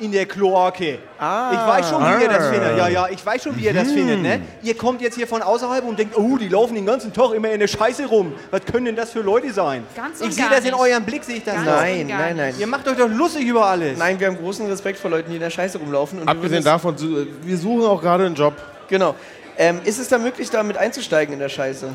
In 0.00 0.10
der 0.10 0.26
Kloake. 0.26 0.98
Ah. 1.20 1.50
Ich 1.52 1.58
weiß 1.58 1.90
schon, 1.90 2.02
wie 2.02 2.22
ihr 2.24 2.28
das 2.28 2.48
findet. 2.48 2.76
Ja, 2.76 2.88
ja, 2.88 3.08
ich 3.08 3.24
weiß 3.24 3.44
schon, 3.44 3.56
wie 3.56 3.66
ihr 3.66 3.72
das 3.72 3.92
findet, 3.92 4.20
ne? 4.22 4.38
Mhm. 4.38 4.44
Ihr 4.64 4.76
kommt 4.76 5.00
jetzt 5.00 5.14
hier 5.14 5.28
von 5.28 5.40
außerhalb 5.40 5.84
und 5.84 5.96
denkt, 5.96 6.18
oh, 6.18 6.36
die 6.36 6.48
laufen 6.48 6.74
den 6.74 6.84
ganzen 6.84 7.12
Tag 7.12 7.32
immer 7.32 7.48
in 7.50 7.60
der 7.60 7.68
Scheiße 7.68 8.06
rum. 8.06 8.32
Was 8.50 8.64
können 8.64 8.86
denn 8.86 8.96
das 8.96 9.12
für 9.12 9.20
Leute 9.20 9.52
sein? 9.52 9.84
Ganz 9.94 10.20
und 10.20 10.30
ich 10.30 10.34
sehe 10.34 10.48
das 10.50 10.64
in 10.64 10.74
eurem 10.74 11.04
Blick, 11.04 11.22
sehe 11.22 11.36
ich 11.36 11.44
das. 11.44 11.54
Nein, 11.64 12.08
nein, 12.08 12.36
nein. 12.36 12.54
Ihr 12.58 12.66
macht 12.66 12.88
euch 12.88 12.96
doch 12.96 13.08
lustig 13.08 13.46
über 13.46 13.66
alles. 13.66 13.96
Nein, 13.96 14.18
wir 14.18 14.26
haben 14.26 14.36
großen 14.36 14.66
Respekt 14.66 14.98
vor 14.98 15.12
Leuten, 15.12 15.30
die 15.30 15.36
in 15.36 15.42
der 15.42 15.50
Scheiße 15.50 15.78
rumlaufen. 15.78 16.26
Abgesehen 16.26 16.64
davon, 16.64 16.96
wir 17.42 17.56
suchen 17.56 17.86
auch 17.86 18.00
gerade 18.00 18.26
einen 18.26 18.34
Job. 18.34 18.54
Genau. 18.88 19.14
Ähm, 19.56 19.80
ist 19.84 20.00
es 20.00 20.08
da 20.08 20.18
möglich, 20.18 20.50
damit 20.50 20.76
einzusteigen 20.76 21.34
in 21.34 21.38
der 21.38 21.48
Scheiße? 21.48 21.88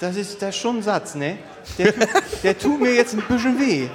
Das 0.00 0.16
ist, 0.16 0.42
das 0.42 0.50
ist 0.50 0.56
schon 0.56 0.76
ein 0.76 0.82
Satz, 0.82 1.14
ne? 1.14 1.38
Der, 1.78 1.92
der 2.42 2.58
tut 2.58 2.80
mir 2.80 2.94
jetzt 2.94 3.14
ein 3.14 3.22
bisschen 3.22 3.58
weh. 3.58 3.88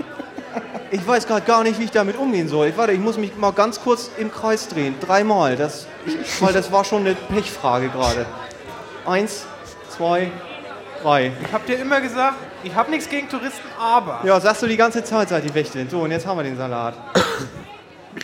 Ich 0.93 1.07
weiß 1.07 1.25
gerade 1.25 1.41
gar 1.41 1.63
nicht, 1.63 1.79
wie 1.79 1.85
ich 1.85 1.91
damit 1.91 2.15
umgehen 2.19 2.47
soll. 2.47 2.71
Warte, 2.75 2.93
ich 2.93 2.99
muss 2.99 3.17
mich 3.17 3.35
mal 3.35 3.51
ganz 3.51 3.81
kurz 3.81 4.11
im 4.19 4.31
Kreis 4.31 4.67
drehen. 4.67 4.93
Dreimal. 4.99 5.55
Das, 5.55 5.87
ich, 6.05 6.39
weil 6.39 6.53
das 6.53 6.71
war 6.71 6.85
schon 6.85 6.99
eine 7.01 7.15
Pechfrage 7.15 7.89
gerade. 7.89 8.27
Eins, 9.03 9.47
zwei, 9.89 10.29
drei. 11.01 11.31
Ich 11.43 11.51
hab 11.51 11.65
dir 11.65 11.79
immer 11.79 11.99
gesagt, 11.99 12.35
ich 12.63 12.75
hab 12.75 12.89
nichts 12.89 13.09
gegen 13.09 13.27
Touristen, 13.27 13.67
aber. 13.81 14.19
Ja, 14.23 14.39
sagst 14.39 14.61
du 14.61 14.67
die 14.67 14.77
ganze 14.77 15.03
Zeit, 15.03 15.29
seit 15.29 15.43
die 15.43 15.53
Wächterin. 15.55 15.89
So, 15.89 16.01
und 16.01 16.11
jetzt 16.11 16.27
haben 16.27 16.37
wir 16.37 16.43
den 16.43 16.57
Salat. 16.57 16.93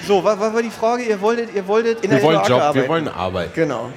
So, 0.05 0.23
was, 0.23 0.39
was 0.39 0.53
war 0.53 0.62
die 0.62 0.69
Frage? 0.69 1.01
Ihr 1.01 1.19
wolltet, 1.19 1.51
ihr 1.55 1.67
wolltet, 1.67 2.03
In 2.03 2.12
Wir 2.12 2.17
der 2.17 2.23
wollen 2.27 2.38
Job, 2.43 2.49
wir 2.49 2.63
arbeiten. 2.65 2.88
wollen 2.88 3.08
Arbeit. 3.08 3.53
Genau. 3.55 3.89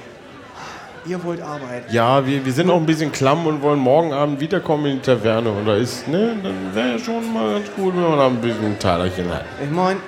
Ihr 1.05 1.23
wollt 1.23 1.41
arbeiten. 1.41 1.91
Ja, 1.91 2.25
wir, 2.25 2.45
wir 2.45 2.53
sind 2.53 2.69
auch 2.69 2.77
ein 2.77 2.85
bisschen 2.85 3.11
klamm 3.11 3.45
und 3.47 3.61
wollen 3.61 3.79
morgen 3.79 4.13
Abend 4.13 4.39
wiederkommen 4.39 4.85
in 4.85 4.95
die 4.97 5.01
Taverne. 5.01 5.51
Und 5.51 5.65
da 5.65 5.75
ist, 5.75 6.07
ne, 6.07 6.35
dann 6.41 6.73
wäre 6.73 6.99
schon 6.99 7.33
mal 7.33 7.53
ganz 7.53 7.71
gut, 7.75 7.95
wenn 7.95 8.03
man 8.03 8.17
da 8.17 8.27
ein 8.27 8.37
bisschen 8.37 8.79
Talerchen 8.79 9.29
hat. 9.33 9.45
Ich 9.63 9.71
meine, 9.71 9.99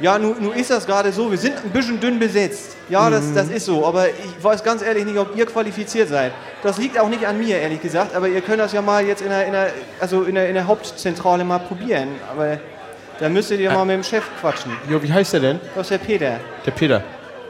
ja, 0.00 0.18
nun, 0.18 0.36
nun 0.40 0.52
ist 0.52 0.70
das 0.70 0.86
gerade 0.86 1.10
so, 1.10 1.30
wir 1.30 1.38
sind 1.38 1.56
ein 1.56 1.70
bisschen 1.70 1.98
dünn 1.98 2.18
besetzt. 2.18 2.76
Ja, 2.88 3.08
das, 3.08 3.32
das 3.32 3.48
ist 3.48 3.66
so, 3.66 3.84
aber 3.86 4.08
ich 4.08 4.44
weiß 4.44 4.62
ganz 4.62 4.82
ehrlich 4.82 5.04
nicht, 5.04 5.18
ob 5.18 5.34
ihr 5.36 5.46
qualifiziert 5.46 6.08
seid. 6.08 6.32
Das 6.62 6.78
liegt 6.78 6.98
auch 6.98 7.08
nicht 7.08 7.26
an 7.26 7.38
mir, 7.38 7.58
ehrlich 7.58 7.80
gesagt, 7.80 8.14
aber 8.14 8.28
ihr 8.28 8.42
könnt 8.42 8.60
das 8.60 8.72
ja 8.72 8.82
mal 8.82 9.04
jetzt 9.04 9.22
in 9.22 9.30
der, 9.30 9.46
in 9.46 9.52
der, 9.52 9.70
also 9.98 10.22
in 10.22 10.34
der, 10.34 10.48
in 10.48 10.54
der 10.54 10.66
Hauptzentrale 10.66 11.44
mal 11.44 11.58
probieren. 11.58 12.08
Aber 12.30 12.58
da 13.18 13.28
müsstet 13.28 13.60
ihr 13.60 13.72
mal 13.72 13.84
mit 13.86 13.96
dem 13.96 14.04
Chef 14.04 14.24
quatschen. 14.40 14.72
Jo, 14.88 15.02
wie 15.02 15.12
heißt 15.12 15.32
der 15.32 15.40
denn? 15.40 15.60
Das 15.74 15.86
ist 15.86 15.90
der 15.90 15.98
Peter. 15.98 16.40
Der 16.66 16.70
Peter. 16.70 17.02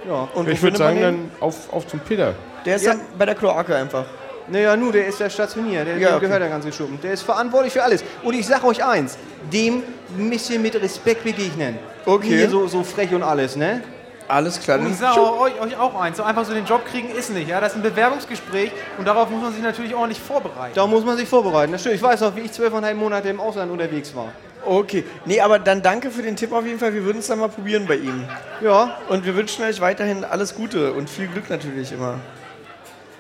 Ja. 0.09 0.29
Und 0.35 0.49
ich 0.49 0.63
würde 0.63 0.77
sagen, 0.77 1.01
dann 1.01 1.31
auf, 1.41 1.73
auf 1.73 1.87
zum 1.87 1.99
Peter. 2.01 2.35
Der 2.67 2.77
ist 2.77 2.85
Ja. 2.85 2.93
dann 2.93 3.01
bei 3.19 3.25
der 3.25 3.35
Kloake 3.35 3.75
einfach. 3.75 4.05
Naja, 4.49 4.77
nu, 4.77 4.93
der 4.93 5.07
ist 5.09 5.19
ja 5.19 5.29
stationiert, 5.29 5.87
der, 5.89 5.99
Ja, 5.99 6.11
okay. 6.17 6.27
gehört 6.27 6.41
der 6.43 6.49
ganze 6.49 6.71
Schuppen. 6.73 7.01
Der 7.03 7.13
ist 7.13 7.23
verantwortlich 7.23 7.73
für 7.73 7.83
alles. 7.83 8.05
Und 8.23 8.35
ich 8.35 8.47
sag 8.47 8.63
euch 8.65 8.85
eins, 8.85 9.17
dem 9.53 9.83
müsst 10.17 10.51
ihr 10.51 10.61
mit 10.61 10.81
Respekt 10.81 11.25
begegnen. 11.25 11.79
Okay. 12.05 12.29
Hier 12.29 12.51
so, 12.51 12.67
so 12.69 12.85
frech 12.85 13.13
und 13.13 13.23
alles, 13.25 13.57
ne? 13.57 13.83
Alles 14.29 14.61
klar. 14.61 14.79
Und 14.81 14.91
ich 14.91 14.97
sage 14.97 15.21
euch, 15.21 15.61
euch 15.61 15.77
auch 15.79 16.01
eins, 16.01 16.17
so 16.17 16.23
einfach 16.25 16.45
so 16.45 16.53
den 16.53 16.65
Job 16.65 16.85
kriegen 16.85 17.11
ist 17.11 17.31
nicht. 17.31 17.49
Ja? 17.49 17.61
Das 17.61 17.73
ist 17.73 17.77
ein 17.77 17.83
Bewerbungsgespräch 17.83 18.73
und 18.99 19.07
darauf 19.07 19.31
muss 19.31 19.43
man 19.43 19.53
sich 19.53 19.63
natürlich 19.63 19.95
ordentlich 19.95 20.21
vorbereiten. 20.21 20.75
Da 20.75 20.87
muss 20.87 21.05
man 21.05 21.17
sich 21.17 21.29
vorbereiten. 21.29 21.73
Das 21.73 21.81
stimmt. 21.81 21.97
Ich 21.97 22.03
weiß 22.03 22.21
noch, 22.21 22.35
wie 22.37 22.41
ich 22.41 22.53
zwölfeinhalb 22.53 22.97
Monate 22.97 23.29
im 23.29 23.41
Ausland 23.41 23.71
unterwegs 23.73 24.15
war. 24.15 24.29
Okay. 24.65 25.05
Nee, 25.27 25.41
aber 25.41 25.61
dann 25.61 25.81
danke 25.81 26.11
für 26.11 26.23
den 26.23 26.35
Tipp 26.35 26.53
auf 26.53 26.65
jeden 26.67 26.79
Fall. 26.81 26.93
Wir 26.93 27.05
würden 27.05 27.19
es 27.19 27.29
dann 27.29 27.39
mal 27.39 27.49
probieren 27.49 27.87
bei 27.87 27.97
ihm. 27.97 28.25
Ja, 28.61 28.97
Und 29.09 29.25
wir 29.25 29.37
wünschen 29.37 29.65
euch 29.65 29.81
weiterhin 29.81 30.25
alles 30.25 30.55
Gute 30.57 30.93
und 30.93 31.09
viel 31.09 31.29
Glück 31.29 31.49
natürlich 31.49 31.93
immer. 31.93 32.19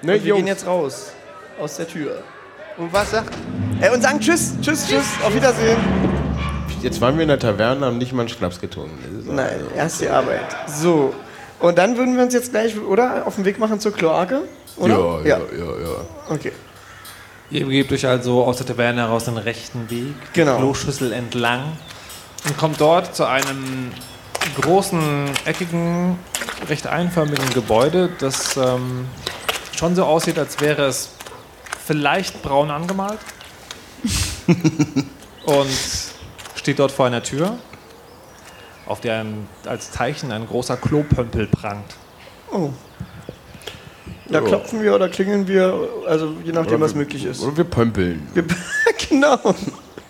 Ne, 0.06 0.12
Und 0.14 0.22
wir 0.22 0.28
Jungs. 0.28 0.38
gehen 0.38 0.46
jetzt 0.46 0.66
raus. 0.66 1.10
Aus 1.60 1.76
der 1.78 1.88
Tür. 1.88 2.22
und 2.76 2.92
was 2.92 3.10
sagt... 3.10 3.32
Äh, 3.80 3.90
und 3.90 4.02
sagen 4.02 4.20
Tschüss, 4.20 4.54
Tschüss, 4.62 4.86
Tschüss. 4.86 5.04
Auf 5.24 5.34
Wiedersehen. 5.34 5.76
Jetzt 6.80 7.00
waren 7.00 7.16
wir 7.16 7.22
in 7.22 7.28
der 7.28 7.38
Taverne, 7.40 7.84
haben 7.86 7.98
nicht 7.98 8.12
mal 8.12 8.20
einen 8.20 8.28
Schnaps 8.28 8.60
getrunken. 8.60 9.24
Nein, 9.34 9.60
erst 9.74 10.00
die 10.02 10.08
Arbeit. 10.08 10.44
So. 10.68 11.12
Und 11.58 11.76
dann 11.78 11.96
würden 11.96 12.14
wir 12.16 12.22
uns 12.22 12.34
jetzt 12.34 12.52
gleich, 12.52 12.78
oder? 12.78 13.26
Auf 13.26 13.34
den 13.34 13.44
Weg 13.44 13.58
machen 13.58 13.80
zur 13.80 13.92
Kloake? 13.92 14.42
Oder? 14.76 14.94
Ja, 15.24 15.38
ja, 15.38 15.38
ja, 15.38 15.64
ja. 15.64 15.96
Okay. 16.28 16.52
Ihr 17.50 17.64
begebt 17.66 17.90
euch 17.92 18.06
also 18.06 18.44
aus 18.44 18.58
der 18.58 18.66
Taverne 18.66 19.00
heraus 19.00 19.24
den 19.24 19.38
rechten 19.38 19.90
Weg, 19.90 20.14
die 20.34 20.40
Genau. 20.40 20.58
Kloschüssel 20.58 21.12
entlang 21.12 21.62
und 22.46 22.56
kommt 22.58 22.80
dort 22.80 23.16
zu 23.16 23.24
einem 23.26 23.90
großen, 24.60 25.30
eckigen, 25.46 26.18
recht 26.68 26.86
einförmigen 26.86 27.48
Gebäude, 27.54 28.10
das 28.20 28.56
ähm, 28.56 29.06
schon 29.76 29.94
so 29.94 30.04
aussieht, 30.04 30.38
als 30.38 30.60
wäre 30.60 30.86
es 30.86 31.10
vielleicht 31.84 32.42
braun 32.42 32.70
angemalt. 32.70 33.18
und 35.46 35.70
steht 36.54 36.78
dort 36.78 36.92
vor 36.92 37.06
einer 37.06 37.22
Tür. 37.22 37.58
auf 38.86 39.00
der 39.00 39.20
ein, 39.20 39.48
als 39.66 39.90
Zeichen 39.90 40.30
ein 40.30 40.46
großer 40.46 40.76
Klopömpel 40.76 41.46
prangt. 41.48 41.96
Oh. 42.52 42.70
Da 44.28 44.40
Ja. 44.40 44.46
klopfen 44.46 44.80
wir 44.82 44.94
oder 44.94 45.08
klingeln 45.08 45.48
wir, 45.48 45.88
also 46.06 46.34
je 46.44 46.52
nachdem, 46.52 46.74
Oder 46.74 46.80
was 46.82 46.94
wir- 46.94 46.98
möglich 47.00 47.24
ist. 47.24 47.42
Oder 47.42 47.56
wir 47.56 47.64
pömpeln. 47.64 48.28
Wir, 48.34 48.44
genau. 49.08 49.38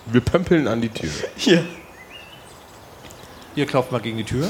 Wir 0.07 0.21
pömpeln 0.21 0.69
an 0.69 0.81
die 0.83 0.91
Tür. 0.91 1.11
Hier. 1.37 1.65
Ihr 3.55 3.65
klopft 3.67 3.93
mal 3.93 4.01
gegen 4.03 4.19
die 4.19 4.25
Tür. 4.25 4.47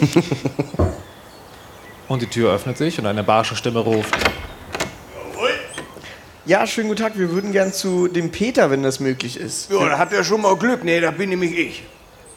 und 2.09 2.23
die 2.23 2.27
Tür 2.27 2.53
öffnet 2.53 2.77
sich 2.79 2.99
und 2.99 3.07
eine 3.07 3.23
barsche 3.23 3.55
Stimme 3.55 3.79
ruft. 3.81 4.15
Ja, 6.47 6.65
schönen 6.65 6.87
guten 6.87 7.03
Tag. 7.03 7.19
Wir 7.19 7.33
würden 7.33 7.51
gern 7.51 7.73
zu 7.73 8.07
dem 8.07 8.31
Peter, 8.31 8.71
wenn 8.71 8.85
das 8.85 9.01
möglich 9.01 9.37
ist. 9.37 9.69
Ja, 9.69 9.85
da 9.89 9.99
habt 9.99 10.13
ihr 10.13 10.23
schon 10.23 10.41
mal 10.43 10.55
Glück. 10.57 10.85
Nee, 10.85 11.01
da 11.01 11.11
bin 11.11 11.31
nämlich 11.31 11.59
ich. 11.59 11.83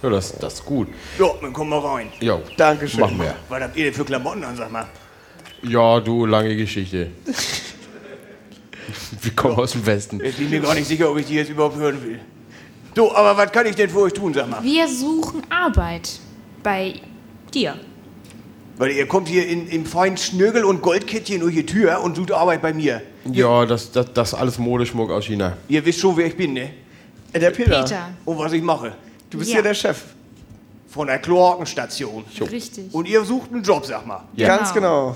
Ja, 0.01 0.09
das, 0.09 0.35
das 0.39 0.55
ist 0.55 0.65
gut. 0.65 0.87
Ja, 1.19 1.27
dann 1.39 1.53
komm 1.53 1.69
mal 1.69 1.77
rein. 1.77 2.07
Ja, 2.19 2.39
Dankeschön. 2.57 3.01
machen 3.01 3.19
wir. 3.19 3.35
Was 3.49 3.61
habt 3.61 3.77
ihr 3.77 3.83
denn 3.83 3.93
für 3.93 4.05
Klamotten 4.05 4.43
an, 4.43 4.55
sag 4.55 4.71
mal? 4.71 4.87
Ja, 5.61 5.99
du, 5.99 6.25
lange 6.25 6.55
Geschichte. 6.55 7.11
Wir 9.21 9.31
kommen 9.35 9.55
aus 9.57 9.73
dem 9.73 9.85
Westen. 9.85 10.19
Ich 10.23 10.37
bin 10.37 10.49
mir 10.49 10.61
gar 10.61 10.73
nicht 10.73 10.87
sicher, 10.87 11.11
ob 11.11 11.19
ich 11.19 11.27
die 11.27 11.35
jetzt 11.35 11.51
überhaupt 11.51 11.75
hören 11.75 12.03
will. 12.03 12.19
So, 12.95 13.13
aber 13.13 13.37
was 13.37 13.51
kann 13.51 13.67
ich 13.67 13.75
denn 13.75 13.89
für 13.91 13.99
euch 13.99 14.13
tun, 14.13 14.33
sag 14.33 14.49
mal? 14.49 14.63
Wir 14.63 14.87
suchen 14.87 15.43
Arbeit 15.51 16.09
bei 16.63 16.95
dir. 17.53 17.75
Weil 18.79 18.91
ihr 18.91 19.05
kommt 19.07 19.27
hier 19.27 19.45
in, 19.45 19.67
in 19.67 19.85
feinen 19.85 20.17
Schnürgel 20.17 20.63
und 20.63 20.81
Goldkettchen 20.81 21.41
durch 21.41 21.53
die 21.53 21.65
Tür 21.65 22.01
und 22.01 22.15
sucht 22.15 22.31
Arbeit 22.31 22.61
bei 22.61 22.73
mir. 22.73 23.01
Ja, 23.29 23.65
das, 23.65 23.91
das, 23.91 24.13
das 24.13 24.29
ist 24.33 24.39
alles 24.39 24.57
Modeschmuck 24.57 25.11
aus 25.11 25.25
China. 25.25 25.57
Ihr 25.67 25.85
wisst 25.85 25.99
schon, 25.99 26.15
wer 26.15 26.25
ich 26.27 26.37
bin, 26.37 26.53
ne? 26.53 26.71
Äh, 27.33 27.39
Der 27.39 27.51
Peter. 27.51 27.83
Peter. 27.83 28.09
Und 28.23 28.37
was 28.39 28.53
ich 28.53 28.61
mache. 28.63 28.93
Du 29.29 29.37
bist 29.37 29.51
Ja. 29.51 29.61
der 29.61 29.73
Chef. 29.73 30.01
Von 30.87 31.07
der 31.07 31.19
Kloakenstation. 31.19 32.23
Richtig. 32.49 32.93
Und 32.93 33.05
ihr 33.07 33.23
sucht 33.25 33.51
einen 33.51 33.61
Job, 33.63 33.85
sag 33.85 34.07
mal. 34.07 34.23
Ja. 34.35 34.47
Ganz 34.47 34.73
genau. 34.73 35.15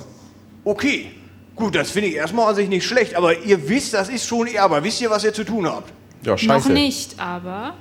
Okay. 0.65 1.11
Gut, 1.55 1.73
das 1.73 1.89
finde 1.91 2.09
ich 2.09 2.15
erstmal 2.15 2.49
an 2.49 2.55
sich 2.55 2.67
nicht 2.67 2.85
schlecht, 2.85 3.15
aber 3.15 3.39
ihr 3.43 3.69
wisst, 3.69 3.93
das 3.93 4.09
ist 4.09 4.27
schon 4.27 4.47
ehrbar. 4.47 4.83
Wisst 4.83 4.99
ihr, 5.01 5.09
was 5.09 5.23
ihr 5.23 5.33
zu 5.33 5.43
tun 5.45 5.65
habt? 5.67 5.91
Ja, 6.23 6.37
scheiße. 6.37 6.67
Noch 6.67 6.73
nicht, 6.75 7.19
aber 7.19 7.75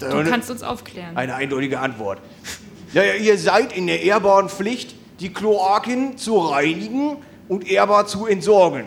du 0.00 0.24
kannst 0.24 0.50
uns 0.50 0.62
aufklären. 0.62 1.16
Eine 1.16 1.34
eindeutige 1.36 1.78
Antwort. 1.80 2.18
Ja, 2.94 3.04
ja, 3.04 3.14
ihr 3.14 3.38
seid 3.38 3.76
in 3.76 3.86
der 3.86 4.02
ehrbaren 4.02 4.48
Pflicht, 4.48 4.94
die 5.20 5.32
Kloaken 5.32 6.16
zu 6.16 6.38
reinigen 6.38 7.18
und 7.48 7.68
ehrbar 7.68 8.06
zu 8.06 8.26
entsorgen. 8.26 8.84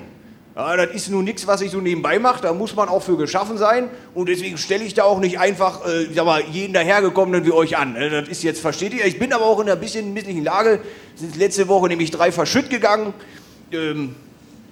Ja, 0.56 0.78
das 0.78 0.94
ist 0.94 1.10
nun 1.10 1.24
nichts, 1.24 1.48
was 1.48 1.62
ich 1.62 1.72
so 1.72 1.82
nebenbei 1.82 2.20
mache, 2.20 2.44
da 2.44 2.54
muss 2.54 2.76
man 2.76 2.88
auch 2.88 3.02
für 3.02 3.18
geschaffen 3.18 3.58
sein 3.58 3.90
und 4.14 4.30
deswegen 4.30 4.60
stelle 4.60 4.84
ich 4.84 4.94
da 4.94 5.04
auch 5.04 5.20
nicht 5.20 5.40
einfach, 5.40 5.84
äh, 5.88 6.06
sag 6.14 6.26
mal, 6.26 6.44
jeden 6.44 6.74
dahergekommenen 6.74 7.44
wie 7.44 7.52
euch 7.52 7.76
an. 7.76 7.94
ne? 7.94 8.10
Das 8.10 8.30
ist 8.30 8.44
jetzt, 8.44 8.62
versteht 8.62 8.94
ihr? 8.94 9.06
Ich 9.06 9.18
bin 9.18 9.34
aber 9.34 9.46
auch 9.46 9.60
in 9.60 9.68
einer 9.68 9.76
bisschen 9.76 10.14
misslichen 10.14 10.44
Lage. 10.44 10.80
Sind 11.16 11.36
letzte 11.38 11.68
Woche 11.68 11.88
nämlich 11.88 12.12
drei 12.12 12.32
verschütt 12.32 12.70
gegangen. 12.70 13.16
Ähm, 13.72 14.16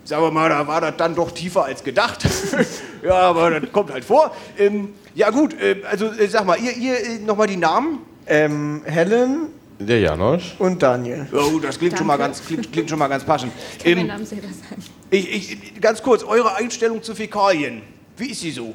sagen 0.03 0.21
wir 0.21 0.29
mal, 0.29 0.49
da 0.49 0.67
war 0.67 0.81
das 0.81 0.97
dann 0.97 1.15
doch 1.15 1.31
tiefer 1.31 1.65
als 1.65 1.83
gedacht. 1.83 2.27
ja, 3.03 3.15
aber 3.15 3.59
das 3.59 3.71
kommt 3.71 3.91
halt 3.91 4.05
vor. 4.05 4.35
Ähm, 4.59 4.93
ja 5.15 5.31
gut, 5.31 5.59
äh, 5.59 5.77
also 5.89 6.11
äh, 6.11 6.27
sag 6.27 6.45
mal, 6.45 6.59
ihr, 6.59 6.77
ihr 6.77 6.93
äh, 6.93 7.19
nochmal 7.25 7.47
die 7.47 7.57
Namen? 7.57 7.99
Ähm, 8.27 8.83
Helen 8.85 9.47
Der 9.87 9.99
Janosch. 9.99 10.55
und 10.59 10.81
Daniel. 10.81 11.27
Gut, 11.31 11.63
das 11.63 11.77
klingt 11.79 11.97
schon, 11.97 12.07
mal 12.07 12.17
ganz, 12.17 12.45
klingt, 12.45 12.71
klingt 12.71 12.89
schon 12.89 12.99
mal 12.99 13.07
ganz 13.07 13.23
passend. 13.23 13.51
Ich 13.77 13.83
kann 13.83 13.97
Ähm, 13.97 14.07
Namen 14.07 14.25
selber 14.25 14.47
sagen. 14.47 14.83
ich, 15.09 15.31
ich, 15.73 15.81
ganz 15.81 16.01
kurz, 16.03 16.23
eure 16.23 16.55
Einstellung 16.55 17.01
zu 17.01 17.15
Fäkalien. 17.15 17.81
Wie 18.17 18.27
ist 18.27 18.41
sie 18.41 18.51
so? 18.51 18.73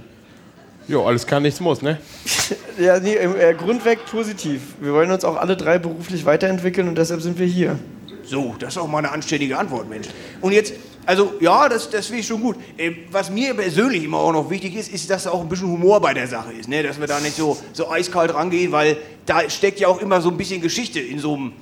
Jo, 0.89 1.05
alles 1.05 1.27
kann, 1.27 1.43
nichts 1.43 1.61
muss, 1.61 1.83
ne? 1.83 1.99
Ja, 2.79 3.01
nee, 3.01 3.15
äh, 3.15 3.55
grundweg 3.55 4.05
positiv. 4.05 4.61
Wir 4.81 4.93
wollen 4.93 5.11
uns 5.11 5.25
auch 5.25 5.37
alle 5.37 5.57
drei 5.57 5.79
beruflich 5.79 6.27
weiterentwickeln 6.27 6.89
und 6.89 6.97
deshalb 6.99 7.23
sind 7.23 7.39
wir 7.39 7.47
hier. 7.47 7.79
So, 8.23 8.55
das 8.59 8.75
ist 8.75 8.79
auch 8.79 8.87
mal 8.87 8.99
eine 8.99 9.11
anständige 9.13 9.57
Antwort, 9.57 9.89
Mensch. 9.89 10.09
Und 10.43 10.53
jetzt, 10.53 10.75
also 11.07 11.35
ja, 11.41 11.69
das, 11.69 11.89
das 11.89 12.07
finde 12.07 12.21
ich 12.21 12.27
schon 12.27 12.41
gut. 12.43 12.57
Ähm, 12.77 12.97
was 13.11 13.31
mir 13.31 13.55
persönlich 13.55 14.05
immer 14.05 14.19
auch 14.19 14.33
noch 14.33 14.51
wichtig 14.51 14.75
ist, 14.75 14.93
ist, 14.93 15.09
dass 15.09 15.23
da 15.25 15.31
auch 15.31 15.41
ein 15.41 15.49
bisschen 15.49 15.69
Humor 15.69 16.01
bei 16.01 16.13
der 16.13 16.27
Sache 16.27 16.53
ist. 16.53 16.69
Ne? 16.69 16.83
Dass 16.83 16.99
wir 17.01 17.07
da 17.07 17.21
nicht 17.21 17.37
so, 17.37 17.57
so 17.73 17.91
eiskalt 17.91 18.35
rangehen, 18.35 18.73
weil 18.73 18.97
da 19.25 19.49
steckt 19.49 19.81
ja 19.81 19.89
auch 19.89 20.01
immer 20.01 20.21
so 20.21 20.29
ein 20.31 20.37
bisschen 20.37 20.61
Geschichte 20.61 21.01
in 21.01 21.19
so 21.19 21.35
einem 21.35 21.53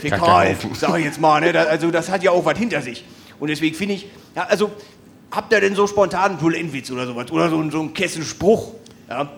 Fäkal, 0.00 0.56
sag 0.74 0.98
ich 0.98 1.04
jetzt 1.04 1.20
mal. 1.20 1.40
Ne? 1.40 1.52
Da, 1.52 1.64
also 1.64 1.90
das 1.90 2.08
hat 2.10 2.22
ja 2.22 2.30
auch 2.30 2.44
was 2.44 2.58
hinter 2.58 2.82
sich. 2.82 3.04
Und 3.38 3.48
deswegen 3.48 3.74
finde 3.76 3.94
ich, 3.94 4.06
ja, 4.34 4.44
also 4.44 4.70
habt 5.30 5.52
ihr 5.52 5.60
denn 5.60 5.74
so 5.74 5.86
spontan 5.86 6.32
einen 6.32 6.40
Toilettenwitz 6.40 6.90
oder 6.90 7.06
sowas? 7.06 7.30
Oder 7.30 7.50
so, 7.50 7.58
einen- 7.58 7.70
so 7.70 7.80
einen 7.80 7.92
Kessenspruch? 7.94 8.72
Ja? 9.08 9.30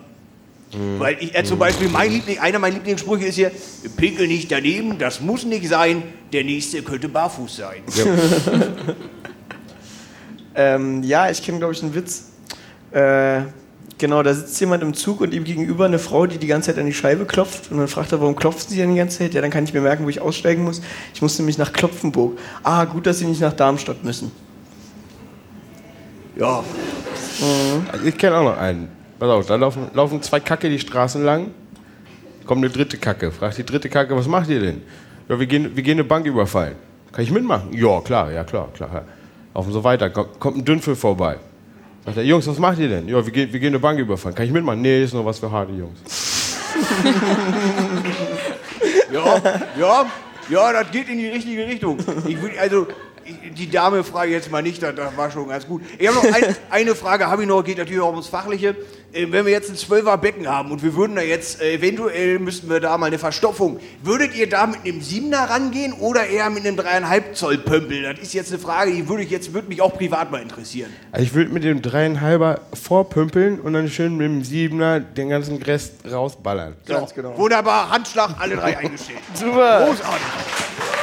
Weil 0.99 1.17
ich, 1.19 1.35
äh, 1.35 1.43
zum 1.43 1.57
Beispiel 1.57 1.89
mein 1.89 2.11
Liebling, 2.11 2.37
einer 2.39 2.59
meiner 2.59 2.75
Lieblingssprüche 2.75 3.25
ist 3.25 3.35
hier, 3.35 3.51
pinkel 3.97 4.27
nicht 4.27 4.51
daneben, 4.51 4.99
das 4.99 5.19
muss 5.19 5.43
nicht 5.43 5.67
sein, 5.67 6.03
der 6.31 6.43
nächste 6.43 6.83
könnte 6.83 7.09
barfuß 7.09 7.55
sein. 7.55 7.81
Ähm, 10.55 11.03
ja, 11.03 11.29
ich 11.29 11.41
kenne, 11.41 11.59
glaube 11.59 11.73
ich, 11.73 11.81
einen 11.81 11.95
Witz. 11.95 12.25
Äh, 12.91 13.43
genau, 13.97 14.23
da 14.23 14.33
sitzt 14.33 14.59
jemand 14.59 14.83
im 14.83 14.93
Zug 14.93 15.21
und 15.21 15.33
ihm 15.33 15.45
gegenüber 15.45 15.85
eine 15.85 15.99
Frau, 15.99 16.25
die 16.25 16.37
die 16.37 16.47
ganze 16.47 16.71
Zeit 16.71 16.79
an 16.79 16.85
die 16.85 16.93
Scheibe 16.93 17.25
klopft. 17.25 17.71
Und 17.71 17.77
dann 17.77 17.87
fragt 17.87 18.11
er, 18.11 18.19
warum 18.19 18.35
klopft 18.35 18.69
sie 18.69 18.75
denn 18.75 18.91
die 18.91 18.97
ganze 18.97 19.19
Zeit? 19.19 19.33
Ja, 19.33 19.39
dann 19.39 19.51
kann 19.51 19.63
ich 19.63 19.73
mir 19.73 19.79
merken, 19.79 20.03
wo 20.03 20.09
ich 20.09 20.19
aussteigen 20.19 20.65
muss. 20.65 20.81
Ich 21.13 21.21
muss 21.21 21.37
nämlich 21.39 21.57
nach 21.57 21.71
Klopfenburg. 21.71 22.37
Ah, 22.63 22.83
gut, 22.83 23.05
dass 23.05 23.19
Sie 23.19 23.25
nicht 23.25 23.39
nach 23.39 23.53
Darmstadt 23.53 24.03
müssen. 24.03 24.31
Ja, 26.35 26.63
Also 27.91 28.05
ich 28.05 28.17
kenne 28.17 28.35
auch 28.37 28.43
noch 28.43 28.57
einen. 28.57 28.89
Pass 29.19 29.29
auf, 29.29 29.45
da 29.47 29.55
laufen, 29.55 29.91
laufen 29.93 30.21
zwei 30.21 30.39
Kacke 30.39 30.69
die 30.69 30.79
Straßen 30.79 31.23
lang. 31.23 31.51
Kommt 32.45 32.63
eine 32.63 32.71
dritte 32.71 32.97
Kacke. 32.97 33.31
Fragt 33.31 33.57
die 33.57 33.65
dritte 33.65 33.89
Kacke, 33.89 34.15
was 34.15 34.27
macht 34.27 34.49
ihr 34.49 34.61
denn? 34.61 34.81
Ja, 35.27 35.37
wir 35.37 35.45
gehen, 35.45 35.75
wir 35.75 35.83
gehen 35.83 35.99
eine 35.99 36.05
Bank 36.05 36.25
überfallen. 36.25 36.75
Kann 37.11 37.23
ich 37.23 37.31
mitmachen? 37.31 37.73
Ja, 37.73 37.99
klar, 38.01 38.31
ja, 38.31 38.43
klar, 38.45 38.69
klar. 38.73 39.03
Laufen 39.53 39.73
so 39.73 39.83
weiter. 39.83 40.09
Kommt, 40.09 40.57
ein 40.57 40.65
Dünnpfiff 40.65 40.99
vorbei. 40.99 41.37
Sagt 42.05 42.17
er, 42.17 42.23
Jungs, 42.23 42.47
was 42.47 42.57
macht 42.59 42.79
ihr 42.79 42.87
denn? 42.87 43.09
Ja, 43.09 43.23
wir 43.23 43.31
gehen, 43.31 43.51
wir 43.51 43.59
gehen 43.59 43.69
eine 43.69 43.79
Bank 43.79 43.99
überfallen. 43.99 44.35
Kann 44.35 44.45
ich 44.45 44.51
mitmachen? 44.51 44.81
Nee, 44.81 45.03
ist 45.03 45.13
nur 45.13 45.25
was 45.25 45.37
für 45.37 45.51
harte 45.51 45.73
Jungs. 45.73 45.99
ja, 49.11 49.41
ja, 49.77 50.05
ja, 50.49 50.73
das 50.73 50.91
geht 50.91 51.09
in 51.09 51.17
die 51.17 51.27
richtige 51.27 51.67
Richtung. 51.67 51.97
Ich 52.25 52.41
will, 52.41 52.51
also, 52.59 52.87
die 53.57 53.69
Dame 53.69 54.03
frage 54.03 54.29
ich 54.29 54.35
jetzt 54.35 54.51
mal 54.51 54.61
nicht, 54.61 54.81
das, 54.81 54.95
das 54.95 55.15
war 55.17 55.31
schon 55.31 55.47
ganz 55.47 55.67
gut. 55.67 55.81
Ich 55.97 56.07
habe 56.07 56.17
noch 56.17 56.33
ein, 56.35 56.55
eine 56.69 56.95
Frage, 56.95 57.27
habe 57.27 57.43
ich 57.43 57.47
noch, 57.47 57.63
geht 57.63 57.77
natürlich 57.77 58.01
auch 58.01 58.11
ums 58.11 58.27
Fachliche. 58.27 58.75
Äh, 59.11 59.27
wenn 59.31 59.45
wir 59.45 59.51
jetzt 59.51 59.69
ein 59.69 59.75
12er 59.75 60.17
Becken 60.17 60.47
haben 60.47 60.71
und 60.71 60.83
wir 60.83 60.95
würden 60.95 61.15
da 61.15 61.21
jetzt, 61.21 61.61
äh, 61.61 61.73
eventuell 61.73 62.39
müssten 62.39 62.69
wir 62.69 62.79
da 62.79 62.97
mal 62.97 63.07
eine 63.07 63.17
Verstopfung, 63.17 63.79
würdet 64.03 64.35
ihr 64.35 64.47
da 64.47 64.67
mit 64.67 64.81
einem 64.85 64.99
7er 64.99 65.49
rangehen 65.49 65.93
oder 65.93 66.27
eher 66.27 66.49
mit 66.49 66.65
einem 66.65 66.77
3,5 66.77 67.33
Zoll 67.33 67.57
Pömpel? 67.57 68.03
Das 68.03 68.19
ist 68.19 68.33
jetzt 68.33 68.51
eine 68.51 68.59
Frage, 68.61 68.91
die 68.91 69.07
würde 69.07 69.23
ich 69.23 69.31
jetzt, 69.31 69.53
würde 69.53 69.67
mich 69.67 69.81
auch 69.81 69.93
privat 69.97 70.31
mal 70.31 70.41
interessieren. 70.41 70.91
Also 71.11 71.25
ich 71.25 71.33
würde 71.33 71.51
mit 71.51 71.63
dem 71.63 71.81
dreieinhalber 71.81 72.61
vorpümpeln 72.73 73.59
und 73.59 73.73
dann 73.73 73.89
schön 73.89 74.15
mit 74.15 74.27
dem 74.27 74.43
Siebener 74.43 74.99
den 74.99 75.29
ganzen 75.29 75.61
Rest 75.61 75.93
rausballern. 76.09 76.75
Ganz 76.85 77.13
genau. 77.13 77.37
Wunderbar, 77.37 77.89
Handschlag, 77.89 78.35
alle 78.39 78.55
drei 78.57 78.77
eingestellt. 78.77 79.19
Super. 79.33 79.85
Großartig. 79.87 80.98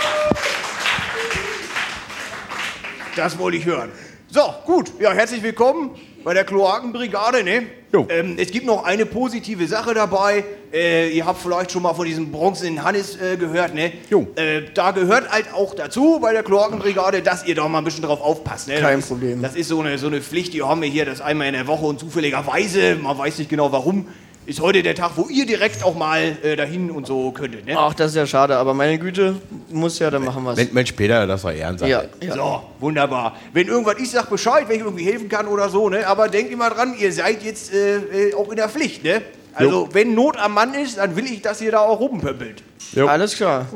Das 3.16 3.38
wollte 3.38 3.56
ich 3.56 3.64
hören. 3.64 3.88
So, 4.30 4.42
gut. 4.66 4.92
Ja, 5.00 5.10
herzlich 5.12 5.42
willkommen 5.42 5.92
bei 6.22 6.34
der 6.34 6.44
Kloakenbrigade. 6.44 7.42
Ne? 7.42 7.62
Jo. 7.90 8.06
Ähm, 8.10 8.36
es 8.38 8.50
gibt 8.50 8.66
noch 8.66 8.84
eine 8.84 9.06
positive 9.06 9.66
Sache 9.66 9.94
dabei. 9.94 10.44
Äh, 10.70 11.08
ihr 11.16 11.24
habt 11.24 11.40
vielleicht 11.40 11.72
schon 11.72 11.82
mal 11.82 11.94
von 11.94 12.04
diesem 12.04 12.30
bronzenen 12.30 12.84
Hannes 12.84 13.18
äh, 13.18 13.38
gehört. 13.38 13.72
Ne? 13.72 13.92
Jo. 14.10 14.26
Äh, 14.36 14.64
da 14.74 14.90
gehört 14.90 15.30
halt 15.30 15.46
auch 15.54 15.74
dazu 15.74 16.18
bei 16.20 16.34
der 16.34 16.42
Kloakenbrigade, 16.42 17.22
dass 17.22 17.46
ihr 17.46 17.54
da 17.54 17.66
mal 17.68 17.78
ein 17.78 17.84
bisschen 17.84 18.02
drauf 18.02 18.20
aufpasst. 18.20 18.68
Ne? 18.68 18.74
Kein 18.74 18.96
das 18.96 19.04
ist, 19.04 19.08
Problem. 19.08 19.40
Das 19.40 19.56
ist 19.56 19.68
so 19.68 19.80
eine, 19.80 19.96
so 19.96 20.08
eine 20.08 20.20
Pflicht, 20.20 20.52
die 20.52 20.62
haben 20.62 20.82
wir 20.82 20.88
hier, 20.90 21.06
das 21.06 21.22
einmal 21.22 21.46
in 21.46 21.54
der 21.54 21.66
Woche 21.66 21.86
und 21.86 21.98
zufälligerweise, 21.98 22.96
man 22.96 23.16
weiß 23.16 23.38
nicht 23.38 23.48
genau 23.48 23.72
warum, 23.72 24.08
ist 24.46 24.60
heute 24.60 24.82
der 24.82 24.94
Tag, 24.94 25.12
wo 25.16 25.28
ihr 25.28 25.44
direkt 25.44 25.82
auch 25.84 25.94
mal 25.96 26.36
äh, 26.42 26.56
dahin 26.56 26.90
und 26.90 27.06
so 27.06 27.32
könntet. 27.32 27.66
Ne? 27.66 27.74
Ach, 27.76 27.92
das 27.94 28.12
ist 28.12 28.16
ja 28.16 28.26
schade, 28.26 28.56
aber 28.56 28.74
meine 28.74 28.98
Güte, 28.98 29.36
muss 29.70 29.98
ja, 29.98 30.10
dann 30.10 30.24
machen 30.24 30.44
wir 30.44 30.56
es. 30.56 30.72
Mensch, 30.72 30.92
Peter, 30.92 31.26
das 31.26 31.42
war 31.42 31.52
Ehrensache. 31.52 31.90
Ja, 31.90 32.04
ja. 32.20 32.34
So, 32.34 32.62
wunderbar. 32.78 33.36
Wenn 33.52 33.66
irgendwas 33.66 33.96
ist, 33.96 34.12
sag 34.12 34.30
Bescheid, 34.30 34.68
wenn 34.68 34.76
ich 34.76 34.82
irgendwie 34.82 35.04
helfen 35.04 35.28
kann 35.28 35.48
oder 35.48 35.68
so, 35.68 35.88
ne? 35.88 36.06
Aber 36.06 36.28
denkt 36.28 36.52
immer 36.52 36.70
dran, 36.70 36.94
ihr 36.98 37.12
seid 37.12 37.42
jetzt 37.42 37.74
äh, 37.74 37.96
äh, 37.96 38.34
auch 38.34 38.48
in 38.50 38.56
der 38.56 38.68
Pflicht, 38.68 39.02
ne? 39.02 39.22
Also, 39.54 39.88
wenn 39.92 40.14
Not 40.14 40.36
am 40.36 40.52
Mann 40.54 40.74
ist, 40.74 40.98
dann 40.98 41.16
will 41.16 41.24
ich, 41.24 41.40
dass 41.40 41.60
ihr 41.62 41.72
da 41.72 41.80
auch 41.80 41.98
rumpöppelt. 41.98 42.62
Jo. 42.92 43.06
Alles 43.06 43.34
klar. 43.34 43.66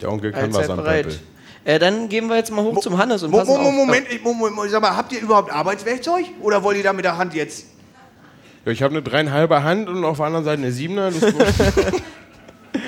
Der 0.00 0.10
Onkel 0.10 0.32
kann 0.32 0.44
Allzeit 0.44 0.62
was 0.62 0.70
am 0.70 0.76
bereit. 0.78 1.20
Äh, 1.64 1.78
dann 1.78 2.08
gehen 2.08 2.26
wir 2.28 2.36
jetzt 2.36 2.50
mal 2.50 2.64
hoch 2.64 2.80
zum 2.80 2.96
Hannes 2.96 3.22
und 3.22 3.30
Mo 3.30 3.38
passen 3.38 3.50
Mo 3.50 3.58
Mo 3.58 3.68
auf. 3.68 3.74
Moment, 3.74 4.06
ich, 4.10 4.22
Mo 4.24 4.32
Mo 4.32 4.66
sag 4.66 4.80
mal, 4.80 4.96
habt 4.96 5.12
ihr 5.12 5.20
überhaupt 5.20 5.52
Arbeitswerkzeug? 5.52 6.24
Oder 6.40 6.62
wollt 6.62 6.78
ihr 6.78 6.82
da 6.82 6.94
mit 6.94 7.04
der 7.04 7.18
Hand 7.18 7.34
jetzt? 7.34 7.66
Ja, 8.64 8.72
ich 8.72 8.82
habe 8.82 8.92
eine 8.94 9.02
dreieinhalber 9.02 9.62
Hand 9.62 9.88
und 9.88 10.04
auf 10.04 10.18
der 10.18 10.26
anderen 10.26 10.44
Seite 10.44 10.62
eine 10.62 10.72
Siebener. 10.72 11.10
Das 11.10 11.20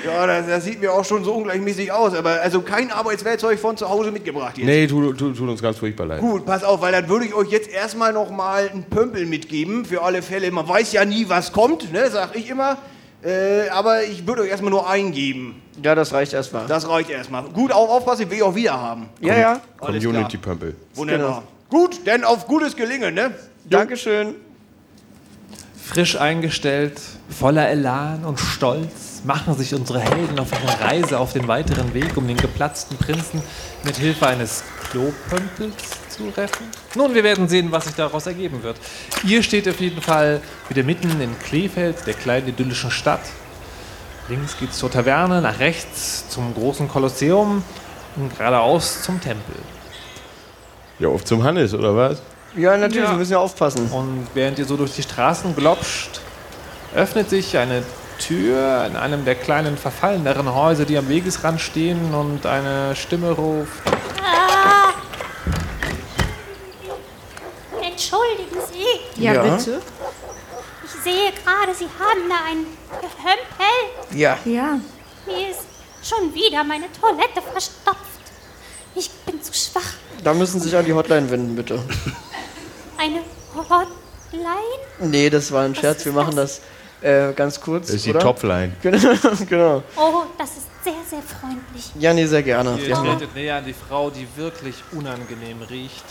Ja, 0.05 0.27
das, 0.27 0.47
das 0.47 0.63
sieht 0.63 0.79
mir 0.79 0.93
auch 0.93 1.05
schon 1.05 1.23
so 1.23 1.33
ungleichmäßig 1.33 1.91
aus. 1.91 2.13
Aber 2.13 2.41
also 2.41 2.61
kein 2.61 2.91
Arbeitswerkzeug 2.91 3.59
von 3.59 3.77
zu 3.77 3.89
Hause 3.89 4.11
mitgebracht 4.11 4.57
jetzt. 4.57 4.65
nee, 4.65 4.87
tut, 4.87 5.17
tut, 5.17 5.37
tut 5.37 5.49
uns 5.49 5.61
ganz 5.61 5.77
furchtbar 5.77 6.05
leid. 6.05 6.19
Gut, 6.19 6.45
pass 6.45 6.63
auf, 6.63 6.81
weil 6.81 6.91
dann 6.91 7.07
würde 7.09 7.25
ich 7.25 7.33
euch 7.33 7.49
jetzt 7.49 7.69
erstmal 7.69 8.13
noch 8.13 8.29
mal 8.29 8.69
einen 8.69 8.83
Pömpel 8.83 9.25
mitgeben, 9.25 9.85
für 9.85 10.01
alle 10.01 10.21
Fälle. 10.21 10.51
Man 10.51 10.67
weiß 10.67 10.93
ja 10.93 11.05
nie, 11.05 11.27
was 11.29 11.51
kommt, 11.51 11.91
ne, 11.91 12.09
sag 12.09 12.35
ich 12.35 12.49
immer. 12.49 12.77
Äh, 13.23 13.69
aber 13.69 14.03
ich 14.03 14.27
würde 14.27 14.41
euch 14.41 14.49
erstmal 14.49 14.71
nur 14.71 14.89
eingeben. 14.89 15.61
Ja, 15.81 15.95
das 15.95 16.13
reicht 16.13 16.33
erstmal. 16.33 16.67
Das 16.67 16.87
reicht 16.87 17.09
erstmal. 17.09 17.43
Gut, 17.43 17.71
auf, 17.71 17.89
aufpassen, 17.89 18.23
ich 18.23 18.29
will 18.29 18.37
ich 18.37 18.43
auch 18.43 18.55
wieder 18.55 18.79
haben. 18.79 19.09
Ja, 19.21 19.37
ja. 19.37 19.61
Community 19.79 20.37
Pömpel. 20.37 20.75
Wunderbar. 20.93 21.43
Gut, 21.69 22.05
denn 22.05 22.23
auf 22.23 22.47
gutes 22.47 22.75
Gelingen, 22.75 23.15
ne? 23.15 23.31
Dankeschön. 23.69 24.35
Frisch 25.85 26.15
eingestellt, 26.15 26.99
voller 27.29 27.67
Elan 27.67 28.23
und 28.23 28.39
Stolz 28.39 29.21
machen 29.25 29.53
sich 29.55 29.75
unsere 29.75 29.99
Helden 29.99 30.39
auf 30.39 30.47
ihre 30.51 30.79
Reise 30.79 31.19
auf 31.19 31.33
den 31.33 31.47
weiteren 31.47 31.93
Weg, 31.93 32.15
um 32.15 32.25
den 32.25 32.37
geplatzten 32.37 32.97
Prinzen 32.97 33.41
mit 33.83 33.97
Hilfe 33.97 34.27
eines 34.27 34.63
Klopömpels 34.89 35.75
zu 36.09 36.29
retten. 36.29 36.63
Nun, 36.95 37.13
wir 37.13 37.23
werden 37.23 37.49
sehen, 37.49 37.71
was 37.71 37.85
sich 37.85 37.95
daraus 37.95 38.25
ergeben 38.25 38.63
wird. 38.63 38.77
Ihr 39.25 39.43
steht 39.43 39.67
auf 39.67 39.79
jeden 39.81 40.01
Fall 40.01 40.41
wieder 40.69 40.83
mitten 40.83 41.19
in 41.19 41.37
Kleefeld, 41.39 42.07
der 42.07 42.13
kleinen 42.13 42.47
idyllischen 42.47 42.89
Stadt. 42.89 43.21
Links 44.29 44.57
geht's 44.57 44.77
zur 44.77 44.89
Taverne, 44.89 45.41
nach 45.41 45.59
rechts 45.59 46.29
zum 46.29 46.53
großen 46.53 46.87
Kolosseum 46.87 47.61
und 48.15 48.37
geradeaus 48.37 49.03
zum 49.03 49.19
Tempel. 49.19 49.55
Ja, 50.99 51.09
auf 51.09 51.25
zum 51.25 51.43
Hannes, 51.43 51.73
oder 51.73 51.95
was? 51.95 52.21
Ja, 52.55 52.77
natürlich, 52.77 53.03
Ja. 53.05 53.11
wir 53.11 53.17
müssen 53.17 53.31
ja 53.33 53.39
aufpassen. 53.39 53.89
Und 53.91 54.27
während 54.33 54.59
ihr 54.59 54.65
so 54.65 54.77
durch 54.77 54.93
die 54.93 55.01
Straßen 55.03 55.55
glopscht, 55.55 56.21
öffnet 56.95 57.29
sich 57.29 57.57
eine 57.57 57.83
Tür 58.19 58.85
in 58.85 58.95
einem 58.95 59.25
der 59.25 59.35
kleinen 59.35 59.77
verfalleneren 59.77 60.53
Häuser, 60.53 60.85
die 60.85 60.97
am 60.97 61.09
Wegesrand 61.09 61.59
stehen 61.59 62.13
und 62.13 62.45
eine 62.45 62.95
Stimme 62.95 63.31
ruft. 63.31 63.71
Ah. 64.21 64.91
Entschuldigen 67.81 68.57
Sie, 68.71 69.21
Ja, 69.23 69.33
Ja. 69.33 69.43
bitte. 69.43 69.81
ich 70.85 70.91
sehe 71.03 71.31
gerade, 71.43 71.73
Sie 71.77 71.85
haben 71.85 72.29
da 72.29 72.35
ein 72.49 72.65
Gehömpel. 73.01 74.19
Ja. 74.19 74.37
Ja. 74.45 74.79
Mir 75.25 75.49
ist 75.49 75.61
schon 76.07 76.33
wieder 76.33 76.63
meine 76.63 76.85
Toilette 76.99 77.41
verstopft. 77.51 77.97
Ich 78.95 79.09
bin 79.25 79.41
zu 79.41 79.53
schwach. 79.53 79.93
Da 80.23 80.33
müssen 80.33 80.59
Sie 80.61 80.69
sich 80.69 80.77
an 80.77 80.85
die 80.85 80.93
Hotline 80.93 81.29
wenden, 81.31 81.55
bitte. 81.55 81.79
Eine 83.03 83.19
Hotline? 83.53 84.79
Nee, 84.99 85.29
das 85.29 85.51
war 85.51 85.63
ein 85.65 85.75
Scherz. 85.75 86.05
Wir 86.05 86.13
machen 86.13 86.37
das 86.37 86.61
äh, 87.01 87.33
ganz 87.33 87.59
kurz. 87.59 87.87
Das 87.87 87.97
ist 87.97 88.05
die 88.05 88.11
oder? 88.11 88.21
Topline. 88.21 88.71
Genau, 88.81 89.13
genau. 89.49 89.83
Oh, 89.97 90.23
das 90.37 90.51
ist 90.51 90.67
sehr, 90.85 90.93
sehr 91.09 91.21
freundlich. 91.21 91.91
Ja, 91.99 92.13
nee, 92.13 92.25
sehr 92.25 92.43
gerne. 92.43 92.77
Ihr 92.79 92.95
tretet 92.95 93.35
näher 93.35 93.57
an 93.57 93.65
die 93.65 93.73
Frau, 93.73 94.09
die 94.09 94.25
wirklich 94.37 94.75
unangenehm 94.93 95.61
riecht. 95.63 96.05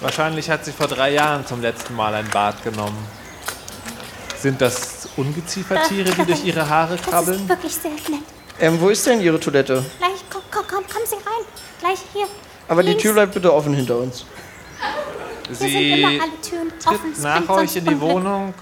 Wahrscheinlich 0.00 0.48
hat 0.48 0.64
sie 0.64 0.70
vor 0.72 0.86
drei 0.86 1.10
Jahren 1.14 1.44
zum 1.46 1.60
letzten 1.60 1.96
Mal 1.96 2.14
ein 2.14 2.28
Bad 2.30 2.62
genommen. 2.62 3.04
Sind 4.40 4.60
das 4.60 5.08
Ungeziefertiere, 5.16 6.12
die 6.12 6.24
durch 6.26 6.44
ihre 6.44 6.68
Haare 6.68 6.94
Das 6.96 7.00
ist 7.00 7.10
krabbeln? 7.10 7.48
wirklich 7.48 7.74
sehr 7.74 7.90
nett. 7.90 8.22
Ähm, 8.60 8.80
wo 8.80 8.88
ist 8.88 9.04
denn 9.04 9.20
Ihre 9.20 9.40
Toilette? 9.40 9.84
Gleich, 9.98 10.10
komm, 10.30 10.42
komm, 10.52 10.64
komm, 10.68 10.84
kommen 10.86 11.06
Sie 11.06 11.16
rein. 11.16 11.44
Gleich 11.80 11.98
hier. 12.12 12.26
Aber 12.68 12.82
die 12.84 12.90
links. 12.90 13.02
Tür 13.02 13.14
bleibt 13.14 13.34
bitte 13.34 13.52
offen 13.52 13.74
hinter 13.74 13.98
uns. 13.98 14.24
Sie 15.52 16.20
tritt 16.80 17.22
nach 17.22 17.48
euch 17.48 17.76
in 17.76 17.84
die. 17.86 18.00
Wohnung, 18.00 18.54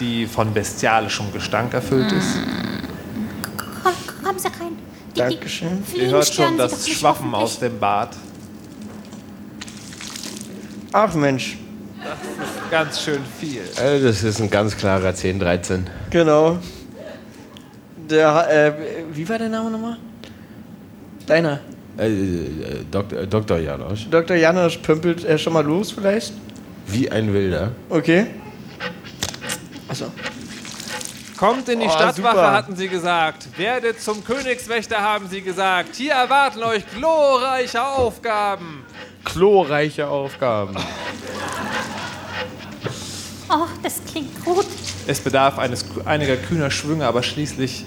die 0.00 0.26
von 0.26 0.52
bestialischem 0.52 1.32
Gestank 1.32 1.74
erfüllt 1.74 2.12
ist. 2.12 2.38
Komm, 3.82 3.92
kommen 4.24 4.38
Sie 4.38 4.48
rein. 4.48 4.76
Die, 5.14 5.18
Dankeschön. 5.18 5.82
Die 5.94 6.00
Ihr 6.00 6.10
hört 6.10 6.32
schon 6.32 6.58
das 6.58 6.88
Schwappen 6.88 7.34
aus 7.34 7.58
dem 7.58 7.78
Bad. 7.78 8.16
Ach 10.92 11.14
Mensch, 11.14 11.58
Ganz 12.70 13.00
schön 13.00 13.20
viel. 13.38 13.62
Also 13.76 14.06
das 14.06 14.22
ist 14.22 14.40
ein 14.40 14.50
ganz 14.50 14.76
klarer 14.76 15.14
10, 15.14 15.38
13. 15.38 15.90
genau. 16.10 16.58
Der, 18.10 18.48
äh, 18.50 18.72
wie 19.12 19.28
war 19.28 19.38
der 19.38 19.48
Name 19.48 19.70
nochmal? 19.70 19.96
Deiner. 21.26 21.60
Äh, 21.98 22.08
äh, 22.08 22.44
äh, 22.92 23.26
Dr. 23.26 23.58
Janosch. 23.58 24.06
Dr. 24.10 24.36
Janosch 24.36 24.78
pömpelt 24.78 25.24
äh, 25.24 25.38
schon 25.38 25.52
mal 25.52 25.64
los 25.64 25.92
vielleicht? 25.92 26.32
Wie 26.86 27.10
ein 27.10 27.32
Wilder. 27.32 27.72
Okay. 27.88 28.26
Achso. 29.88 30.06
Kommt 31.36 31.68
in 31.68 31.80
die 31.80 31.86
Oh, 31.86 31.90
Stadtwache, 31.90 32.36
super. 32.36 32.52
hatten 32.52 32.76
sie 32.76 32.88
gesagt. 32.88 33.46
Werdet 33.58 34.00
zum 34.00 34.24
Königswächter, 34.24 35.00
haben 35.02 35.28
sie 35.28 35.42
gesagt. 35.42 35.94
Hier 35.96 36.12
erwarten 36.12 36.62
euch 36.62 36.82
glorreiche 36.96 37.82
Aufgaben. 37.84 38.84
Chlorreiche 39.24 40.08
Aufgaben. 40.08 40.74
Oh, 43.48 43.66
das 43.82 44.00
klingt 44.10 44.44
gut. 44.44 44.66
Es 45.06 45.20
bedarf 45.20 45.58
eines, 45.58 45.84
einiger 46.04 46.36
kühner 46.36 46.70
Schwünge, 46.70 47.06
aber 47.06 47.22
schließlich 47.22 47.84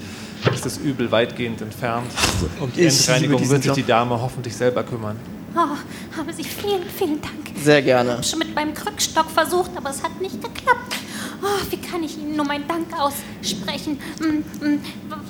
ist 0.54 0.66
das 0.66 0.78
Übel 0.78 1.12
weitgehend 1.12 1.62
entfernt. 1.62 2.12
Um 2.60 2.72
die 2.72 2.82
Ich 2.82 3.08
Endreinigung 3.08 3.50
wird 3.50 3.64
sich 3.64 3.72
die 3.74 3.84
Dame 3.84 4.20
hoffentlich 4.20 4.56
selber 4.56 4.84
kümmern. 4.84 5.18
Oh, 5.56 6.18
haben 6.18 6.34
Sie 6.34 6.44
vielen, 6.44 6.84
vielen 6.90 7.22
Dank. 7.22 7.34
Sehr 7.62 7.82
gerne. 7.82 8.10
Ich 8.10 8.16
habe 8.16 8.24
schon 8.24 8.40
mit 8.40 8.56
meinem 8.56 8.74
Krückstock 8.74 9.30
versucht, 9.30 9.72
aber 9.76 9.90
es 9.90 10.04
hat 10.04 10.22
nicht 10.22 10.42
geklappt. 10.42 10.96
Oh, 11.42 11.72
wie 11.72 11.78
kann 11.78 12.04
ich 12.04 12.18
Ihnen 12.18 12.36
nur 12.36 12.46
meinen 12.46 12.68
Dank 12.68 12.88
aussprechen? 12.98 14.00
Mm, 14.20 14.66
mm, 14.66 14.80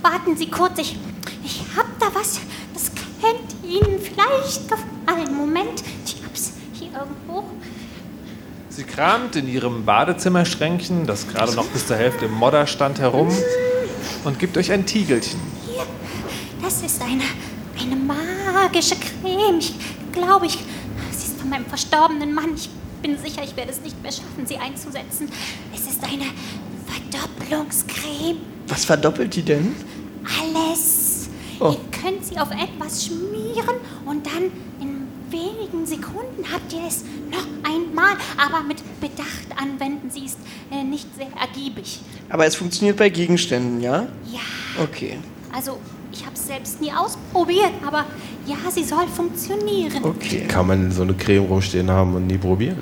warten 0.01 0.35
Sie 0.35 0.49
kurz, 0.49 0.79
ich, 0.79 0.97
ich 1.43 1.61
habe 1.75 1.89
da 1.99 2.07
was. 2.13 2.39
Das 2.73 2.91
könnte 3.21 3.55
Ihnen 3.65 3.99
vielleicht 3.99 4.67
gefallen. 4.67 5.35
Moment, 5.35 5.83
ich 6.05 6.17
hab's 6.25 6.53
hier 6.73 6.89
irgendwo. 6.91 7.45
Sie 8.69 8.83
kramt 8.83 9.35
in 9.35 9.47
ihrem 9.47 9.85
Badezimmerschränkchen, 9.85 11.05
das 11.05 11.27
gerade 11.27 11.53
noch 11.53 11.65
bis 11.67 11.87
zur 11.87 11.97
Hälfte 11.97 12.25
im 12.25 12.33
Modder 12.33 12.65
stand, 12.67 12.99
herum 12.99 13.29
und 14.23 14.39
gibt 14.39 14.57
euch 14.57 14.71
ein 14.71 14.85
Tiegelchen. 14.85 15.39
Hier, 15.65 15.85
das 16.61 16.81
ist 16.81 17.01
eine, 17.01 17.23
eine 17.79 17.95
magische 17.95 18.95
Creme. 18.95 19.59
Ich 19.59 19.73
glaube, 20.11 20.45
ich, 20.45 20.57
sie 21.11 21.27
ist 21.27 21.39
von 21.39 21.49
meinem 21.49 21.65
verstorbenen 21.65 22.33
Mann. 22.33 22.55
Ich 22.55 22.69
bin 23.01 23.17
sicher, 23.17 23.43
ich 23.43 23.55
werde 23.55 23.71
es 23.71 23.81
nicht 23.81 24.01
mehr 24.01 24.11
schaffen, 24.11 24.45
sie 24.45 24.57
einzusetzen. 24.57 25.29
Es 25.73 25.81
ist 25.81 26.03
eine 26.03 26.25
Verdopplungscreme. 26.87 28.39
Was 28.67 28.85
verdoppelt 28.85 29.35
die 29.35 29.43
denn? 29.43 29.75
Alles. 30.41 31.29
Oh. 31.59 31.71
Ihr 31.71 32.01
könnt 32.01 32.25
sie 32.25 32.37
auf 32.37 32.51
etwas 32.51 33.05
schmieren 33.05 33.75
und 34.05 34.25
dann 34.25 34.51
in 34.79 34.88
wenigen 35.31 35.85
Sekunden 35.85 36.43
habt 36.51 36.71
ihr 36.73 36.85
es 36.87 37.03
noch 37.31 37.45
einmal. 37.69 38.15
Aber 38.37 38.63
mit 38.63 38.77
Bedacht 39.01 39.47
anwenden. 39.61 40.09
Sie 40.09 40.25
ist 40.25 40.37
äh, 40.71 40.83
nicht 40.83 41.07
sehr 41.15 41.27
ergiebig. 41.39 41.99
Aber 42.29 42.45
es 42.45 42.55
funktioniert 42.55 42.97
bei 42.97 43.09
Gegenständen, 43.09 43.81
ja? 43.81 44.07
Ja, 44.31 44.39
Okay. 44.83 45.17
also 45.53 45.77
ich 46.11 46.25
habe 46.25 46.35
es 46.35 46.47
selbst 46.47 46.81
nie 46.81 46.91
ausprobiert, 46.91 47.71
aber 47.85 48.05
ja, 48.47 48.55
sie 48.71 48.83
soll 48.83 49.07
funktionieren. 49.07 50.03
Okay. 50.03 50.45
Kann 50.47 50.67
man 50.67 50.91
so 50.91 51.03
eine 51.03 51.13
Creme 51.13 51.45
rumstehen 51.45 51.89
haben 51.91 52.15
und 52.15 52.27
nie 52.27 52.37
probieren? 52.37 52.77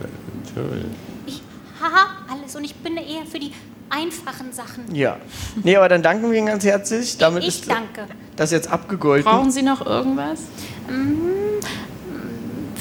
Natürlich. 0.55 0.85
Ich 1.25 1.41
haha 1.81 2.07
alles 2.31 2.55
und 2.55 2.63
ich 2.63 2.75
bin 2.75 2.95
eher 2.97 3.25
für 3.29 3.39
die 3.39 3.51
einfachen 3.89 4.51
Sachen. 4.53 4.93
Ja. 4.93 5.17
Nee, 5.63 5.75
aber 5.77 5.89
dann 5.89 6.03
danken 6.03 6.29
wir 6.29 6.37
Ihnen 6.37 6.47
ganz 6.47 6.63
herzlich. 6.65 7.17
Damit 7.17 7.43
ich 7.43 7.49
ist 7.61 7.69
danke. 7.69 8.05
das 8.35 8.51
jetzt 8.51 8.69
abgegolten. 8.69 9.29
Brauchen 9.31 9.51
Sie 9.51 9.61
noch 9.61 9.85
irgendwas? 9.85 10.41
Mm, 10.89 11.61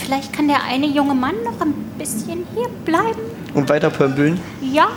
Vielleicht 0.06 0.32
kann 0.32 0.46
der 0.48 0.62
eine 0.62 0.86
junge 0.86 1.14
Mann 1.14 1.34
noch 1.44 1.60
ein 1.60 1.74
bisschen 1.98 2.46
hier 2.54 2.68
bleiben. 2.84 3.20
Und 3.54 3.68
weiter 3.68 3.90
pömpeln. 3.90 4.40
Ja, 4.62 4.88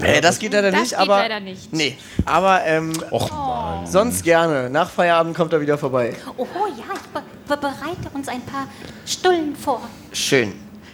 Nee, 0.00 0.20
das 0.20 0.38
geht 0.38 0.52
leider 0.52 0.70
Das 0.70 0.80
nicht, 0.80 0.90
geht 0.90 0.98
aber. 1.00 1.16
leider 1.18 1.40
nicht. 1.40 1.72
Nee, 1.72 1.98
aber 2.24 2.64
ähm, 2.64 2.92
Och, 3.10 3.28
sonst 3.84 4.22
gerne. 4.22 4.70
Nach 4.70 4.88
Feierabend 4.88 5.36
kommt 5.36 5.52
er 5.52 5.60
wieder 5.60 5.76
vorbei. 5.76 6.14
oh 6.36 6.46
ja, 6.76 6.84
ich 6.94 7.08
be 7.12 7.20
be 7.48 7.56
bereite 7.56 8.08
uns 8.14 8.28
ein 8.28 8.42
paar 8.42 8.68
Stullen 9.04 9.56
vor. 9.56 9.80
Schön. 10.12 10.52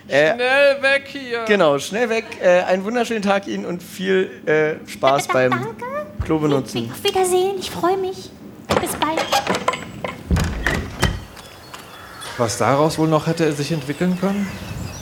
Äh, 0.08 0.32
Schnell 0.34 0.82
weg 0.82 1.04
hier! 1.08 1.44
genau, 1.46 1.78
schnell 1.78 2.08
weg. 2.08 2.24
Äh, 2.42 2.62
einen 2.62 2.82
wunderschönen 2.84 3.20
Tag 3.20 3.46
Ihnen 3.46 3.66
und 3.66 3.82
viel 3.82 4.30
äh, 4.46 4.76
Spaß 4.88 5.26
Da- 5.26 5.32
beim 5.34 5.50
Danke. 5.50 5.84
Klo 6.24 6.38
benutzen. 6.38 6.90
Auf 6.90 7.04
Wiedersehen, 7.04 7.56
ich 7.58 7.70
freue 7.70 7.98
mich. 7.98 8.30
Bis 8.80 8.92
bald. 8.96 9.20
Was 12.36 12.58
daraus 12.58 12.98
wohl 12.98 13.08
noch 13.08 13.26
hätte 13.26 13.52
sich 13.52 13.70
entwickeln 13.70 14.18
können? 14.18 14.48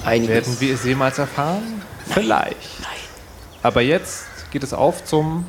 Einiges. 0.05 0.29
Werden 0.29 0.61
wir 0.61 0.75
es 0.75 0.85
jemals 0.85 1.19
erfahren? 1.19 1.83
Vielleicht. 2.07 2.57
Aber 3.63 3.81
jetzt 3.81 4.27
geht 4.51 4.63
es 4.63 4.75
auf 4.75 5.05
zum 5.05 5.47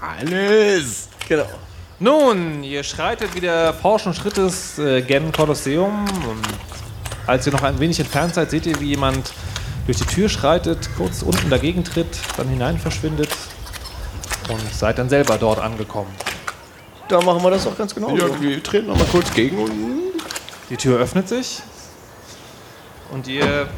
Hannes! 0.00 1.08
Genau. 1.28 1.46
Nun, 1.98 2.62
ihr 2.62 2.82
schreitet 2.82 3.34
wieder 3.34 3.74
forschen 3.74 4.14
Schrittes 4.14 4.78
äh, 4.78 5.02
gen 5.02 5.30
Kolosseum. 5.32 6.04
Und 6.04 6.42
als 7.26 7.46
ihr 7.46 7.52
noch 7.52 7.62
ein 7.62 7.78
wenig 7.78 8.00
entfernt 8.00 8.34
seid, 8.34 8.50
seht 8.50 8.66
ihr, 8.66 8.80
wie 8.80 8.86
jemand 8.86 9.32
durch 9.86 9.98
die 9.98 10.06
Tür 10.06 10.28
schreitet, 10.28 10.88
kurz 10.96 11.22
unten 11.22 11.50
dagegen 11.50 11.84
tritt, 11.84 12.18
dann 12.36 12.48
hinein 12.48 12.78
verschwindet 12.78 13.30
und 14.48 14.74
seid 14.74 14.98
dann 14.98 15.08
selber 15.08 15.36
dort 15.36 15.58
angekommen. 15.58 16.10
Da 17.08 17.20
machen 17.20 17.42
wir 17.42 17.50
das 17.50 17.66
auch 17.66 17.76
ganz 17.76 17.94
genau. 17.94 18.16
Ja, 18.16 18.28
so. 18.28 18.40
wir 18.40 18.62
treten 18.62 18.86
noch 18.86 18.96
mal 18.96 19.06
kurz 19.06 19.32
gegen 19.34 19.58
und. 19.58 20.13
Die 20.70 20.76
Tür 20.76 20.98
öffnet 20.98 21.28
sich 21.28 21.62
und 23.12 23.28
ihr 23.28 23.68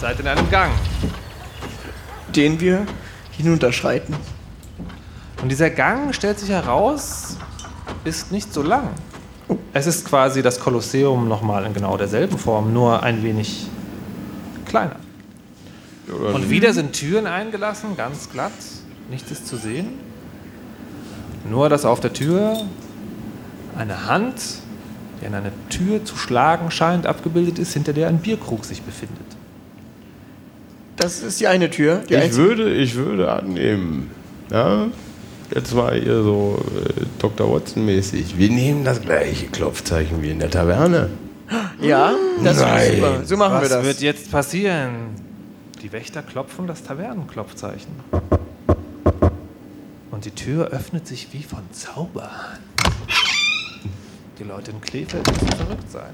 seid 0.00 0.18
in 0.20 0.26
einem 0.26 0.50
Gang. 0.50 0.72
Den 2.34 2.58
wir 2.58 2.86
hinunterschreiten. 3.30 4.16
Und 5.40 5.48
dieser 5.48 5.70
Gang, 5.70 6.14
stellt 6.14 6.38
sich 6.38 6.50
heraus, 6.50 7.36
ist 8.04 8.32
nicht 8.32 8.52
so 8.52 8.62
lang. 8.62 8.90
Es 9.72 9.86
ist 9.86 10.06
quasi 10.06 10.42
das 10.42 10.58
Kolosseum 10.58 11.28
nochmal 11.28 11.66
in 11.66 11.74
genau 11.74 11.96
derselben 11.96 12.38
Form, 12.38 12.72
nur 12.72 13.02
ein 13.02 13.22
wenig 13.22 13.66
kleiner. 14.66 14.96
Und 16.08 16.50
wieder 16.50 16.72
sind 16.72 16.92
Türen 16.92 17.26
eingelassen, 17.26 17.96
ganz 17.96 18.30
glatt, 18.30 18.52
nichts 19.10 19.30
ist 19.30 19.46
zu 19.46 19.56
sehen. 19.56 19.98
Nur, 21.48 21.68
dass 21.68 21.84
auf 21.84 22.00
der 22.00 22.12
Tür 22.12 22.56
eine 23.76 24.06
Hand, 24.06 24.40
die 25.24 25.28
an 25.28 25.34
eine 25.34 25.52
Tür 25.70 26.04
zu 26.04 26.16
schlagen 26.16 26.70
scheint, 26.70 27.06
abgebildet 27.06 27.58
ist, 27.58 27.72
hinter 27.72 27.92
der 27.94 28.08
ein 28.08 28.18
Bierkrug 28.18 28.64
sich 28.66 28.82
befindet. 28.82 29.16
Das 30.96 31.20
ist 31.22 31.40
die 31.40 31.46
eine 31.48 31.70
Tür. 31.70 32.02
Die 32.08 32.14
Ich 32.14 32.20
einzige- 32.20 32.46
würde, 32.46 32.74
ich 32.74 32.94
würde 32.94 33.32
annehmen. 33.32 34.10
Ja? 34.50 34.86
Jetzt 35.54 35.74
war 35.74 35.94
hier 35.94 36.22
so 36.22 36.62
äh, 36.98 37.02
Dr. 37.18 37.52
Watson-mäßig. 37.52 38.38
Wir 38.38 38.48
nehmen 38.50 38.84
das 38.84 39.00
gleiche 39.00 39.46
Klopfzeichen 39.46 40.22
wie 40.22 40.30
in 40.30 40.38
der 40.38 40.50
Taverne. 40.50 41.10
Ja, 41.80 42.12
das 42.42 42.60
Nein. 42.60 42.80
ist 42.90 42.94
super. 42.96 43.20
So 43.24 43.36
machen 43.36 43.54
Was 43.54 43.62
wir 43.62 43.68
das. 43.76 43.84
wird 43.86 44.00
jetzt 44.00 44.30
passieren? 44.30 44.90
Die 45.82 45.92
Wächter 45.92 46.22
klopfen 46.22 46.66
das 46.66 46.82
Tavernenklopfzeichen. 46.82 47.92
Und 50.10 50.24
die 50.24 50.30
Tür 50.30 50.68
öffnet 50.68 51.06
sich 51.06 51.28
wie 51.32 51.42
von 51.42 51.60
Zauberhand. 51.72 52.60
Die 54.38 54.44
Leute 54.44 54.72
in 54.72 54.80
Krefeld 54.80 55.24
müssen 55.30 55.48
verrückt 55.56 55.90
sein. 55.92 56.10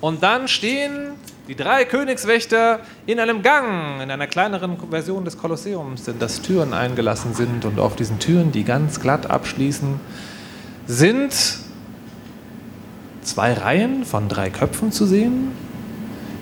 Und 0.00 0.22
dann 0.22 0.46
stehen 0.46 1.14
die 1.48 1.56
drei 1.56 1.84
Königswächter 1.84 2.80
in 3.06 3.18
einem 3.18 3.42
Gang, 3.42 4.00
in 4.00 4.10
einer 4.10 4.28
kleineren 4.28 4.76
Version 4.90 5.24
des 5.24 5.36
Kolosseums, 5.36 6.06
in 6.06 6.18
das 6.20 6.42
Türen 6.42 6.72
eingelassen 6.72 7.34
sind. 7.34 7.64
Und 7.64 7.80
auf 7.80 7.96
diesen 7.96 8.20
Türen, 8.20 8.52
die 8.52 8.62
ganz 8.62 9.00
glatt 9.00 9.28
abschließen, 9.28 10.00
sind 10.86 11.34
zwei 13.22 13.52
Reihen 13.52 14.04
von 14.04 14.28
drei 14.28 14.50
Köpfen 14.50 14.92
zu 14.92 15.04
sehen, 15.04 15.50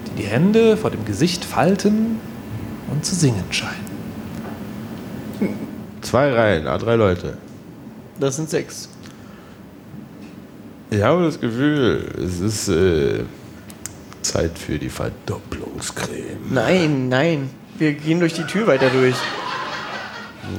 die 0.06 0.22
die 0.22 0.28
Hände 0.28 0.76
vor 0.76 0.90
dem 0.90 1.06
Gesicht 1.06 1.44
falten 1.44 2.20
und 2.90 3.04
zu 3.04 3.14
singen 3.14 3.44
scheinen. 3.50 3.94
Zwei 6.02 6.32
Reihen, 6.32 6.66
ah, 6.66 6.76
drei 6.76 6.96
Leute. 6.96 7.38
Das 8.20 8.36
sind 8.36 8.50
sechs. 8.50 8.90
Ich 10.94 11.02
habe 11.02 11.24
das 11.24 11.40
Gefühl, 11.40 12.08
es 12.24 12.38
ist 12.40 12.68
äh, 12.68 13.24
Zeit 14.22 14.56
für 14.56 14.78
die 14.78 14.88
Verdopplungscreme. 14.88 16.38
Nein, 16.52 17.08
nein. 17.08 17.50
Wir 17.76 17.94
gehen 17.94 18.20
durch 18.20 18.34
die 18.34 18.44
Tür 18.44 18.68
weiter 18.68 18.90
durch. 18.90 19.16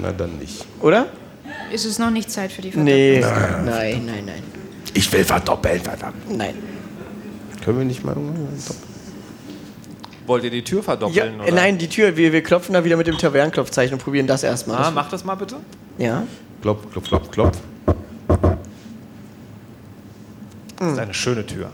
Na 0.02 0.12
dann 0.12 0.38
nicht. 0.38 0.66
Oder? 0.82 1.08
Ist 1.72 1.86
es 1.86 2.00
noch 2.00 2.12
nicht 2.12 2.30
Zeit 2.30 2.52
für 2.52 2.62
die 2.62 2.76
Nee. 2.78 3.22
Verdopplung? 3.22 3.66
Nein, 3.66 4.06
nein, 4.06 4.26
nein. 4.26 4.44
Ich 4.94 5.12
will 5.14 5.24
verdoppeln, 5.24 5.80
verdammt. 5.80 6.30
Nein. 6.38 6.56
Können 7.64 7.78
wir 7.80 7.86
nicht 7.86 8.04
mal 8.04 8.16
Wollt 10.28 10.44
ihr 10.44 10.50
die 10.52 10.64
Tür 10.64 10.80
Ja, 10.80 10.84
verdoppeln? 10.84 11.40
äh, 11.46 11.52
nein, 11.52 11.78
die 11.78 11.88
Tür. 11.88 12.18
Wir, 12.18 12.34
wir 12.34 12.44
klopfen 12.44 12.74
da 12.74 12.84
wieder 12.84 12.98
mit 12.98 13.08
dem 13.08 13.18
Tavernenklopfzeichen 13.18 13.94
und 13.94 14.04
probieren 14.04 14.28
das 14.28 14.44
erstmal. 14.44 14.78
Ah, 14.84 14.92
mach 14.92 15.10
das 15.10 15.24
mal 15.24 15.36
bitte. 15.36 15.56
Ja. 15.98 16.24
Klopf, 16.62 16.92
klopf, 16.92 17.08
klopf, 17.08 17.32
klopf. 17.32 17.58
Das 20.78 20.94
ist 20.94 21.00
eine 21.00 21.14
schöne 21.14 21.46
Tür. 21.46 21.70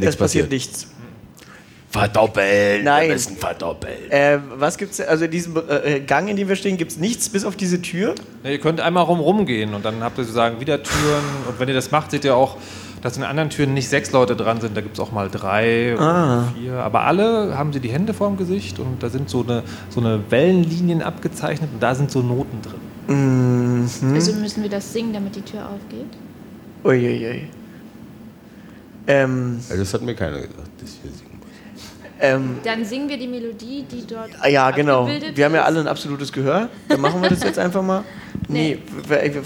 es 0.00 0.16
passiert 0.16 0.50
nichts. 0.50 0.88
Verdoppeln. 1.90 2.84
Nein. 2.84 3.08
Wir 3.08 3.14
müssen 3.14 3.36
verdoppeln. 3.36 4.10
Äh, 4.10 4.38
was 4.58 4.78
gibt's? 4.78 5.00
Also 5.00 5.24
in 5.24 5.30
diesem 5.32 5.56
äh, 5.56 5.98
Gang, 6.00 6.28
in 6.28 6.36
dem 6.36 6.48
wir 6.48 6.54
stehen, 6.54 6.76
gibt's 6.76 6.96
nichts 6.98 7.28
bis 7.28 7.44
auf 7.44 7.56
diese 7.56 7.82
Tür. 7.82 8.14
Ja, 8.44 8.50
ihr 8.50 8.60
könnt 8.60 8.80
einmal 8.80 9.02
rum 9.02 9.18
rumgehen 9.18 9.74
und 9.74 9.84
dann 9.84 10.00
habt 10.02 10.16
ihr 10.16 10.22
sozusagen 10.22 10.60
wieder 10.60 10.80
Türen. 10.84 11.24
Und 11.48 11.58
wenn 11.58 11.66
ihr 11.68 11.74
das 11.74 11.90
macht, 11.90 12.12
seht 12.12 12.24
ihr 12.24 12.36
auch, 12.36 12.58
dass 13.02 13.16
in 13.16 13.24
anderen 13.24 13.50
Türen 13.50 13.74
nicht 13.74 13.88
sechs 13.88 14.12
Leute 14.12 14.36
dran 14.36 14.60
sind. 14.60 14.76
Da 14.76 14.82
gibt 14.82 14.94
es 14.94 15.00
auch 15.00 15.10
mal 15.10 15.28
drei 15.30 15.96
Ah. 15.98 16.44
oder 16.44 16.52
vier. 16.56 16.74
Aber 16.74 17.00
alle 17.00 17.58
haben 17.58 17.72
sie 17.72 17.80
die 17.80 17.90
Hände 17.90 18.14
vorm 18.14 18.36
Gesicht 18.36 18.78
und 18.78 19.02
da 19.02 19.08
sind 19.08 19.28
so 19.28 19.42
eine, 19.42 19.64
so 19.88 19.98
eine 20.00 20.20
Wellenlinien 20.30 21.02
abgezeichnet 21.02 21.70
und 21.74 21.82
da 21.82 21.96
sind 21.96 22.12
so 22.12 22.20
Noten 22.22 22.60
drin. 22.62 22.80
Mhm. 23.08 24.14
Also 24.14 24.32
müssen 24.34 24.62
wir 24.62 24.70
das 24.70 24.92
singen, 24.92 25.12
damit 25.12 25.34
die 25.34 25.42
Tür 25.42 25.62
aufgeht? 25.68 26.06
Uiuiui. 26.84 27.48
Ähm, 29.06 29.60
Also 29.68 29.82
das 29.82 29.94
hat 29.94 30.02
mir 30.02 30.14
keiner 30.14 30.36
gesagt, 30.36 30.56
dass 30.80 30.90
wir 31.02 31.10
singen 31.10 31.40
müssen. 31.40 32.14
ähm, 32.20 32.58
Dann 32.64 32.84
singen 32.84 33.08
wir 33.08 33.16
die 33.18 33.28
Melodie, 33.28 33.84
die 33.90 34.06
dort 34.06 34.30
ah, 34.40 34.48
ja, 34.48 34.70
genau. 34.70 35.02
abgebildet 35.02 35.36
Wir 35.36 35.44
haben 35.44 35.54
ja 35.54 35.64
alle 35.64 35.80
ein 35.80 35.88
absolutes 35.88 36.32
Gehör. 36.32 36.68
Dann 36.88 37.00
machen 37.00 37.22
wir 37.22 37.30
das 37.30 37.42
jetzt 37.42 37.58
einfach 37.58 37.82
mal. 37.82 38.04
Nee, 38.48 38.78
wir, 39.08 39.22
wir, 39.22 39.42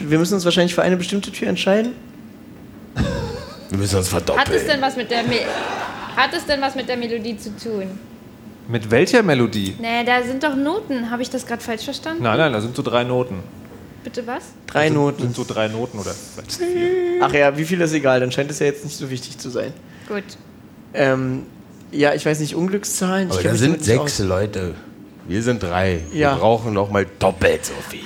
wir 0.00 0.18
müssen 0.18 0.34
uns 0.34 0.44
wahrscheinlich 0.44 0.74
für 0.74 0.82
eine 0.82 0.96
bestimmte 0.96 1.32
Tür 1.32 1.48
entscheiden. 1.48 1.92
Wir 3.70 3.78
müssen 3.78 3.96
uns 3.96 4.08
verdoppeln. 4.08 4.46
Hat 4.46 4.54
es 4.54 4.66
denn 4.66 4.80
was 4.80 4.96
mit 4.96 5.10
der 5.10 5.22
Me 5.22 5.40
Hat 6.16 6.34
es 6.34 6.44
denn 6.44 6.60
was 6.60 6.74
mit 6.74 6.88
der 6.88 6.96
Melodie 6.96 7.36
zu 7.36 7.56
tun? 7.56 7.98
Mit 8.68 8.90
welcher 8.90 9.22
Melodie? 9.22 9.74
Nee, 9.80 10.04
da 10.04 10.22
sind 10.22 10.42
doch 10.44 10.54
Noten. 10.54 11.10
Habe 11.10 11.22
ich 11.22 11.30
das 11.30 11.46
gerade 11.46 11.62
falsch 11.62 11.84
verstanden? 11.84 12.22
Nein, 12.22 12.38
nein, 12.38 12.52
da 12.52 12.60
sind 12.60 12.76
so 12.76 12.82
drei 12.82 13.04
Noten. 13.04 13.42
Bitte 14.04 14.26
was? 14.26 14.44
Drei 14.66 14.86
sind, 14.86 14.94
Noten. 14.96 15.22
sind 15.22 15.36
so 15.36 15.44
drei 15.46 15.68
Noten 15.68 15.98
oder 15.98 16.12
vielleicht 16.12 16.52
vier. 16.52 17.20
Ach 17.20 17.32
ja, 17.32 17.56
wie 17.56 17.64
viel 17.64 17.80
ist 17.80 17.92
egal, 17.92 18.20
dann 18.20 18.32
scheint 18.32 18.50
es 18.50 18.58
ja 18.58 18.66
jetzt 18.66 18.84
nicht 18.84 18.96
so 18.96 19.10
wichtig 19.10 19.36
zu 19.38 19.50
sein. 19.50 19.72
Gut. 20.08 20.24
Ähm, 20.94 21.42
ja, 21.92 22.14
ich 22.14 22.24
weiß 22.24 22.40
nicht, 22.40 22.54
Unglückszahlen. 22.54 23.30
Aber 23.30 23.42
da 23.42 23.54
sind 23.54 23.84
sechs 23.84 24.20
aus. 24.20 24.26
Leute. 24.26 24.74
Wir 25.28 25.42
sind 25.42 25.62
drei. 25.62 26.00
Ja. 26.12 26.32
Wir 26.34 26.38
brauchen 26.40 26.72
noch 26.72 26.90
mal 26.90 27.06
doppelt 27.18 27.64
so 27.66 27.74
viel. 27.88 28.00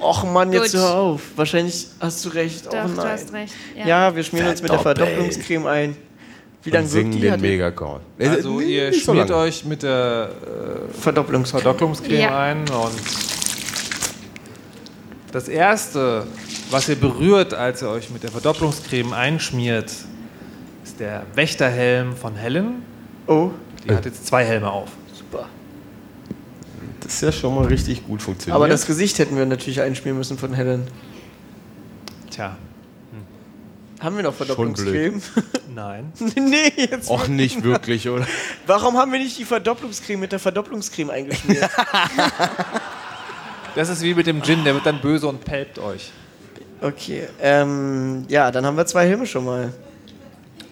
Och 0.00 0.24
Mann, 0.24 0.52
jetzt 0.52 0.72
Gut. 0.72 0.80
hör 0.80 0.94
auf. 0.94 1.22
Wahrscheinlich 1.36 1.88
hast 1.98 2.24
du 2.24 2.28
recht. 2.30 2.66
Doch, 2.66 2.72
oh 2.84 2.88
du 2.88 2.94
nein. 2.94 3.08
hast 3.10 3.32
recht. 3.32 3.54
Ja. 3.76 3.86
Ja, 3.86 4.16
wir 4.16 4.22
schmieren 4.22 4.48
uns 4.48 4.62
mit 4.62 4.70
der 4.70 4.78
Verdoppeln. 4.78 5.16
Verdopplungsceme 5.16 5.68
ein. 5.68 5.96
Wie 6.62 6.70
lange 6.70 6.84
wirkt 6.84 6.92
singen 6.92 7.12
die? 7.12 7.20
den 7.20 7.40
Megakorn. 7.40 8.00
Also 8.18 8.60
Äh, 8.60 8.64
ihr 8.64 8.92
so 8.92 9.00
schmiert 9.00 9.30
lange. 9.30 9.42
euch 9.42 9.64
mit 9.64 9.82
der 9.82 10.30
äh, 10.92 11.00
Verdopplungscreme. 11.00 11.62
Verdopplungscreme 11.62 12.20
Ja. 12.20 12.38
ein 12.38 12.60
und 12.60 13.00
das 15.32 15.48
erste, 15.48 16.26
was 16.70 16.88
ihr 16.88 16.96
berührt, 16.96 17.54
als 17.54 17.82
ihr 17.82 17.88
euch 17.88 18.10
mit 18.10 18.22
der 18.22 18.30
Verdopplungscreme 18.30 19.12
einschmiert, 19.12 19.90
ist 20.84 20.98
der 21.00 21.24
Wächterhelm 21.34 22.16
von 22.16 22.34
Helen. 22.36 22.82
Oh, 23.26 23.50
Die 23.84 23.94
hat 23.94 24.04
jetzt 24.04 24.26
zwei 24.26 24.44
Helme 24.44 24.70
auf. 24.70 24.88
super. 25.16 25.46
Das 27.00 27.14
ist 27.14 27.20
ja 27.22 27.32
schon 27.32 27.54
mal 27.54 27.66
richtig 27.66 28.06
gut 28.06 28.22
funktioniert. 28.22 28.54
Aber 28.56 28.68
das 28.68 28.86
Gesicht 28.86 29.18
hätten 29.18 29.36
wir 29.36 29.46
natürlich 29.46 29.80
einschmieren 29.80 30.18
müssen 30.18 30.38
von 30.38 30.52
Helen. 30.52 30.86
Tja, 32.30 32.56
Haben 34.00 34.16
wir 34.16 34.22
noch 34.22 34.34
Verdopplungscreme? 34.34 35.20
nein. 35.74 36.12
nee, 36.36 36.72
jetzt. 36.76 37.10
Och, 37.10 37.28
nicht 37.28 37.62
wirklich, 37.64 38.08
oder? 38.08 38.26
Warum 38.66 38.96
haben 38.96 39.12
wir 39.12 39.18
nicht 39.18 39.38
die 39.38 39.44
Verdopplungscreme 39.44 40.20
mit 40.20 40.32
der 40.32 40.38
Verdopplungscreme 40.38 41.10
eingeschmiert? 41.10 41.68
Das 43.74 43.88
ist 43.88 44.02
wie 44.02 44.14
mit 44.14 44.26
dem 44.26 44.42
Gin, 44.42 44.64
der 44.64 44.74
wird 44.74 44.86
dann 44.86 45.00
böse 45.00 45.26
und 45.28 45.44
pelpt 45.44 45.78
euch. 45.78 46.10
okay, 46.80 47.24
ähm, 47.40 48.24
ja, 48.28 48.50
dann 48.50 48.64
haben 48.66 48.76
wir 48.76 48.86
zwei 48.86 49.06
Helme 49.06 49.26
schon 49.26 49.44
mal. 49.44 49.72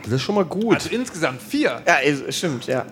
Das 0.04 0.12
ist 0.14 0.22
schon 0.22 0.34
mal 0.36 0.44
gut. 0.44 0.74
Also 0.74 0.88
insgesamt 0.90 1.42
vier. 1.42 1.82
Ja, 1.86 1.96
also, 2.04 2.24
stimmt, 2.30 2.66
ja. 2.66 2.84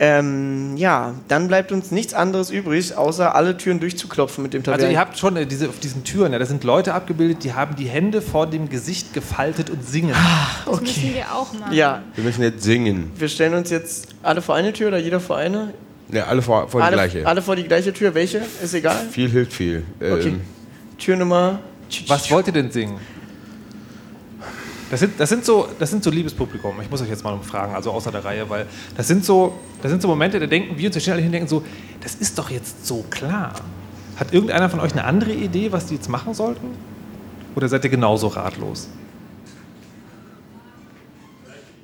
Ähm, 0.00 0.76
ja, 0.76 1.14
dann 1.26 1.48
bleibt 1.48 1.72
uns 1.72 1.90
nichts 1.90 2.14
anderes 2.14 2.50
übrig, 2.50 2.96
außer 2.96 3.34
alle 3.34 3.56
Türen 3.56 3.80
durchzuklopfen 3.80 4.42
mit 4.44 4.54
dem 4.54 4.60
Also 4.60 4.70
Tavernen. 4.70 4.92
ihr 4.92 5.00
habt 5.00 5.18
schon 5.18 5.36
äh, 5.36 5.44
diese, 5.44 5.68
auf 5.68 5.80
diesen 5.80 6.04
Türen, 6.04 6.32
ja, 6.32 6.38
da 6.38 6.46
sind 6.46 6.62
Leute 6.62 6.94
abgebildet, 6.94 7.42
die 7.42 7.52
haben 7.54 7.74
die 7.74 7.86
Hände 7.88 8.22
vor 8.22 8.46
dem 8.46 8.68
Gesicht 8.68 9.12
gefaltet 9.12 9.70
und 9.70 9.84
singen. 9.84 10.14
Das 10.66 10.80
müssen 10.80 11.14
wir 11.14 11.24
auch 11.34 11.52
machen. 11.52 11.72
ja, 11.72 12.02
Wir 12.14 12.22
müssen 12.22 12.42
jetzt 12.42 12.62
singen. 12.62 13.10
wir 13.16 13.28
stellen 13.28 13.54
uns 13.54 13.70
jetzt 13.70 14.08
alle 14.22 14.40
vor 14.40 14.54
eine 14.54 14.72
Tür 14.72 14.88
oder 14.88 14.98
jeder 14.98 15.18
vor 15.18 15.36
eine? 15.36 15.74
Ja, 16.10 16.24
alle 16.24 16.40
vor, 16.42 16.68
vor 16.68 16.80
die 16.80 16.86
alle, 16.86 16.96
gleiche. 16.96 17.26
alle 17.26 17.42
vor 17.42 17.56
die 17.56 17.64
gleiche 17.64 17.92
Tür. 17.92 18.14
Welche? 18.14 18.40
Ist 18.62 18.74
egal. 18.74 19.06
Viel 19.10 19.28
hilft 19.28 19.52
viel. 19.52 19.84
Ähm, 20.00 20.12
Okay. 20.12 20.34
Tür 20.98 21.16
Nummer. 21.16 21.60
Was 22.08 22.30
wollt 22.30 22.46
ihr 22.48 22.52
denn 22.52 22.70
singen? 22.70 22.98
Das 24.90 25.00
sind, 25.00 25.20
das, 25.20 25.28
sind 25.28 25.44
so, 25.44 25.68
das 25.78 25.90
sind 25.90 26.02
so 26.02 26.10
Liebespublikum. 26.10 26.80
Ich 26.80 26.90
muss 26.90 27.02
euch 27.02 27.10
jetzt 27.10 27.22
mal 27.22 27.38
fragen, 27.40 27.74
also 27.74 27.90
außer 27.90 28.10
der 28.10 28.24
Reihe, 28.24 28.48
weil 28.48 28.66
das 28.96 29.06
sind 29.06 29.24
so, 29.24 29.58
das 29.82 29.90
sind 29.90 30.00
so 30.00 30.08
Momente, 30.08 30.40
da 30.40 30.46
denken 30.46 30.78
wir 30.78 30.86
uns, 30.88 31.00
stehen 31.00 31.12
alle 31.12 31.20
hin 31.20 31.28
und 31.28 31.32
denken 31.32 31.48
so, 31.48 31.62
das 32.00 32.14
ist 32.14 32.38
doch 32.38 32.50
jetzt 32.50 32.86
so 32.86 33.04
klar. 33.10 33.52
Hat 34.16 34.32
irgendeiner 34.32 34.70
von 34.70 34.80
euch 34.80 34.92
eine 34.92 35.04
andere 35.04 35.32
Idee, 35.32 35.70
was 35.72 35.86
die 35.86 35.94
jetzt 35.94 36.08
machen 36.08 36.32
sollten? 36.32 36.68
Oder 37.54 37.68
seid 37.68 37.84
ihr 37.84 37.90
genauso 37.90 38.28
ratlos? 38.28 38.88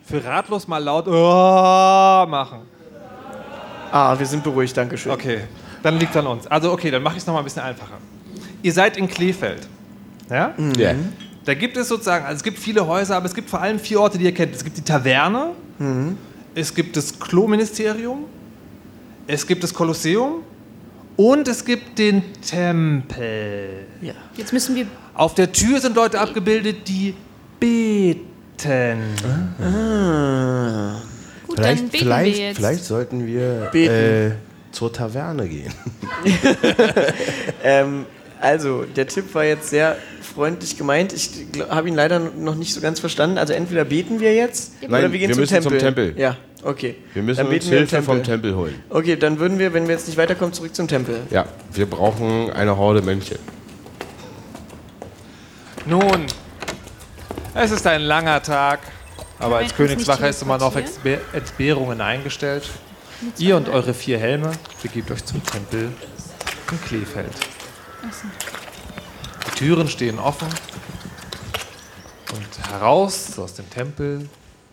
Für 0.07 0.25
ratlos 0.25 0.67
mal 0.67 0.83
laut 0.83 1.07
oh, 1.07 2.27
machen. 2.29 2.63
Ah, 3.95 4.19
wir 4.19 4.27
sind 4.27 4.43
beruhigt, 4.43 4.77
danke 4.77 4.99
schön. 4.99 5.13
Okay, 5.13 5.43
dann 5.85 6.01
liegt 6.01 6.17
an 6.17 6.27
uns. 6.27 6.49
Also 6.49 6.73
okay, 6.73 6.91
dann 6.91 7.01
mache 7.01 7.15
ich 7.15 7.21
es 7.21 7.27
nochmal 7.29 7.43
ein 7.43 7.45
bisschen 7.45 7.63
einfacher. 7.63 7.99
Ihr 8.61 8.73
seid 8.73 8.97
in 8.97 9.07
Kleefeld. 9.07 9.69
Ja? 10.29 10.53
Ja. 10.77 10.95
Da 11.45 11.55
gibt 11.55 11.77
es 11.77 11.87
sozusagen, 11.87 12.25
also 12.25 12.39
es 12.39 12.43
gibt 12.43 12.59
viele 12.59 12.85
Häuser, 12.89 13.15
aber 13.15 13.27
es 13.27 13.35
gibt 13.35 13.49
vor 13.49 13.61
allem 13.61 13.79
vier 13.79 14.01
Orte, 14.01 14.19
die 14.19 14.25
ihr 14.25 14.35
kennt. 14.35 14.53
Es 14.53 14.65
gibt 14.65 14.77
die 14.77 14.83
Taverne, 14.83 15.53
es 16.57 16.75
gibt 16.75 16.97
das 16.97 17.21
Klo-Ministerium, 17.21 18.25
es 19.29 19.47
gibt 19.47 19.63
das 19.63 19.73
Kolosseum 19.73 20.43
Und 21.17 21.47
es 21.47 21.65
gibt 21.65 21.99
den 21.99 22.23
Tempel. 22.43 23.87
Ja. 24.01 24.15
Jetzt 24.37 24.53
müssen 24.53 24.75
wir. 24.75 24.87
Auf 25.15 25.35
der 25.35 25.53
Tür 25.53 25.81
sind 25.81 25.95
Leute 25.95 26.19
abgebildet, 26.19 26.89
die 26.89 27.15
beten. 27.61 28.99
Ah. 29.63 30.97
Gut, 31.55 31.65
vielleicht, 31.65 31.83
dann 31.83 31.89
beten 31.89 32.05
vielleicht, 32.05 32.39
wir 32.39 32.47
jetzt. 32.47 32.57
vielleicht 32.57 32.85
sollten 32.85 33.27
wir 33.27 33.75
äh, 33.75 34.31
zur 34.73 34.93
Taverne 34.93 35.49
gehen. 35.49 35.73
Ähm, 37.67 38.05
also, 38.41 38.85
der 38.85 39.07
Tipp 39.07 39.35
war 39.35 39.45
jetzt 39.45 39.71
sehr 39.71 39.97
freundlich 40.21 40.77
gemeint. 40.77 41.15
Ich 41.15 41.31
habe 41.71 41.89
ihn 41.89 41.95
leider 41.95 42.19
noch 42.19 42.57
nicht 42.57 42.75
so 42.75 42.83
ganz 42.83 43.01
verstanden. 43.01 43.39
Also 43.39 43.55
entweder 43.55 43.85
beten 43.85 44.21
wir 44.21 44.35
jetzt 44.35 44.73
Nein, 44.83 44.91
oder 44.91 45.13
wir 45.13 45.19
gehen 45.19 45.29
wir 45.29 45.35
zum, 45.35 45.41
müssen 45.41 45.55
Tempel. 45.55 45.71
zum 45.71 45.79
Tempel. 45.79 46.15
Ja, 46.19 46.37
okay. 46.63 46.97
Wir 47.15 47.23
müssen 47.23 47.39
Dann 47.39 47.55
uns 47.55 47.65
Hilfe 47.67 48.03
vom 48.03 48.23
Tempel 48.23 48.55
holen. 48.55 48.75
Okay, 48.91 49.17
dann 49.17 49.39
würden 49.39 49.59
wir, 49.59 49.73
wenn 49.73 49.89
wir 49.89 49.95
jetzt 49.95 50.09
nicht 50.09 50.19
weiterkommen, 50.19 50.53
zurück 50.53 50.75
zum 50.75 50.89
Tempel. 50.89 51.21
Ja, 51.31 51.47
wir 51.73 51.87
brauchen 51.87 52.51
eine 52.51 52.77
Horde 52.77 53.01
Mönche. 53.01 53.39
Nun, 55.87 56.27
es 57.55 57.71
ist 57.71 57.87
ein 57.87 58.03
langer 58.03 58.43
Tag, 58.43 58.81
aber 59.39 59.59
als 59.59 59.75
Königswache 59.75 60.29
ist 60.29 60.43
immer 60.43 60.59
noch 60.59 60.75
Entbehrungen 60.77 62.01
eingestellt. 62.01 62.71
Ihr 63.39 63.57
und 63.57 63.69
eure 63.69 63.95
vier 63.95 64.19
Helme 64.19 64.53
begebt 64.83 65.11
euch 65.11 65.25
zum 65.25 65.45
Tempel 65.45 65.93
in 66.71 66.81
Kleefeld. 66.83 67.33
Die 69.47 69.59
Türen 69.59 69.89
stehen 69.89 70.19
offen 70.19 70.49
und 72.33 72.71
heraus 72.71 73.39
aus 73.39 73.55
dem 73.55 73.69
Tempel 73.71 74.29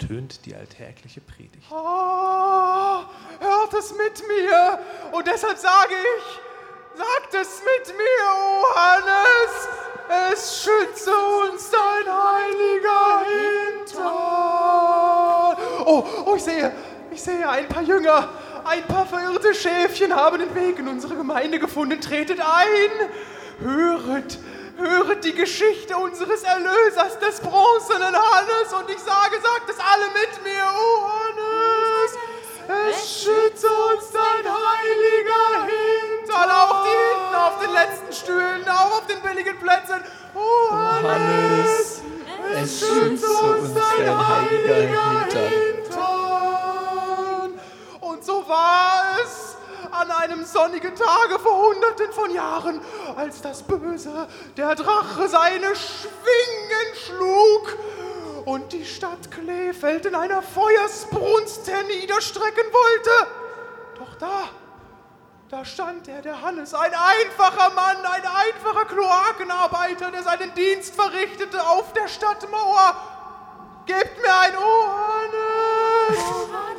tönt 0.07 0.45
die 0.45 0.55
alltägliche 0.55 1.21
Predigt. 1.21 1.71
Ah, 1.71 3.05
hört 3.39 3.73
es 3.73 3.91
mit 3.91 4.27
mir. 4.27 4.79
Und 5.11 5.27
deshalb 5.27 5.57
sage 5.57 5.93
ich, 5.93 6.50
sagt 6.95 7.33
es 7.33 7.61
mit 7.63 7.97
mir, 7.97 8.25
O 8.35 8.75
Hannes. 8.75 9.67
Es 10.33 10.63
schütze 10.63 11.11
uns 11.11 11.69
dein 11.71 12.05
heiliger 12.13 13.23
Hintern. 13.25 14.07
Oh, 15.85 16.03
oh, 16.25 16.35
ich 16.35 16.43
sehe, 16.43 16.73
ich 17.11 17.21
sehe 17.21 17.47
ein 17.47 17.67
paar 17.67 17.83
Jünger. 17.83 18.27
Ein 18.65 18.85
paar 18.87 19.05
verirrte 19.05 19.55
Schäfchen 19.55 20.15
haben 20.15 20.39
den 20.39 20.53
Weg 20.53 20.79
in 20.79 20.87
unsere 20.87 21.15
Gemeinde 21.15 21.59
gefunden. 21.59 22.01
Tretet 22.01 22.39
ein. 22.39 23.09
Höret, 23.61 24.37
höret 24.77 25.23
die 25.23 25.33
Geschichte 25.33 25.95
unseres 25.97 26.43
Erlösers, 26.43 27.17
des 27.19 27.39
bronzenen 27.39 28.15
Hannes. 28.15 28.73
Und 28.73 28.89
ich 28.89 28.99
sage, 28.99 29.39
sagt 29.41 29.69
es 29.69 29.77
alle 29.79 30.07
mit 30.07 30.43
mir, 30.43 30.65
O 30.65 31.09
Hannes. 31.09 32.17
Es 32.67 33.23
schütze 33.23 33.67
uns 33.67 34.11
dein 34.11 34.45
heiliger 34.45 35.65
Hintern. 35.65 36.49
Auch 36.49 36.83
die 36.83 36.89
hinten 36.89 37.35
auf 37.35 37.59
den 37.59 37.73
letzten 37.73 38.13
Stühlen, 38.13 38.67
auch 38.69 38.99
auf 38.99 39.07
den 39.07 39.21
billigen 39.21 39.57
Plätzen. 39.59 40.03
O 40.35 40.71
Hannes. 40.71 42.01
Es 42.53 42.79
schütze 42.79 43.27
uns 43.27 43.73
dein 43.73 44.27
heiliger 44.27 45.25
Hintern. 45.25 45.71
Und 48.01 48.23
so 48.23 48.47
war 48.47 49.17
es 49.23 49.55
an 49.91 50.11
einem 50.11 50.45
sonnigen 50.45 50.95
Tage 50.95 51.39
vor 51.39 51.67
hunderten 51.67 52.11
von 52.11 52.33
Jahren, 52.33 52.81
als 53.15 53.41
das 53.41 53.63
Böse, 53.63 54.27
der 54.57 54.75
Drache, 54.75 55.27
seine 55.27 55.75
Schwingen 55.75 56.95
schlug 57.05 57.77
und 58.45 58.73
die 58.73 58.85
Stadt 58.85 59.31
Kleefeld 59.31 60.05
in 60.05 60.15
einer 60.15 60.41
Feuersbrunst 60.41 61.69
herniederstrecken 61.69 62.63
wollte. 62.71 63.27
Doch 63.97 64.15
da, 64.15 64.49
da 65.49 65.65
stand 65.65 66.07
er, 66.07 66.21
der 66.21 66.41
Hannes, 66.41 66.73
ein 66.73 66.93
einfacher 66.93 67.69
Mann, 67.71 67.97
ein 67.97 68.23
einfacher 68.25 68.85
Kloakenarbeiter, 68.85 70.11
der 70.11 70.23
seinen 70.23 70.53
Dienst 70.55 70.95
verrichtete 70.95 71.61
auf 71.67 71.93
der 71.93 72.07
Stadtmauer. 72.07 72.95
Gebt 73.85 74.21
mir 74.21 74.39
ein 74.39 74.57
O, 74.57 74.87
Hannes! 74.87 76.19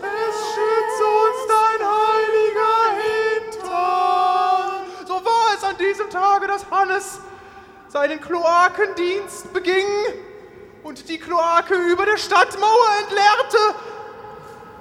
Es 0.03 0.37
schütze 0.55 1.05
uns 1.05 1.39
dein 1.49 1.81
heiliger 1.89 2.75
Hintern! 3.53 5.07
So 5.07 5.15
war 5.25 5.55
es 5.55 5.65
an 5.65 5.77
diesem 5.77 6.09
Tage, 6.11 6.47
dass 6.47 6.65
Hannes 6.71 7.21
seinen 7.89 8.21
Kloakendienst 8.21 9.53
beging 9.53 9.87
und 10.93 11.09
die 11.09 11.17
Kloake 11.17 11.75
über 11.75 12.05
der 12.05 12.19
Stadtmauer 12.19 12.89
entleerte, 13.01 13.75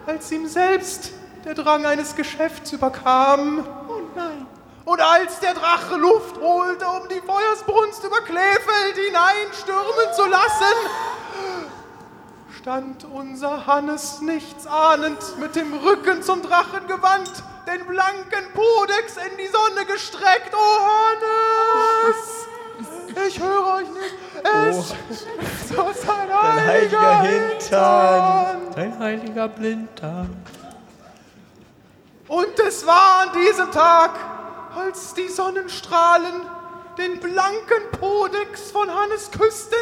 als 0.07 0.30
ihm 0.34 0.45
selbst 0.45 1.12
der 1.45 1.53
Drang 1.53 1.86
eines 1.86 2.18
Geschäfts 2.18 2.74
überkam. 2.74 3.66
Oh 3.88 4.01
nein! 4.14 4.45
Und 4.84 4.99
als 4.99 5.39
der 5.39 5.53
Drache 5.53 5.95
Luft 5.95 6.38
holte, 6.41 6.86
um 6.86 7.07
die 7.07 7.22
Feuersbrunst 7.22 8.03
über 8.03 8.20
Kleefeld 8.24 8.97
hineinstürmen 9.07 10.14
zu 10.14 10.26
lassen, 10.26 10.76
stand 12.59 13.05
unser 13.05 13.66
Hannes 13.66 14.20
nichts 14.20 14.68
ahnend 14.68 15.39
mit 15.39 15.55
dem 15.55 15.74
Rücken 15.76 16.24
zum 16.24 16.41
Drachen 16.41 16.88
gewandt, 16.88 17.32
den 17.68 17.88
blanken 17.88 18.51
Podex 18.53 19.16
in 19.16 19.38
die 19.38 19.47
Sonne 19.47 19.86
gestreckt. 19.86 20.51
Oh 20.53 20.80
Hannes! 20.82 22.41
Ich 23.28 23.39
höre 23.39 23.76
euch 23.76 23.89
nicht. 23.91 24.31
Es 24.44 24.78
ist 24.78 25.78
aus 25.78 26.02
sein 26.02 26.30
Dein 26.30 26.66
heiliger 26.68 27.22
Hintern. 27.22 28.58
Dein 28.76 29.00
heiliger 29.00 29.48
Blinddarm. 29.48 30.30
Und 32.28 32.60
es 32.68 32.86
war 32.86 33.28
an 33.28 33.30
diesem 33.34 33.72
Tag, 33.72 34.12
als 34.76 35.14
die 35.14 35.28
Sonnenstrahlen 35.28 36.42
den 36.98 37.20
blanken 37.20 37.92
Podex 38.00 38.72
von 38.72 38.89
Hannes 38.89 39.30
küssten 39.32 39.78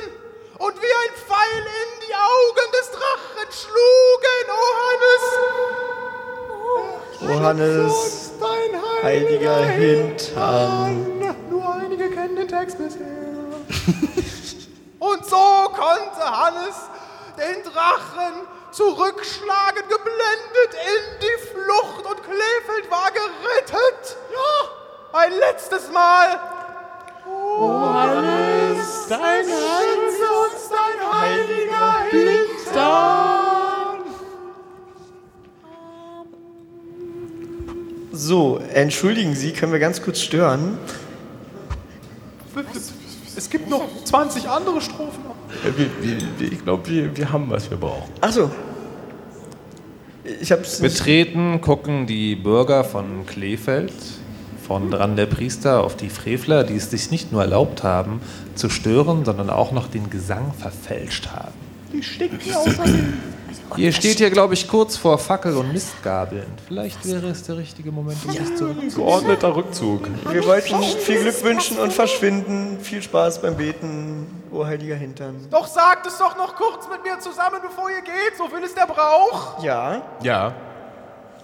und 0.58 0.76
wie 0.76 0.94
ein 1.04 1.14
Pfeil 1.16 1.62
in 1.62 2.00
die 2.08 2.16
Augen 2.16 2.72
des 2.74 2.92
Drachen 2.92 3.50
schlugen. 3.52 4.46
Oh 4.52 4.74
Hannes! 4.82 5.26
O 7.22 7.40
Hannes, 7.44 8.32
Dein 8.40 9.04
heiliger 9.04 9.66
Hintern. 9.66 11.36
Nur 11.50 11.76
einige 11.76 12.10
kennen 12.10 12.36
den 12.36 12.48
Text 12.48 12.78
bisher. 12.78 13.06
Und 15.00 15.26
so 15.26 15.72
konnte 15.74 16.20
Hannes 16.20 16.76
den 17.38 17.64
Drachen 17.64 18.48
zurückschlagen, 18.72 19.84
geblendet 19.88 20.74
in 20.74 21.20
die 21.22 21.38
Flucht 21.48 22.06
und 22.06 22.22
Kleefeld 22.22 22.92
war 22.92 23.10
gerettet. 23.12 24.18
Ja, 24.32 25.20
ein 25.20 25.32
letztes 25.40 25.90
Mal. 25.92 26.40
Oh, 27.26 27.94
Hannes, 27.94 29.08
dein 29.08 29.46
Schütze 29.46 30.28
uns 30.44 30.70
dein 30.70 31.00
heiliger 31.22 32.00
Hintern. 32.12 33.40
So, 38.12 38.60
entschuldigen 38.74 39.34
Sie, 39.34 39.54
können 39.54 39.72
wir 39.72 39.80
ganz 39.80 40.02
kurz 40.02 40.20
stören? 40.20 40.78
Es 43.40 43.50
gibt 43.50 43.70
noch 43.70 43.88
20 44.04 44.50
andere 44.50 44.82
Strophen. 44.82 45.24
Wir, 45.64 45.74
wir, 46.02 46.18
wir, 46.38 46.52
ich 46.52 46.62
glaube, 46.62 46.86
wir, 46.90 47.16
wir 47.16 47.32
haben, 47.32 47.50
was 47.50 47.70
wir 47.70 47.78
brauchen. 47.78 48.12
Achso. 48.20 48.52
Ich 50.42 50.52
hab's. 50.52 50.82
Betreten 50.82 51.62
gucken 51.62 52.06
die 52.06 52.36
Bürger 52.36 52.84
von 52.84 53.26
Kleefeld, 53.26 53.94
von 54.68 54.92
dran 54.92 55.16
der 55.16 55.26
Priester 55.26 55.86
auf 55.86 55.96
die 55.96 56.10
Frevler, 56.10 56.66
die 56.66 56.76
es 56.76 56.92
sich 56.92 57.12
nicht 57.12 57.32
nur 57.32 57.42
erlaubt 57.42 57.82
haben, 57.82 58.20
zu 58.56 58.70
stören, 58.70 59.24
sondern 59.24 59.50
auch 59.50 59.72
noch 59.72 59.88
den 59.88 60.10
Gesang 60.10 60.52
verfälscht 60.52 61.30
haben. 61.32 61.59
Die 61.92 62.04
stinken 62.04 62.54
außerdem. 62.56 63.14
Ihr 63.78 63.92
steht 63.94 64.18
hier, 64.18 64.30
glaube 64.32 64.54
ich, 64.56 64.68
kurz 64.68 64.96
vor 64.98 65.18
Fackel 65.20 65.56
und 65.56 65.72
Mistgabeln. 65.74 66.46
Vielleicht 66.68 67.06
wäre 67.06 67.28
es 67.30 67.44
der 67.44 67.58
richtige 67.58 67.92
Moment, 67.92 68.18
um 68.26 68.32
sich 68.32 68.56
zurückzuziehen. 68.56 68.96
Geordneter 68.96 69.56
Rückzug. 69.56 70.08
Wir 70.32 70.44
wollten 70.46 70.82
viel 70.84 71.22
Glück 71.22 71.44
wünschen 71.44 71.78
und 71.78 71.94
verschwinden. 71.94 72.80
Viel 72.82 73.02
Spaß 73.04 73.42
beim 73.42 73.58
Beten, 73.58 74.26
o 74.52 74.66
heiliger 74.66 74.96
Hintern. 74.96 75.36
Doch 75.52 75.68
sagt 75.68 76.08
es 76.08 76.18
doch 76.18 76.36
noch 76.38 76.56
kurz 76.56 76.88
mit 76.90 77.04
mir 77.04 77.20
zusammen, 77.20 77.58
bevor 77.62 77.90
ihr 77.92 78.02
geht. 78.02 78.36
So 78.38 78.46
will 78.52 78.64
es 78.64 78.74
der 78.74 78.88
Brauch. 78.88 79.64
Ja, 79.64 80.02
Ja. 80.24 80.54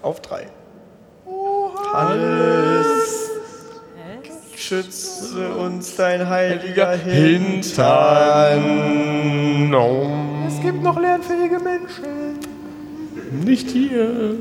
auf 0.02 0.20
drei. 0.22 0.48
Oh, 1.28 1.70
Alles. 1.94 3.30
Schütze 4.56 5.50
uns 5.56 5.96
dein 5.96 6.28
heiliger 6.30 6.92
Hintern. 8.16 9.70
No. 9.70 10.35
Es 10.56 10.62
gibt 10.62 10.82
noch 10.82 11.00
lernfähige 11.00 11.60
Menschen. 11.60 12.40
Nicht 13.44 13.70
hier. 13.70 14.36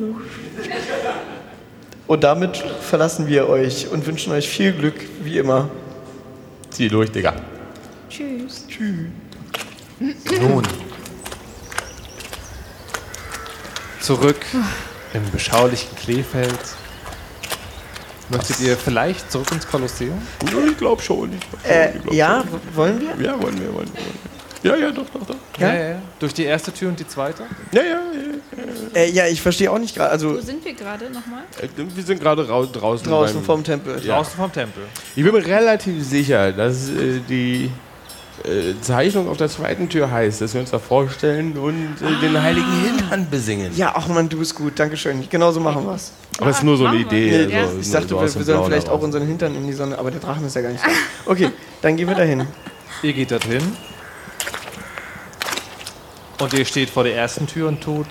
Und 2.07 2.23
damit 2.23 2.57
verlassen 2.57 3.27
wir 3.27 3.49
euch 3.49 3.89
und 3.91 4.07
wünschen 4.07 4.33
euch 4.33 4.49
viel 4.49 4.73
Glück, 4.73 4.95
wie 5.23 5.39
immer. 5.39 5.71
Zieh 6.71 6.89
durch, 6.89 7.11
Digga. 7.11 7.35
Tschüss. 8.09 8.67
Nun. 10.41 10.63
Zurück 14.01 14.45
im 15.15 15.31
beschaulichen 15.31 15.97
Kleefeld 15.97 16.59
Möchtet 18.31 18.61
ihr 18.61 18.77
vielleicht 18.77 19.31
zurück 19.31 19.53
ins 19.53 19.67
Kolosseum? 19.67 20.21
Ich 20.43 20.77
glaube 20.79 21.03
schon. 21.03 21.31
Ich 21.35 21.41
glaub 21.41 21.61
schon, 21.63 21.71
Äh, 21.71 21.97
ich 21.97 22.03
glaub 22.03 22.15
ja, 22.15 22.41
schon. 22.41 22.77
wollen 22.77 23.01
wir? 23.01 23.09
Ja, 23.27 23.43
wollen 23.43 23.61
wir, 23.61 23.75
wollen 23.75 23.75
wir. 23.75 23.75
Wollen 23.75 23.93
wir. 23.95 24.34
Ja, 24.65 24.77
ja, 24.77 24.91
doch, 24.91 25.05
doch, 25.13 25.27
doch. 25.27 25.37
Ja, 25.59 25.73
ja, 25.75 25.89
ja. 25.91 25.97
Durch 26.19 26.33
die 26.35 26.45
erste 26.45 26.73
Tür 26.73 26.89
und 26.89 26.99
die 26.99 27.07
zweite? 27.07 27.45
Ja, 27.73 27.83
ja, 27.83 27.89
ja. 27.91 29.01
Äh, 29.01 29.11
ja, 29.11 29.27
ich 29.27 29.41
verstehe 29.43 29.71
auch 29.71 29.79
nicht 29.79 29.95
gerade. 29.95 30.11
Also 30.11 30.35
Wo 30.37 30.41
sind 30.41 30.65
wir 30.65 30.73
gerade 30.75 31.05
nochmal? 31.11 31.43
Äh, 31.61 31.69
Wir 31.95 32.03
sind 32.03 32.21
gerade 32.21 32.49
rau 32.49 32.65
draußen. 32.65 33.07
draußen 33.07 33.37
beim- 33.37 33.45
vom 33.45 33.63
Tempel. 33.63 34.01
Ja. 34.03 34.17
Draußen 34.17 34.35
vom 34.37 34.51
Tempel. 34.53 34.85
Ich 35.15 35.23
bin 35.23 35.33
mir 35.33 35.45
relativ 35.47 36.03
sicher, 36.05 36.51
dass 36.53 36.89
äh, 36.89 37.21
die 37.29 37.71
äh, 38.45 38.75
Zeichnung 38.81 39.29
auf 39.29 39.37
der 39.37 39.49
zweiten 39.49 39.89
Tür 39.89 40.11
heißt, 40.11 40.41
dass 40.41 40.55
wir 40.55 40.61
uns 40.63 40.71
da 40.71 40.79
vorstellen 40.79 41.57
und 41.59 41.97
äh, 42.01 42.21
den 42.27 42.41
heiligen 42.43 42.73
Hintern 42.85 43.29
besingen. 43.31 43.71
Ja, 43.77 43.93
ach 43.95 44.09
man, 44.09 44.29
du 44.29 44.39
bist 44.39 44.55
gut. 44.55 44.79
Dankeschön. 44.79 45.29
Genauso 45.29 45.61
machen 45.61 45.85
wir 45.87 45.95
es. 45.95 46.13
Aber 46.41 46.51
es 46.51 46.57
ist 46.59 46.63
nur 46.65 46.77
so 46.79 46.87
eine. 46.87 46.99
Idee. 47.01 47.47
Nee, 47.49 47.57
also, 47.59 47.79
ich 47.81 47.91
dachte, 47.91 48.09
so 48.09 48.17
wir, 48.21 48.35
wir 48.35 48.45
sollen 48.45 48.65
vielleicht 48.65 48.89
auch 48.89 49.03
unseren 49.03 49.27
Hintern 49.27 49.55
in 49.55 49.67
die 49.67 49.73
Sonne, 49.75 49.99
aber 49.99 50.11
der 50.11 50.21
Drachen 50.21 50.47
ist 50.47 50.57
ja 50.57 50.63
gar 50.63 50.71
nicht 50.71 50.83
da. 50.85 50.91
Okay, 51.31 51.51
dann 51.83 51.97
gehen 51.97 52.09
wir 52.09 52.15
dahin. 52.15 52.47
Ihr 53.03 53.13
geht 53.13 53.31
dorthin. 53.31 53.61
Und 56.45 56.53
ihr 56.53 56.67
steht 56.67 56.91
vor 56.91 57.05
der 57.05 57.17
ersten 57.17 57.47
Tür 57.47 57.69
und 57.69 57.81
tut. 57.81 58.07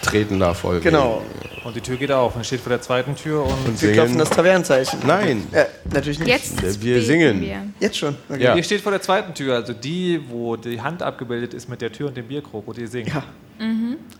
Treten 0.00 0.38
nachfolgen. 0.38 0.82
Genau. 0.82 1.20
Und 1.62 1.76
die 1.76 1.82
Tür 1.82 1.96
geht 1.96 2.10
auf. 2.10 2.34
Und 2.34 2.40
ihr 2.40 2.44
steht 2.44 2.60
vor 2.60 2.70
der 2.70 2.80
zweiten 2.80 3.14
Tür 3.14 3.44
und. 3.44 3.52
Und 3.66 3.82
Wir 3.82 3.92
klopfen 3.92 4.16
das 4.16 4.30
Tavernenzeichen. 4.30 5.00
Nein. 5.06 5.46
Äh, 5.52 5.66
natürlich 5.92 6.18
nicht. 6.18 6.28
Jetzt 6.28 6.62
Wir 6.82 6.94
beten 6.94 7.06
singen. 7.06 7.40
Wir. 7.42 7.66
Jetzt 7.78 7.98
schon. 7.98 8.16
Okay. 8.30 8.42
Ja. 8.42 8.54
Ihr 8.56 8.62
steht 8.62 8.80
vor 8.80 8.92
der 8.92 9.02
zweiten 9.02 9.34
Tür, 9.34 9.56
also 9.56 9.74
die, 9.74 10.22
wo 10.30 10.56
die 10.56 10.80
Hand 10.80 11.02
abgebildet 11.02 11.52
ist 11.52 11.68
mit 11.68 11.82
der 11.82 11.92
Tür 11.92 12.06
und 12.08 12.16
dem 12.16 12.26
Bierkrug, 12.28 12.66
und 12.66 12.78
ihr 12.78 12.88
singt. 12.88 13.08
Ja. 13.08 13.22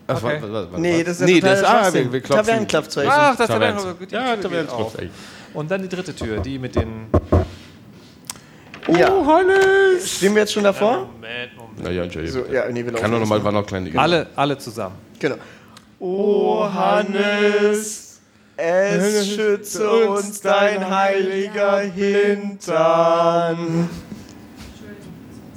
Ach, 0.07 0.23
Okay. 0.23 0.39
was, 0.43 0.53
was, 0.53 0.73
was, 0.73 0.81
Nee, 0.81 1.03
das 1.03 1.15
ist 1.15 1.21
ja 1.21 1.27
nee, 1.35 1.41
das 1.41 1.65
ah, 1.65 1.79
Schwachsinn. 1.85 2.05
wir, 2.05 2.13
wir 2.13 2.21
klopfen. 2.21 2.45
Tavernenklopfzeichen. 2.47 3.13
Ach, 3.15 3.37
das 3.37 3.47
Taverns. 3.47 3.85
ist 3.85 3.87
ja, 3.87 4.07
die 4.07 4.15
Ja, 4.15 4.37
Tür 4.37 4.91
geht. 4.99 5.11
Und 5.55 5.71
dann 5.71 5.81
die 5.81 5.89
dritte 5.89 6.15
Tür, 6.15 6.41
die 6.41 6.59
mit 6.59 6.75
den. 6.75 7.07
Ja. 8.89 9.09
Hannes! 9.09 10.17
Stehen 10.19 10.35
wir 10.35 10.43
jetzt 10.43 10.53
schon 10.53 10.65
davor? 10.65 11.09
Moment, 11.13 11.56
Moment. 11.77 11.85
Na 11.85 11.91
ja, 11.91 12.03
Entschuldigung. 12.05 12.45
So, 12.47 12.53
ja, 12.53 12.69
nee, 12.71 12.85
wir 12.85 12.93
laufen 12.93 13.03
Kann 13.03 13.11
doch 13.13 13.21
nochmal, 13.21 13.43
war 13.45 13.53
noch 13.53 13.67
kleine. 13.67 13.91
Alle, 13.99 14.27
alle 14.37 14.59
zusammen. 14.59 14.95
Genau. 15.19 15.37
O 15.99 16.65
Hannes, 16.73 18.19
es 18.57 19.29
schütze 19.29 19.89
uns 20.11 20.41
dein 20.41 20.89
heiliger 20.91 21.81
Hintern. 21.81 23.59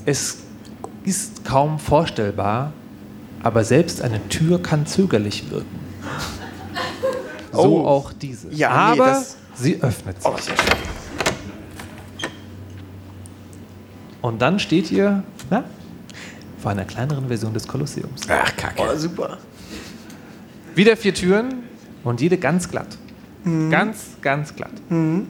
Es 0.05 0.37
ist 1.03 1.43
kaum 1.45 1.77
vorstellbar, 1.79 2.71
aber 3.43 3.63
selbst 3.63 4.01
eine 4.01 4.27
Tür 4.29 4.61
kann 4.61 4.85
zögerlich 4.85 5.49
wirken. 5.51 5.79
So 7.51 7.83
Oh. 7.83 7.85
auch 7.87 8.13
diese. 8.13 8.49
Ja, 8.53 8.69
nee, 8.93 9.01
aber 9.01 9.11
das- 9.11 9.35
sie 9.55 9.81
öffnet 9.81 10.21
sich. 10.21 10.31
Oh, 10.31 10.37
sehr 10.37 10.55
schön. 10.55 10.65
Und 14.21 14.41
dann 14.41 14.59
steht 14.59 14.91
ihr 14.91 15.23
na, 15.49 15.63
vor 16.61 16.71
einer 16.71 16.85
kleineren 16.85 17.27
Version 17.27 17.53
des 17.53 17.67
Kolosseums. 17.67 18.21
Ach, 18.27 18.55
Kacke. 18.55 18.81
Oh, 18.81 18.97
super. 18.97 19.37
Wieder 20.75 20.97
vier 20.97 21.13
Türen 21.13 21.63
und 22.03 22.21
jede 22.21 22.37
ganz 22.37 22.69
glatt. 22.69 22.97
Mhm. 23.43 23.69
Ganz, 23.69 24.17
ganz 24.21 24.55
glatt. 24.55 24.71
Dann 24.89 25.27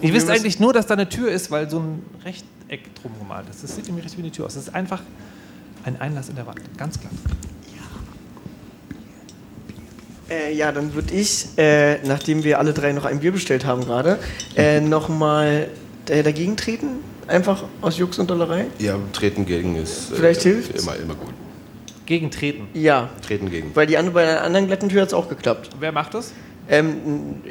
Ihr 0.00 0.14
wisst 0.14 0.30
eigentlich 0.30 0.60
nur, 0.60 0.72
dass 0.72 0.86
da 0.86 0.94
eine 0.94 1.08
Tür 1.08 1.30
ist, 1.30 1.50
weil 1.50 1.68
so 1.68 1.80
ein 1.80 2.02
Rechteck 2.24 2.94
drum 2.94 3.12
gemalt 3.18 3.46
ist. 3.50 3.64
Das 3.64 3.74
sieht 3.74 3.86
nämlich 3.86 4.04
richtig 4.04 4.18
wie 4.18 4.24
eine 4.24 4.32
Tür 4.32 4.46
aus. 4.46 4.54
Das 4.54 4.64
ist 4.64 4.74
einfach 4.74 5.02
ein 5.84 6.00
Einlass 6.00 6.28
in 6.28 6.36
der 6.36 6.46
Wand. 6.46 6.60
Ganz 6.76 7.00
glatt. 7.00 7.12
Äh, 10.28 10.54
ja, 10.54 10.72
dann 10.72 10.94
würde 10.94 11.14
ich, 11.14 11.46
äh, 11.56 11.98
nachdem 12.04 12.42
wir 12.42 12.58
alle 12.58 12.72
drei 12.72 12.92
noch 12.92 13.04
ein 13.04 13.20
Bier 13.20 13.30
bestellt 13.30 13.64
haben 13.64 13.84
gerade, 13.84 14.18
äh, 14.56 14.80
nochmal 14.96 15.68
äh, 16.08 16.22
dagegen 16.22 16.56
treten. 16.56 16.98
Einfach 17.28 17.64
aus 17.80 17.98
Jux 17.98 18.18
und 18.18 18.30
Dollerei. 18.30 18.66
Ja, 18.78 18.96
treten 19.12 19.44
gegen 19.46 19.76
ist. 19.76 20.12
äh, 20.12 20.16
Vielleicht 20.16 20.42
hilft's? 20.42 20.82
Immer, 20.82 20.96
immer 20.96 21.14
gut. 21.14 21.32
Gegentreten. 22.06 22.68
Ja, 22.72 23.08
Treten 23.26 23.50
gegen. 23.50 23.74
weil 23.74 23.86
die 23.88 23.96
andere, 23.98 24.14
bei 24.14 24.22
einer 24.28 24.42
anderen 24.42 24.66
glatten 24.68 24.88
Tür 24.88 25.02
hat 25.02 25.08
es 25.08 25.14
auch 25.14 25.28
geklappt. 25.28 25.70
Wer 25.80 25.90
macht 25.90 26.14
das? 26.14 26.32
Ähm, 26.68 27.42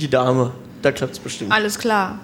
die 0.00 0.08
Dame. 0.08 0.52
Da 0.82 0.92
klappt 0.92 1.14
es 1.14 1.18
bestimmt. 1.18 1.50
Alles 1.50 1.78
klar. 1.78 2.20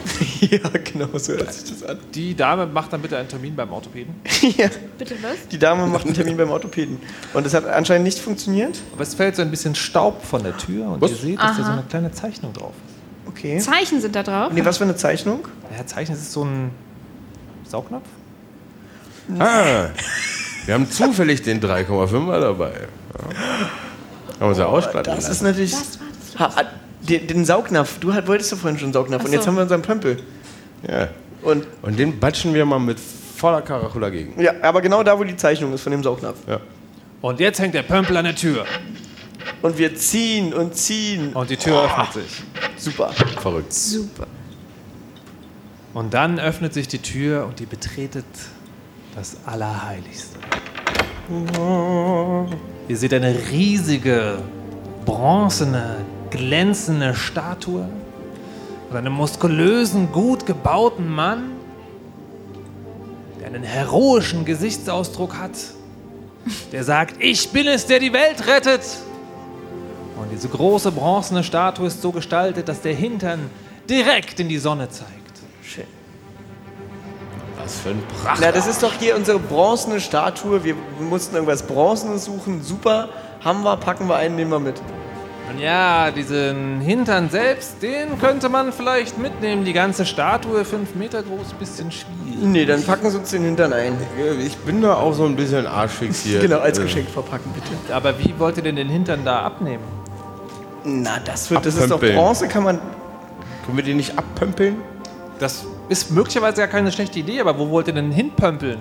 ja, 0.40 0.58
genau 0.82 1.16
so 1.18 1.32
hört 1.34 1.52
sich 1.52 1.70
das 1.70 1.82
an. 1.88 1.98
Die 2.14 2.34
Dame 2.34 2.66
macht 2.66 2.92
dann 2.92 3.02
bitte 3.02 3.16
einen 3.16 3.28
Termin 3.28 3.54
beim 3.54 3.70
Orthopäden. 3.72 4.14
ja, 4.56 4.68
Bitte 4.98 5.14
was? 5.22 5.46
die 5.52 5.58
Dame 5.58 5.86
macht 5.86 6.06
einen 6.06 6.14
Termin 6.14 6.36
beim 6.36 6.50
Orthopäden. 6.50 6.98
Und 7.34 7.46
das 7.46 7.54
hat 7.54 7.66
anscheinend 7.66 8.04
nicht 8.04 8.18
funktioniert. 8.18 8.80
Aber 8.92 9.02
es 9.02 9.14
fällt 9.14 9.36
so 9.36 9.42
ein 9.42 9.50
bisschen 9.50 9.74
Staub 9.76 10.24
von 10.24 10.42
der 10.42 10.56
Tür 10.56 10.86
und 10.88 11.00
Was? 11.00 11.10
ihr 11.12 11.16
seht, 11.18 11.38
dass 11.38 11.56
da 11.58 11.64
so 11.64 11.70
eine 11.70 11.82
kleine 11.88 12.10
Zeichnung 12.10 12.52
drauf 12.52 12.72
ist. 12.86 12.89
Okay. 13.30 13.58
Zeichen 13.58 14.00
sind 14.00 14.14
da 14.16 14.22
drauf. 14.22 14.52
Nee, 14.52 14.64
was 14.64 14.78
für 14.78 14.84
eine 14.84 14.96
Zeichnung? 14.96 15.46
Der 15.76 15.86
Zeichen 15.86 16.12
das 16.12 16.20
ist 16.22 16.32
so 16.32 16.44
ein 16.44 16.70
Saugnapf. 17.68 18.04
Ah, 19.38 19.86
wir 20.66 20.74
haben 20.74 20.90
zufällig 20.90 21.42
den 21.42 21.60
3,5er 21.60 22.40
dabei. 22.40 22.72
Ja. 22.72 23.24
Haben 23.28 24.40
wir 24.40 24.46
uns 24.48 24.58
ja 24.58 24.66
ausstatten 24.66 25.14
Das 25.14 25.24
ist 25.24 25.28
lassen. 25.28 25.44
natürlich. 25.44 25.70
Das 25.72 25.98
war 26.38 26.48
das. 26.48 26.56
Ha, 26.56 26.62
den, 27.08 27.26
den 27.26 27.44
Saugnapf. 27.44 27.98
Du 28.00 28.12
hat, 28.12 28.26
wolltest 28.26 28.50
ja 28.50 28.56
vorhin 28.56 28.78
schon 28.78 28.92
Saugnapf. 28.92 29.22
Ach 29.22 29.26
Und 29.26 29.32
jetzt 29.32 29.42
so. 29.44 29.48
haben 29.48 29.56
wir 29.56 29.62
unseren 29.62 29.82
Pömpel. 29.82 30.18
Ja. 30.88 31.08
Und 31.42 31.66
Und 31.82 31.98
den 31.98 32.18
batschen 32.18 32.52
wir 32.54 32.64
mal 32.66 32.78
mit 32.80 32.98
voller 33.36 33.62
Karacho 33.62 33.98
dagegen. 34.00 34.40
ja, 34.40 34.52
aber 34.62 34.80
genau 34.82 35.02
da, 35.02 35.18
wo 35.18 35.24
die 35.24 35.36
Zeichnung 35.36 35.72
ist 35.72 35.82
von 35.82 35.92
dem 35.92 36.02
Saugnapf. 36.02 36.36
Ja. 36.48 36.58
Und 37.22 37.38
jetzt 37.40 37.60
hängt 37.60 37.74
der 37.74 37.82
Pömpel 37.82 38.16
an 38.16 38.24
der 38.24 38.34
Tür. 38.34 38.64
Und 39.62 39.78
wir 39.78 39.94
ziehen 39.94 40.54
und 40.54 40.74
ziehen. 40.74 41.32
Und 41.32 41.50
die 41.50 41.56
Tür 41.56 41.84
öffnet 41.84 42.12
sich. 42.12 42.42
Super. 42.76 43.10
Verrückt. 43.12 43.72
Super. 43.72 44.26
Und 45.92 46.14
dann 46.14 46.38
öffnet 46.38 46.72
sich 46.72 46.88
die 46.88 46.98
Tür 47.00 47.46
und 47.46 47.60
ihr 47.60 47.66
betretet 47.66 48.24
das 49.14 49.36
Allerheiligste. 49.44 50.38
Ihr 52.88 52.96
seht 52.96 53.12
eine 53.12 53.34
riesige, 53.50 54.38
bronzene, 55.04 56.04
glänzende 56.30 57.14
Statue 57.14 57.88
und 58.88 58.96
einen 58.96 59.12
muskulösen, 59.12 60.10
gut 60.12 60.46
gebauten 60.46 61.08
Mann, 61.08 61.52
der 63.40 63.48
einen 63.48 63.62
heroischen 63.62 64.44
Gesichtsausdruck 64.44 65.36
hat, 65.36 65.52
der 66.72 66.84
sagt, 66.84 67.16
ich 67.18 67.50
bin 67.50 67.66
es, 67.66 67.86
der 67.86 67.98
die 67.98 68.12
Welt 68.12 68.46
rettet. 68.46 68.82
Diese 70.32 70.48
große 70.48 70.92
bronzene 70.92 71.44
Statue 71.44 71.86
ist 71.86 72.02
so 72.02 72.12
gestaltet, 72.12 72.68
dass 72.68 72.80
der 72.80 72.94
Hintern 72.94 73.50
direkt 73.88 74.40
in 74.40 74.48
die 74.48 74.58
Sonne 74.58 74.88
zeigt. 74.88 75.10
Schön. 75.62 75.84
Was 77.60 77.80
für 77.80 77.90
ein 77.90 78.02
Pracht. 78.22 78.40
Na, 78.40 78.52
das 78.52 78.66
ist 78.66 78.82
doch 78.82 78.92
hier 78.94 79.16
unsere 79.16 79.38
bronzene 79.38 80.00
Statue. 80.00 80.64
Wir 80.64 80.74
mussten 81.00 81.34
irgendwas 81.34 81.62
Bronzenes 81.62 82.24
suchen. 82.24 82.62
Super. 82.62 83.08
Haben 83.44 83.62
wir, 83.62 83.76
packen 83.76 84.08
wir 84.08 84.16
einen, 84.16 84.36
nehmen 84.36 84.50
wir 84.50 84.60
mit. 84.60 84.80
Und 85.50 85.58
ja, 85.58 86.12
diesen 86.12 86.80
Hintern 86.80 87.28
selbst, 87.28 87.82
den 87.82 88.20
könnte 88.20 88.48
man 88.48 88.72
vielleicht 88.72 89.18
mitnehmen. 89.18 89.64
Die 89.64 89.72
ganze 89.72 90.06
Statue, 90.06 90.64
fünf 90.64 90.94
Meter 90.94 91.24
groß, 91.24 91.54
bisschen 91.58 91.90
schwierig. 91.90 92.40
Nee, 92.40 92.66
dann 92.66 92.84
packen 92.84 93.10
Sie 93.10 93.18
uns 93.18 93.30
den 93.30 93.42
Hintern 93.42 93.72
ein. 93.72 93.94
Ich 94.46 94.56
bin 94.58 94.80
da 94.80 94.94
auch 94.94 95.12
so 95.12 95.24
ein 95.24 95.34
bisschen 95.34 95.66
arschfixiert. 95.66 96.42
Genau, 96.42 96.58
als 96.58 96.80
Geschenk 96.80 97.08
verpacken, 97.10 97.52
bitte. 97.52 97.94
Aber 97.94 98.16
wie 98.20 98.32
wollt 98.38 98.58
ihr 98.58 98.62
denn 98.62 98.76
den 98.76 98.88
Hintern 98.88 99.24
da 99.24 99.40
abnehmen? 99.40 99.82
Na, 100.84 101.18
das 101.24 101.50
wird, 101.50 101.66
das 101.66 101.74
ist 101.74 101.82
doch 101.82 101.96
Abpömpeln. 101.96 102.16
Bronze, 102.16 102.48
kann 102.48 102.64
man. 102.64 102.78
Können 103.64 103.76
wir 103.76 103.84
den 103.84 103.96
nicht 103.98 104.18
abpömpeln? 104.18 104.76
Das 105.38 105.64
ist 105.88 106.10
möglicherweise 106.10 106.60
ja 106.60 106.66
keine 106.66 106.92
schlechte 106.92 107.18
Idee, 107.18 107.40
aber 107.40 107.58
wo 107.58 107.70
wollt 107.70 107.88
ihr 107.88 107.94
denn 107.94 108.10
hinpömpeln? 108.12 108.78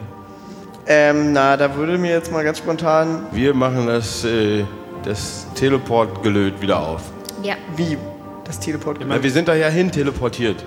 Ähm, 0.88 1.34
na, 1.34 1.56
da 1.56 1.76
würde 1.76 1.98
mir 1.98 2.12
jetzt 2.12 2.32
mal 2.32 2.44
ganz 2.44 2.58
spontan. 2.58 3.24
Wir 3.32 3.54
machen 3.54 3.88
das, 3.88 4.24
äh, 4.26 4.66
das 5.04 5.46
Teleportgelöt 5.56 6.62
wieder 6.62 6.80
auf. 6.80 7.02
Ja. 7.44 7.56
Wie? 7.76 7.98
Das 8.44 8.60
Teleport. 8.60 9.00
Ja, 9.00 9.22
wir 9.22 9.32
sind 9.32 9.48
da 9.48 9.54
ja 9.54 9.68
hin 9.68 9.92
teleportiert. 9.92 10.66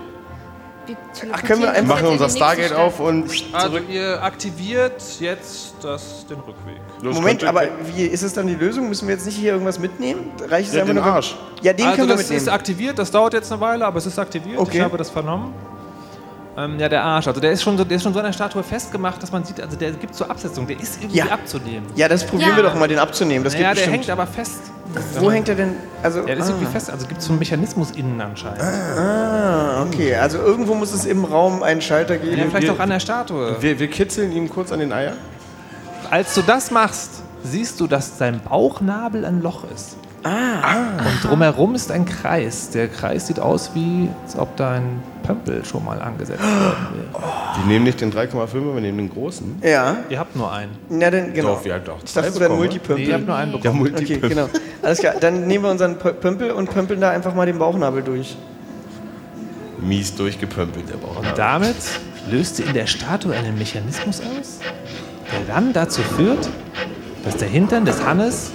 Wir 0.86 0.96
Ach, 1.32 1.42
können 1.44 1.60
wir 1.60 1.68
Wir 1.68 1.72
einfach- 1.74 1.96
machen 1.96 2.06
unser 2.08 2.28
Stargate 2.28 2.72
auf 2.74 2.98
und 2.98 3.30
Also 3.52 3.68
zurück. 3.68 3.84
ihr 3.88 4.22
aktiviert 4.22 5.00
jetzt 5.20 5.74
das, 5.80 6.26
den 6.26 6.38
Rückweg. 6.40 6.80
Los, 7.00 7.14
Moment, 7.14 7.44
aber 7.44 7.62
wie 7.94 8.02
ist 8.04 8.22
es 8.22 8.32
dann 8.32 8.46
die 8.48 8.54
Lösung? 8.54 8.88
Müssen 8.88 9.06
wir 9.06 9.14
jetzt 9.14 9.26
nicht 9.26 9.36
hier 9.36 9.52
irgendwas 9.52 9.78
mitnehmen? 9.78 10.30
Reicht 10.48 10.68
es 10.70 10.74
Ja, 10.74 10.80
einfach 10.82 10.94
den 10.94 11.02
nur. 11.02 11.12
Arsch. 11.12 11.36
Ja, 11.62 11.72
den 11.72 11.86
also 11.86 11.96
können 11.96 12.08
wir 12.08 12.16
das 12.16 12.24
ist 12.24 12.30
mitnehmen. 12.30 12.48
aktiviert, 12.54 12.98
das 12.98 13.10
dauert 13.10 13.34
jetzt 13.34 13.52
eine 13.52 13.60
Weile, 13.60 13.86
aber 13.86 13.98
es 13.98 14.06
ist 14.06 14.18
aktiviert. 14.18 14.58
Okay. 14.58 14.78
Ich 14.78 14.82
habe 14.82 14.96
das 14.98 15.10
vernommen. 15.10 15.54
Ähm, 16.56 16.78
ja, 16.78 16.88
der 16.88 17.02
Arsch. 17.02 17.26
Also 17.28 17.40
der 17.40 17.52
ist, 17.52 17.62
schon 17.62 17.78
so, 17.78 17.84
der 17.84 17.96
ist 17.96 18.02
schon 18.02 18.12
so 18.12 18.18
an 18.18 18.26
der 18.26 18.32
Statue 18.34 18.62
festgemacht, 18.62 19.22
dass 19.22 19.32
man 19.32 19.42
sieht, 19.42 19.58
also 19.60 19.74
der 19.76 19.92
gibt 19.92 20.14
so 20.14 20.26
Absetzung, 20.26 20.66
der 20.66 20.78
ist 20.78 20.98
irgendwie 21.00 21.18
Ja. 21.18 21.26
abzunehmen. 21.30 21.86
Ja, 21.94 22.08
das 22.08 22.24
probieren 22.26 22.50
Ja. 22.50 22.56
wir 22.56 22.62
doch 22.64 22.74
mal, 22.74 22.88
den 22.88 22.98
abzunehmen. 22.98 23.42
Das 23.42 23.54
ja, 23.54 23.58
geht 23.60 23.66
der 23.68 23.72
bestimmt. 23.74 23.94
hängt 23.94 24.10
aber 24.10 24.26
fest. 24.26 24.60
Wo 25.18 25.30
hängt 25.30 25.48
er 25.48 25.54
denn? 25.54 25.76
Also, 26.02 26.20
Ja, 26.20 26.26
der 26.26 26.36
ist 26.36 26.42
ah. 26.44 26.48
irgendwie 26.50 26.66
fest. 26.70 26.90
Also 26.90 27.06
gibt 27.06 27.20
es 27.20 27.26
so 27.26 27.32
einen 27.32 27.38
Mechanismus 27.38 27.92
innen 27.92 28.20
anscheinend. 28.20 28.60
Ah, 28.60 29.82
okay. 29.82 30.14
Also 30.16 30.38
irgendwo 30.38 30.74
muss 30.74 30.92
es 30.92 31.06
im 31.06 31.24
Raum 31.24 31.62
einen 31.62 31.80
Schalter 31.80 32.18
geben. 32.18 32.36
Ja, 32.36 32.44
vielleicht 32.50 32.66
wir- 32.66 32.72
auch 32.74 32.78
an 32.80 32.90
der 32.90 33.00
Statue. 33.00 33.56
Wir, 33.60 33.78
wir 33.78 33.88
kitzeln 33.88 34.32
ihm 34.32 34.50
kurz 34.50 34.70
an 34.72 34.80
den 34.80 34.92
Eier. 34.92 35.12
Als 36.10 36.34
du 36.34 36.42
das 36.42 36.70
machst, 36.70 37.22
siehst 37.42 37.80
du, 37.80 37.86
dass 37.86 38.18
sein 38.18 38.40
Bauchnabel 38.46 39.24
ein 39.24 39.40
Loch 39.40 39.64
ist. 39.74 39.96
Und 40.24 41.24
drumherum 41.30 41.74
ist 41.74 41.90
ein 41.90 42.04
Kreis. 42.04 42.68
Der 42.70 42.88
Kreis 42.88 43.26
sieht 43.26 43.40
aus 43.40 43.70
wie, 43.74 44.08
als 44.24 44.36
ob 44.38 44.54
da 44.56 44.72
ein 44.72 45.02
Pömpel 45.22 45.64
schon 45.64 45.84
mal 45.84 46.00
angesetzt 46.00 46.42
worden 46.42 46.76
wäre. 47.12 47.22
Die 47.62 47.68
nehmen 47.68 47.84
nicht 47.84 48.00
den 48.00 48.12
3,5, 48.12 48.52
wir 48.74 48.80
nehmen 48.80 48.98
den 48.98 49.10
großen. 49.10 49.60
Ja. 49.62 49.96
Ihr 50.08 50.18
habt 50.18 50.34
nur 50.36 50.50
einen. 50.52 50.72
Na 50.88 51.10
dann, 51.10 51.32
genau. 51.32 51.54
Doch, 51.54 51.64
wir 51.64 51.74
haben 51.74 51.84
doch 51.84 51.98
ich 51.98 52.06
zwei 52.12 52.20
dachte, 52.22 52.34
wir 52.34 52.40
bekommen? 52.40 52.58
Multipömpel. 52.58 53.04
Nee, 53.04 53.10
ihr 53.10 53.14
habt 53.14 53.26
nur 53.26 53.36
einen 53.36 53.52
Der 53.52 53.58
bekommen. 53.70 53.94
Okay, 53.94 54.18
genau. 54.20 54.48
Alles 54.82 54.98
klar. 54.98 55.14
Dann 55.20 55.46
nehmen 55.46 55.64
wir 55.64 55.70
unseren 55.70 55.96
Pö- 55.96 56.12
Pömpel 56.12 56.50
und 56.50 56.70
pömpeln 56.70 57.00
da 57.00 57.10
einfach 57.10 57.34
mal 57.34 57.46
den 57.46 57.58
Bauchnabel 57.58 58.02
durch. 58.02 58.36
Mies 59.80 60.14
durchgepömpelt, 60.14 60.88
der 60.90 60.96
Bauch. 60.96 61.16
Und 61.18 61.26
damit 61.36 61.76
löst 62.30 62.60
ihr 62.60 62.66
in 62.66 62.74
der 62.74 62.86
Statue 62.86 63.34
einen 63.34 63.58
Mechanismus 63.58 64.20
aus, 64.20 64.60
der 65.32 65.54
dann 65.54 65.72
dazu 65.72 66.02
führt, 66.02 66.48
dass 67.24 67.36
der 67.36 67.48
Hintern 67.48 67.84
des 67.84 68.04
Hannes 68.04 68.52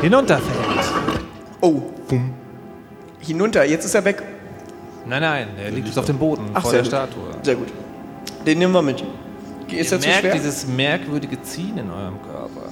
hinunterfällt. 0.00 0.84
Oh. 1.60 1.82
Hinunter, 3.20 3.64
jetzt 3.64 3.84
ist 3.84 3.94
er 3.94 4.04
weg. 4.04 4.22
Nein, 5.06 5.22
nein, 5.22 5.48
er 5.62 5.70
liegt 5.70 5.86
jetzt 5.86 5.98
auf 5.98 6.06
dem 6.06 6.18
Boden 6.18 6.50
Ach, 6.52 6.62
vor 6.62 6.70
sehr 6.70 6.82
der 6.82 6.90
gut. 6.90 7.10
Statue. 7.10 7.30
Sehr 7.42 7.54
gut. 7.54 7.68
Den 8.46 8.58
nehmen 8.58 8.72
wir 8.72 8.82
mit. 8.82 9.02
Ist 9.68 9.92
ihr 9.92 9.98
er 9.98 10.00
zu 10.00 10.08
merkt 10.08 10.20
schwer? 10.20 10.32
dieses 10.34 10.66
merkwürdige 10.66 11.40
Ziehen 11.42 11.78
in 11.78 11.90
eurem 11.90 12.20
Körper. 12.22 12.62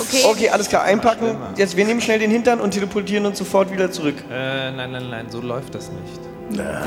Okay. 0.00 0.22
Okay, 0.24 0.48
alles 0.48 0.68
klar, 0.68 0.84
einpacken. 0.84 1.26
schlimmer. 1.26 1.54
Jetzt, 1.56 1.76
wir 1.76 1.84
nehmen 1.84 2.00
schnell 2.00 2.18
den 2.18 2.30
Hintern 2.30 2.60
und 2.60 2.70
teleportieren 2.70 3.26
uns 3.26 3.38
sofort 3.38 3.72
wieder 3.72 3.90
zurück. 3.90 4.16
Äh, 4.30 4.70
nein, 4.72 4.92
nein, 4.92 5.10
nein, 5.10 5.26
so 5.28 5.40
läuft 5.40 5.74
das 5.74 5.90
nicht. 5.90 6.20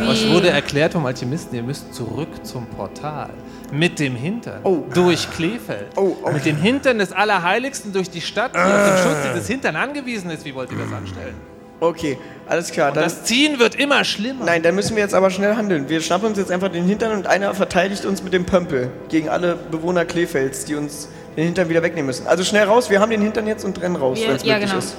Euch 0.07 0.31
wurde 0.31 0.49
erklärt 0.49 0.93
vom 0.93 1.05
Alchemisten, 1.05 1.53
ihr 1.55 1.63
müsst 1.63 1.93
zurück 1.93 2.29
zum 2.43 2.65
Portal. 2.67 3.29
Mit 3.73 3.99
dem 3.99 4.15
Hintern. 4.15 4.61
Oh. 4.63 4.83
Durch 4.93 5.29
Kleefeld. 5.31 5.87
Oh, 5.97 6.15
okay. 6.21 6.33
Mit 6.33 6.45
dem 6.45 6.55
Hintern 6.55 6.97
des 6.97 7.11
Allerheiligsten 7.11 7.91
durch 7.91 8.09
die 8.09 8.21
Stadt, 8.21 8.53
die 8.55 8.59
auf 8.59 8.65
den 8.65 8.97
Schutz 9.03 9.17
dieses 9.33 9.47
Hintern 9.47 9.75
angewiesen 9.75 10.31
ist. 10.31 10.45
Wie 10.45 10.55
wollt 10.55 10.71
ihr 10.71 10.77
das 10.77 10.93
anstellen? 10.93 11.35
Okay, 11.79 12.17
alles 12.47 12.71
klar. 12.71 12.91
Dann, 12.91 13.03
Das 13.03 13.23
Ziehen 13.23 13.59
wird 13.59 13.75
immer 13.75 14.03
schlimmer. 14.03 14.45
nein, 14.45 14.61
dann 14.61 14.75
müssen 14.75 14.95
wir 14.95 15.03
jetzt 15.03 15.13
aber 15.13 15.29
schnell 15.29 15.55
handeln. 15.55 15.87
Wir 15.87 16.01
schnappen 16.01 16.27
uns 16.27 16.37
jetzt 16.37 16.51
einfach 16.51 16.69
den 16.69 16.85
Hintern 16.85 17.13
und 17.13 17.27
einer 17.27 17.53
verteidigt 17.53 18.05
uns 18.05 18.21
mit 18.21 18.33
dem 18.33 18.45
Pömpel 18.45 18.91
gegen 19.07 19.29
alle 19.29 19.55
Bewohner 19.55 20.03
Kleefelds, 20.05 20.65
die 20.65 20.75
uns 20.75 21.07
den 21.37 21.45
Hintern 21.45 21.69
wieder 21.69 21.81
wegnehmen 21.81 22.07
müssen. 22.07 22.27
Also 22.27 22.43
schnell 22.43 22.65
raus, 22.65 22.89
wir 22.89 22.99
haben 22.99 23.11
den 23.11 23.21
Hintern 23.21 23.47
jetzt 23.47 23.63
und 23.63 23.81
rennen 23.81 23.95
raus, 23.95 24.19
wenn 24.21 24.35
es 24.35 24.43
ja, 24.43 24.55
möglich 24.55 24.71
genau. 24.71 24.79
ist. 24.79 24.95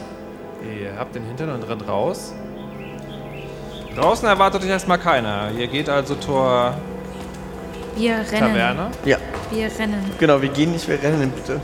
Ihr 0.80 0.96
habt 0.98 1.14
den 1.14 1.24
Hintern 1.24 1.50
und 1.50 1.68
rennt 1.68 1.86
raus. 1.86 2.32
Draußen 3.96 4.26
erwartet 4.26 4.62
euch 4.62 4.68
erstmal 4.70 4.98
keiner. 4.98 5.50
Ihr 5.58 5.66
geht 5.66 5.88
also 5.88 6.14
Tor 6.14 6.74
Wir 7.96 8.14
rennen. 8.14 8.54
Taverne. 8.54 8.90
Ja, 9.04 9.18
Wir 9.50 9.64
rennen. 9.78 10.10
genau, 10.18 10.40
wir 10.40 10.48
gehen 10.48 10.72
nicht, 10.72 10.88
wir 10.88 11.02
rennen 11.02 11.30
bitte. 11.30 11.60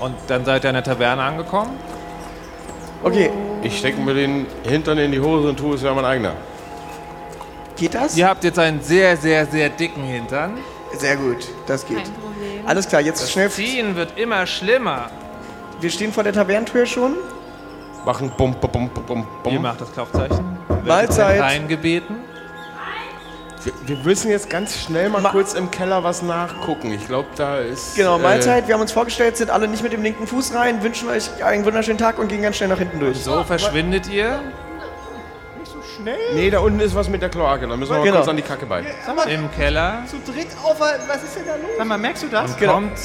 Und 0.00 0.14
dann 0.28 0.44
seid 0.44 0.64
ihr 0.64 0.70
in 0.70 0.74
der 0.74 0.84
Taverne 0.84 1.22
angekommen. 1.22 1.72
Okay, 3.04 3.30
Ich 3.62 3.78
stecke 3.78 4.00
mir 4.00 4.14
den 4.14 4.46
Hintern 4.66 4.98
in 4.98 5.12
die 5.12 5.20
Hose 5.20 5.48
und 5.48 5.58
tue 5.58 5.74
es 5.76 5.82
ja 5.82 5.92
mein 5.94 6.04
eigener. 6.04 6.32
geht 7.76 7.94
das? 7.94 8.16
Ihr 8.16 8.26
habt 8.28 8.42
jetzt 8.44 8.58
einen 8.58 8.80
sehr, 8.82 9.16
sehr, 9.16 9.46
sehr 9.46 9.68
dicken 9.68 10.02
Hintern. 10.04 10.58
Sehr 10.96 11.16
gut, 11.16 11.48
das 11.66 11.86
geht. 11.86 11.98
Kein 11.98 12.12
Problem. 12.14 12.66
Alles 12.66 12.88
klar, 12.88 13.00
jetzt 13.02 13.30
schnell. 13.30 13.50
Ziehen 13.50 13.94
wird 13.96 14.18
immer 14.18 14.46
schlimmer. 14.46 15.10
Wir 15.80 15.90
stehen 15.90 16.12
vor 16.12 16.22
der 16.24 16.32
Tavernentür 16.32 16.86
schon. 16.86 17.14
Machen 18.06 18.30
bum, 18.36 18.54
bum, 18.60 18.70
bum, 18.70 18.90
bum, 19.06 19.18
Ihr 19.20 19.26
bum. 19.42 19.62
macht 19.62 19.80
das 19.80 19.92
Klopfzeichen. 19.92 20.58
Mahlzeit. 20.86 21.40
Reingebeten. 21.40 22.16
Wir, 23.64 23.72
wir 23.86 23.96
müssen 24.04 24.30
jetzt 24.30 24.50
ganz 24.50 24.78
schnell 24.78 25.08
mal 25.08 25.22
Ma- 25.22 25.30
kurz 25.30 25.54
im 25.54 25.70
Keller 25.70 26.04
was 26.04 26.22
nachgucken. 26.22 26.92
Ich 26.92 27.06
glaube, 27.06 27.28
da 27.36 27.58
ist. 27.58 27.96
Genau, 27.96 28.16
äh, 28.18 28.22
Mahlzeit. 28.22 28.68
Wir 28.68 28.74
haben 28.74 28.82
uns 28.82 28.92
vorgestellt, 28.92 29.36
sind 29.36 29.50
alle 29.50 29.66
nicht 29.68 29.82
mit 29.82 29.92
dem 29.92 30.02
linken 30.02 30.26
Fuß 30.26 30.54
rein, 30.54 30.82
wünschen 30.82 31.08
euch 31.08 31.42
einen 31.42 31.64
wunderschönen 31.64 31.98
Tag 31.98 32.18
und 32.18 32.28
gehen 32.28 32.42
ganz 32.42 32.56
schnell 32.56 32.68
nach 32.68 32.78
hinten 32.78 33.00
durch. 33.00 33.18
So 33.18 33.42
verschwindet 33.44 34.08
ihr 34.08 34.40
Nee, 36.34 36.50
da 36.50 36.58
unten 36.58 36.80
ist 36.80 36.94
was 36.94 37.08
mit 37.08 37.22
der 37.22 37.28
Kloake. 37.30 37.66
Da 37.66 37.76
müssen 37.76 37.92
wir 37.92 37.98
mal 37.98 38.04
Genau. 38.04 38.16
kurz 38.16 38.28
an 38.28 38.36
die 38.36 38.42
Kacke 38.42 38.66
bei. 38.66 38.80
im 39.28 39.50
Keller 39.52 40.02
Zu 40.10 40.16
dritt 40.30 40.48
auf, 40.62 40.78
was 40.80 41.22
ist 41.22 41.36
denn 41.36 41.46
da 41.46 41.54
los? 41.54 41.70
Sag 41.78 41.86
mal, 41.86 41.98
merkst 41.98 42.22
du 42.24 42.28
das? 42.28 42.50
und 42.50 42.58
Genau. 42.58 42.72
kommt. 42.74 42.98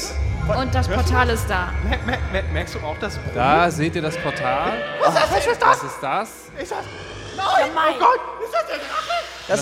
Und 0.60 0.74
das 0.74 0.88
Portal 0.88 1.30
ist 1.30 1.48
da. 1.48 1.72
Mer 1.88 1.98
mer 2.04 2.18
mer 2.32 2.42
merkst 2.52 2.74
du 2.74 2.78
auch 2.80 2.96
das? 3.00 3.18
Da 3.34 3.70
seht 3.70 3.94
ihr 3.94 4.02
das 4.02 4.16
Portal. 4.18 4.72
Was 5.00 5.14
ist 5.14 5.60
das? 5.60 5.60
Was 5.60 5.82
ist 5.84 6.02
das? 6.02 6.30
Das, 6.58 6.78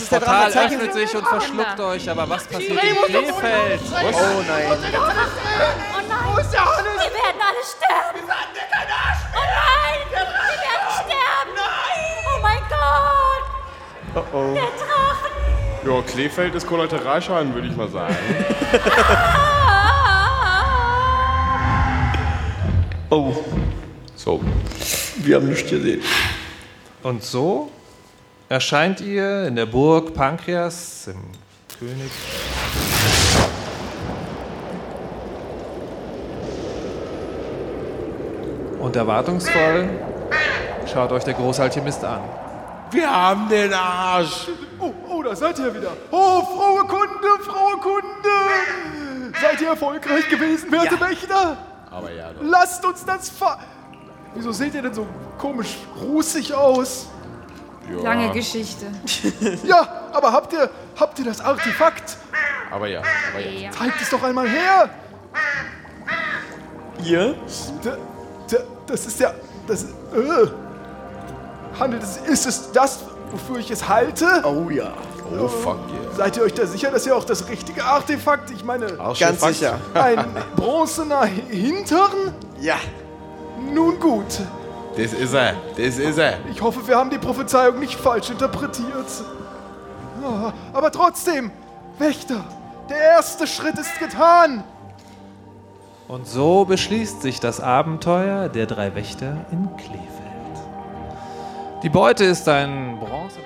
ist 0.03 0.13
der 0.13 0.21
Portal 0.21 0.51
Drache. 0.51 0.53
Zeig 0.53 0.73
öffnet 0.73 0.93
sich 0.95 1.17
und 1.17 1.27
verschluckt 1.27 1.81
euch. 1.81 2.11
Aber 2.11 2.29
was 2.29 2.45
passiert 2.45 2.83
in 2.83 2.95
Krefeld? 2.95 3.81
Oh 3.91 4.43
nein. 4.47 4.67
Oh 4.69 4.77
nein! 4.77 5.09
Wir 6.39 7.13
werden 7.15 7.41
alle 7.41 7.63
sterben! 7.65 8.15
Wir 8.15 8.29
werden 8.29 8.53
dir 8.55 8.67
keinen 8.71 8.93
Arsch 8.93 9.25
Oh 9.35 9.45
nein! 9.45 9.99
Wir 10.11 10.19
werden 10.19 10.89
sterben! 10.95 11.53
Nein! 11.57 12.03
Oh 12.27 12.39
mein 12.43 12.63
Gott! 12.69 13.45
Oh 14.15 14.37
oh. 14.37 14.55
Der 14.55 14.63
Drachen! 14.63 15.33
Ja, 15.87 16.03
Kleefeld 16.03 16.55
ist 16.55 16.67
Kollateralschaden, 16.67 17.55
würde 17.55 17.69
ich 17.69 17.77
mal 17.77 17.89
sagen. 17.89 18.17
Oh, 23.11 23.35
So. 24.17 24.43
wir 25.17 25.37
haben 25.37 25.49
nichts 25.49 25.71
gesehen. 25.71 26.03
Und 27.03 27.23
so 27.23 27.71
erscheint 28.49 29.01
ihr 29.01 29.47
in 29.47 29.55
der 29.55 29.67
Burg 29.67 30.15
Pankreas 30.15 31.07
im 31.07 31.23
König. 31.79 32.11
Und 38.81 38.97
erwartungsvoll 38.97 39.89
schaut 40.93 41.13
euch 41.13 41.25
der 41.25 41.35
Großalchemist 41.35 42.05
an. 42.05 42.21
Wir 42.91 43.09
haben 43.09 43.49
den 43.49 43.73
Arsch. 43.73 44.49
Oh, 44.81 44.93
oh, 45.09 45.23
da 45.23 45.37
seid 45.37 45.59
ihr 45.59 45.75
wieder. 45.75 45.93
Oh, 46.11 46.43
frohe 46.43 46.85
Kunde, 46.87 47.45
frohe 47.45 47.77
Kunde. 47.81 49.35
Seid 49.41 49.61
ihr 49.61 49.69
erfolgreich 49.69 50.29
gewesen, 50.29 50.73
werte 50.73 50.99
Wächter? 51.01 51.59
Aber 51.91 52.11
ja, 52.11 52.33
doch. 52.33 52.41
Lasst 52.43 52.85
uns 52.85 53.05
das 53.05 53.29
fa... 53.31 53.59
Wieso 54.39 54.53
seht 54.53 54.73
ihr 54.75 54.83
denn 54.83 54.95
so 54.95 55.05
komisch 55.37 55.77
rußig 56.01 56.55
aus? 56.55 57.09
Ja, 57.91 58.03
Lange 58.05 58.31
Geschichte. 58.31 58.87
Ja, 59.65 59.89
aber 60.13 60.31
habt 60.33 60.53
ihr, 60.53 60.71
habt 60.99 61.19
ihr 61.19 61.25
das 61.25 61.41
Artefakt? 61.41 62.17
Aber 62.71 62.87
ja, 62.87 63.03
aber 63.33 63.41
ja. 63.45 63.51
Ja. 63.63 63.71
Zeigt 63.73 64.01
es 64.01 64.11
doch 64.11 64.23
einmal 64.23 64.49
her. 64.49 64.91
Ihr? 67.03 67.35
Da, 67.83 67.97
da, 68.51 68.57
das 68.87 69.07
ist 69.07 69.19
ja... 69.19 69.33
Das, 69.67 69.85
äh, 69.85 69.89
handelt 71.81 72.03
es... 72.05 72.19
Ist 72.19 72.47
es 72.47 72.71
das, 72.73 73.01
wofür 73.33 73.59
ich 73.59 73.71
es 73.73 73.89
halte? 73.89 74.43
Oh 74.45 74.71
ja. 74.71 74.93
Oh, 75.37 75.49
fuck 75.49 75.79
yeah. 75.91 76.15
Seid 76.17 76.37
ihr 76.37 76.45
euch 76.45 76.55
da 76.55 76.65
sicher, 76.67 76.91
dass 76.93 77.07
ihr 77.07 77.17
auch 77.17 77.25
das 77.25 77.49
richtige 77.49 77.85
Artefakt... 77.85 78.51
Ich 78.53 78.65
meine, 78.65 78.87
Ganz 79.19 79.41
sicher. 79.41 79.81
ein 79.95 80.25
bronzener 80.57 81.23
Hi- 81.23 81.43
Hintern? 81.51 82.35
Ja. 82.61 82.77
Nun 83.73 83.99
gut. 83.99 84.41
Das 84.97 85.13
ist 85.13 85.33
er. 85.35 85.55
Das 85.77 85.99
ist 85.99 86.19
er. 86.19 86.39
Ich 86.51 86.61
hoffe, 86.61 86.87
wir 86.87 86.97
haben 86.97 87.11
die 87.11 87.19
Prophezeiung 87.19 87.79
nicht 87.79 87.95
falsch 87.95 88.31
interpretiert. 88.31 89.07
Ah, 90.25 90.53
Aber 90.73 90.91
trotzdem, 90.91 91.51
Wächter, 91.99 92.45
der 92.91 92.99
erste 92.99 93.47
Schritt 93.47 93.79
ist 93.79 93.99
getan. 93.99 94.65
Und 96.09 96.27
so 96.27 96.65
beschließt 96.65 97.23
sich 97.23 97.39
das 97.39 97.61
Abenteuer 97.61 98.49
der 98.49 98.67
drei 98.67 98.95
Wächter 98.95 99.45
in 99.53 99.69
Kleefeld. 99.77 100.09
Die 101.83 101.91
Beute 101.91 102.25
ist 102.25 102.49
ein 102.49 102.99
bronzener 102.99 103.45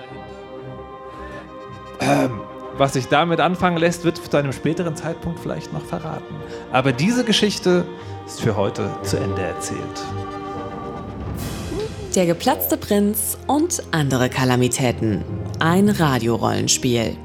Hintern. 1.98 2.30
Ähm, 2.30 2.40
was 2.78 2.94
sich 2.94 3.08
damit 3.08 3.40
anfangen 3.40 3.76
lässt, 3.76 4.04
wird 4.04 4.16
zu 4.16 4.36
einem 4.36 4.52
späteren 4.52 4.96
Zeitpunkt 4.96 5.40
vielleicht 5.40 5.72
noch 5.72 5.84
verraten. 5.84 6.34
Aber 6.72 6.92
diese 6.92 7.24
Geschichte 7.24 7.84
ist 8.26 8.40
für 8.40 8.56
heute 8.56 8.90
zu 9.02 9.16
Ende 9.16 9.42
erzählt. 9.42 9.78
Der 12.14 12.26
geplatzte 12.26 12.76
Prinz 12.76 13.38
und 13.46 13.82
andere 13.90 14.28
Kalamitäten. 14.28 15.24
Ein 15.58 15.88
Radiorollenspiel. 15.88 17.16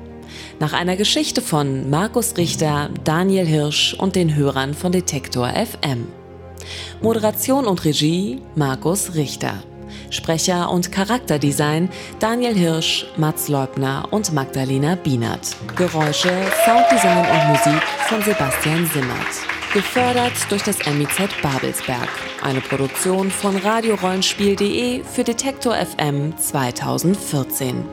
Nach 0.59 0.73
einer 0.73 0.95
Geschichte 0.95 1.41
von 1.41 1.89
Markus 1.89 2.37
Richter, 2.37 2.89
Daniel 3.03 3.45
Hirsch 3.45 3.95
und 3.95 4.15
den 4.15 4.35
Hörern 4.35 4.73
von 4.73 4.91
Detektor 4.91 5.49
FM. 5.49 6.07
Moderation 7.01 7.65
und 7.65 7.83
Regie 7.85 8.41
Markus 8.55 9.15
Richter. 9.15 9.55
Sprecher 10.09 10.71
und 10.71 10.91
Charakterdesign 10.91 11.89
Daniel 12.19 12.55
Hirsch, 12.55 13.05
Mats 13.17 13.49
Leubner 13.49 14.07
und 14.11 14.33
Magdalena 14.33 14.95
Bienert. 14.95 15.55
Geräusche, 15.75 16.31
Sounddesign 16.65 17.25
und 17.25 17.49
Musik 17.49 17.83
von 18.07 18.21
Sebastian 18.21 18.89
Simmert. 18.93 19.56
Gefördert 19.73 20.49
durch 20.49 20.63
das 20.63 20.77
MIZ 20.85 21.41
Babelsberg. 21.41 22.07
Eine 22.41 22.61
Produktion 22.61 23.29
von 23.29 23.57
radiorollenspiel.de 23.57 25.03
für 25.03 25.25
Detektor 25.25 25.75
FM 25.75 26.37
2014. 26.37 27.83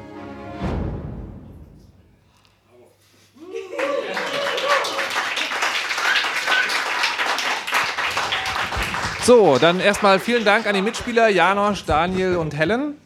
So, 9.22 9.59
dann 9.59 9.81
erstmal 9.81 10.20
vielen 10.20 10.45
Dank 10.45 10.66
an 10.66 10.75
die 10.75 10.83
Mitspieler 10.83 11.29
Janosch, 11.29 11.85
Daniel 11.87 12.37
und 12.37 12.57
Helen, 12.57 12.99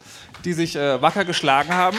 die 0.45 0.53
sich 0.53 0.75
äh, 0.75 1.01
wacker 1.01 1.25
geschlagen 1.25 1.73
haben. 1.73 1.97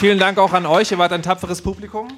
Vielen 0.00 0.18
Dank 0.18 0.38
auch 0.38 0.54
an 0.54 0.64
euch, 0.64 0.90
ihr 0.90 0.96
wart 0.96 1.12
ein 1.12 1.20
tapferes 1.20 1.60
Publikum. 1.60 2.08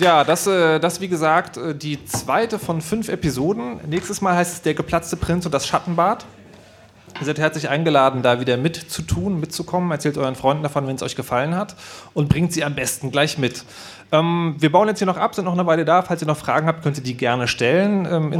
Ja, 0.00 0.24
das, 0.24 0.48
äh, 0.48 0.80
das 0.80 1.00
wie 1.00 1.06
gesagt 1.06 1.56
äh, 1.56 1.76
die 1.76 2.04
zweite 2.04 2.58
von 2.58 2.80
fünf 2.80 3.08
Episoden. 3.08 3.78
Nächstes 3.86 4.20
Mal 4.20 4.34
heißt 4.34 4.52
es 4.52 4.62
Der 4.62 4.74
geplatzte 4.74 5.16
Prinz 5.16 5.46
und 5.46 5.54
das 5.54 5.68
Schattenbad. 5.68 6.24
Ihr 7.20 7.26
seid 7.26 7.38
herzlich 7.38 7.68
eingeladen, 7.68 8.22
da 8.22 8.40
wieder 8.40 8.56
mitzutun, 8.56 9.38
mitzukommen. 9.38 9.92
Erzählt 9.92 10.18
euren 10.18 10.34
Freunden 10.34 10.64
davon, 10.64 10.88
wenn 10.88 10.96
es 10.96 11.04
euch 11.04 11.14
gefallen 11.14 11.54
hat 11.54 11.76
und 12.14 12.28
bringt 12.28 12.52
sie 12.52 12.64
am 12.64 12.74
besten 12.74 13.12
gleich 13.12 13.38
mit. 13.38 13.64
Ähm, 14.10 14.56
wir 14.58 14.72
bauen 14.72 14.88
jetzt 14.88 14.98
hier 14.98 15.06
noch 15.06 15.16
ab, 15.16 15.36
sind 15.36 15.44
noch 15.44 15.52
eine 15.52 15.66
Weile 15.66 15.84
da. 15.84 16.02
Falls 16.02 16.20
ihr 16.20 16.26
noch 16.26 16.36
Fragen 16.36 16.66
habt, 16.66 16.82
könnt 16.82 16.96
ihr 16.96 17.04
die 17.04 17.16
gerne 17.16 17.46
stellen. 17.46 18.08
Ähm, 18.10 18.32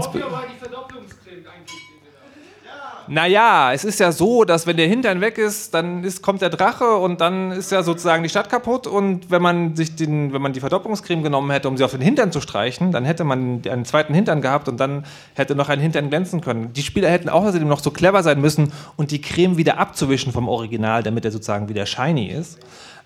naja, 3.09 3.73
es 3.73 3.85
ist 3.85 4.01
ja 4.01 4.13
so, 4.13 4.45
dass 4.45 4.67
wenn 4.67 4.77
der 4.77 4.87
Hintern 4.87 5.21
weg 5.21 5.39
ist, 5.39 5.73
dann 5.75 6.05
ist, 6.05 6.23
kommt 6.23 6.43
der 6.43 6.51
Drache 6.51 6.97
und 6.97 7.21
dann 7.21 7.53
ist 7.53 7.73
ja 7.73 7.83
sozusagen 7.83 8.23
die 8.23 8.29
Stadt 8.29 8.51
kaputt. 8.51 8.87
Und 8.87 9.31
wenn 9.31 9.43
man 9.43 9.77
sich 9.77 9.97
den, 9.97 10.33
wenn 10.33 10.43
man 10.43 10.53
die 10.53 10.61
Verdopplungscreme 10.61 11.23
genommen 11.23 11.51
hätte, 11.51 11.69
um 11.69 11.77
sie 11.77 11.85
auf 11.85 11.93
den 11.93 12.01
Hintern 12.01 12.33
zu 12.33 12.41
streichen, 12.41 12.93
dann 12.93 13.05
hätte 13.05 13.25
man 13.25 13.63
einen 13.69 13.85
zweiten 13.85 14.15
Hintern 14.15 14.43
gehabt 14.43 14.69
und 14.69 14.79
dann 14.79 15.05
hätte 15.35 15.55
noch 15.55 15.69
ein 15.69 15.81
Hintern 15.81 16.11
glänzen 16.11 16.41
können. 16.41 16.73
Die 16.73 16.83
Spieler 16.83 17.11
hätten 17.11 17.29
außerdem 17.29 17.67
noch 17.67 17.81
so 17.81 17.91
clever 17.91 18.23
sein 18.23 18.41
müssen 18.41 18.73
und 18.97 19.11
die 19.11 19.21
Creme 19.21 19.57
wieder 19.57 19.79
abzuwischen 19.79 20.33
vom 20.33 20.49
Original, 20.49 21.03
damit 21.03 21.25
er 21.25 21.31
sozusagen 21.31 21.69
wieder 21.69 21.87
shiny 21.87 22.29
ist. 22.29 22.59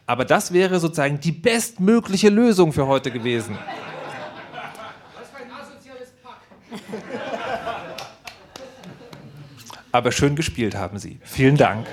Aber 0.07 0.25
das 0.25 0.53
wäre 0.53 0.81
sozusagen 0.81 1.21
die 1.21 1.33
bestmögliche 1.33 2.29
Lösung 2.29 2.73
für 2.73 2.87
heute 2.87 3.11
gewesen. 3.11 3.57
Aber 9.93 10.11
schön 10.11 10.35
gespielt 10.37 10.75
haben 10.75 10.99
Sie. 10.99 11.21
Vielen 11.23 11.57
Dank. 11.57 11.87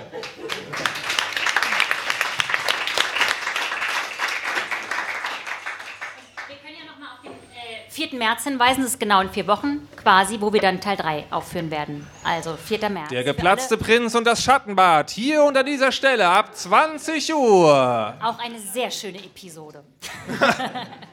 4. 8.00 8.18
März 8.18 8.46
hinweisen, 8.46 8.82
das 8.82 8.92
ist 8.92 9.00
genau 9.00 9.20
in 9.20 9.30
vier 9.30 9.46
Wochen 9.46 9.86
quasi, 9.98 10.40
wo 10.40 10.54
wir 10.54 10.62
dann 10.62 10.80
Teil 10.80 10.96
3 10.96 11.26
aufführen 11.32 11.70
werden. 11.70 12.08
Also 12.24 12.56
4. 12.56 12.90
März. 12.90 13.10
Der 13.10 13.26
geplatzte 13.26 13.76
Prinz 13.78 14.16
und 14.16 14.26
das 14.26 14.42
Schattenbad. 14.42 15.10
Hier 15.10 15.44
unter 15.44 15.66
dieser 15.66 15.92
Stelle 15.92 16.26
ab 16.30 16.56
20 16.56 17.34
Uhr. 17.36 18.14
Auch 18.24 18.40
eine 18.40 18.58
sehr 18.58 18.90
schöne 18.90 19.18
Episode. 19.18 19.84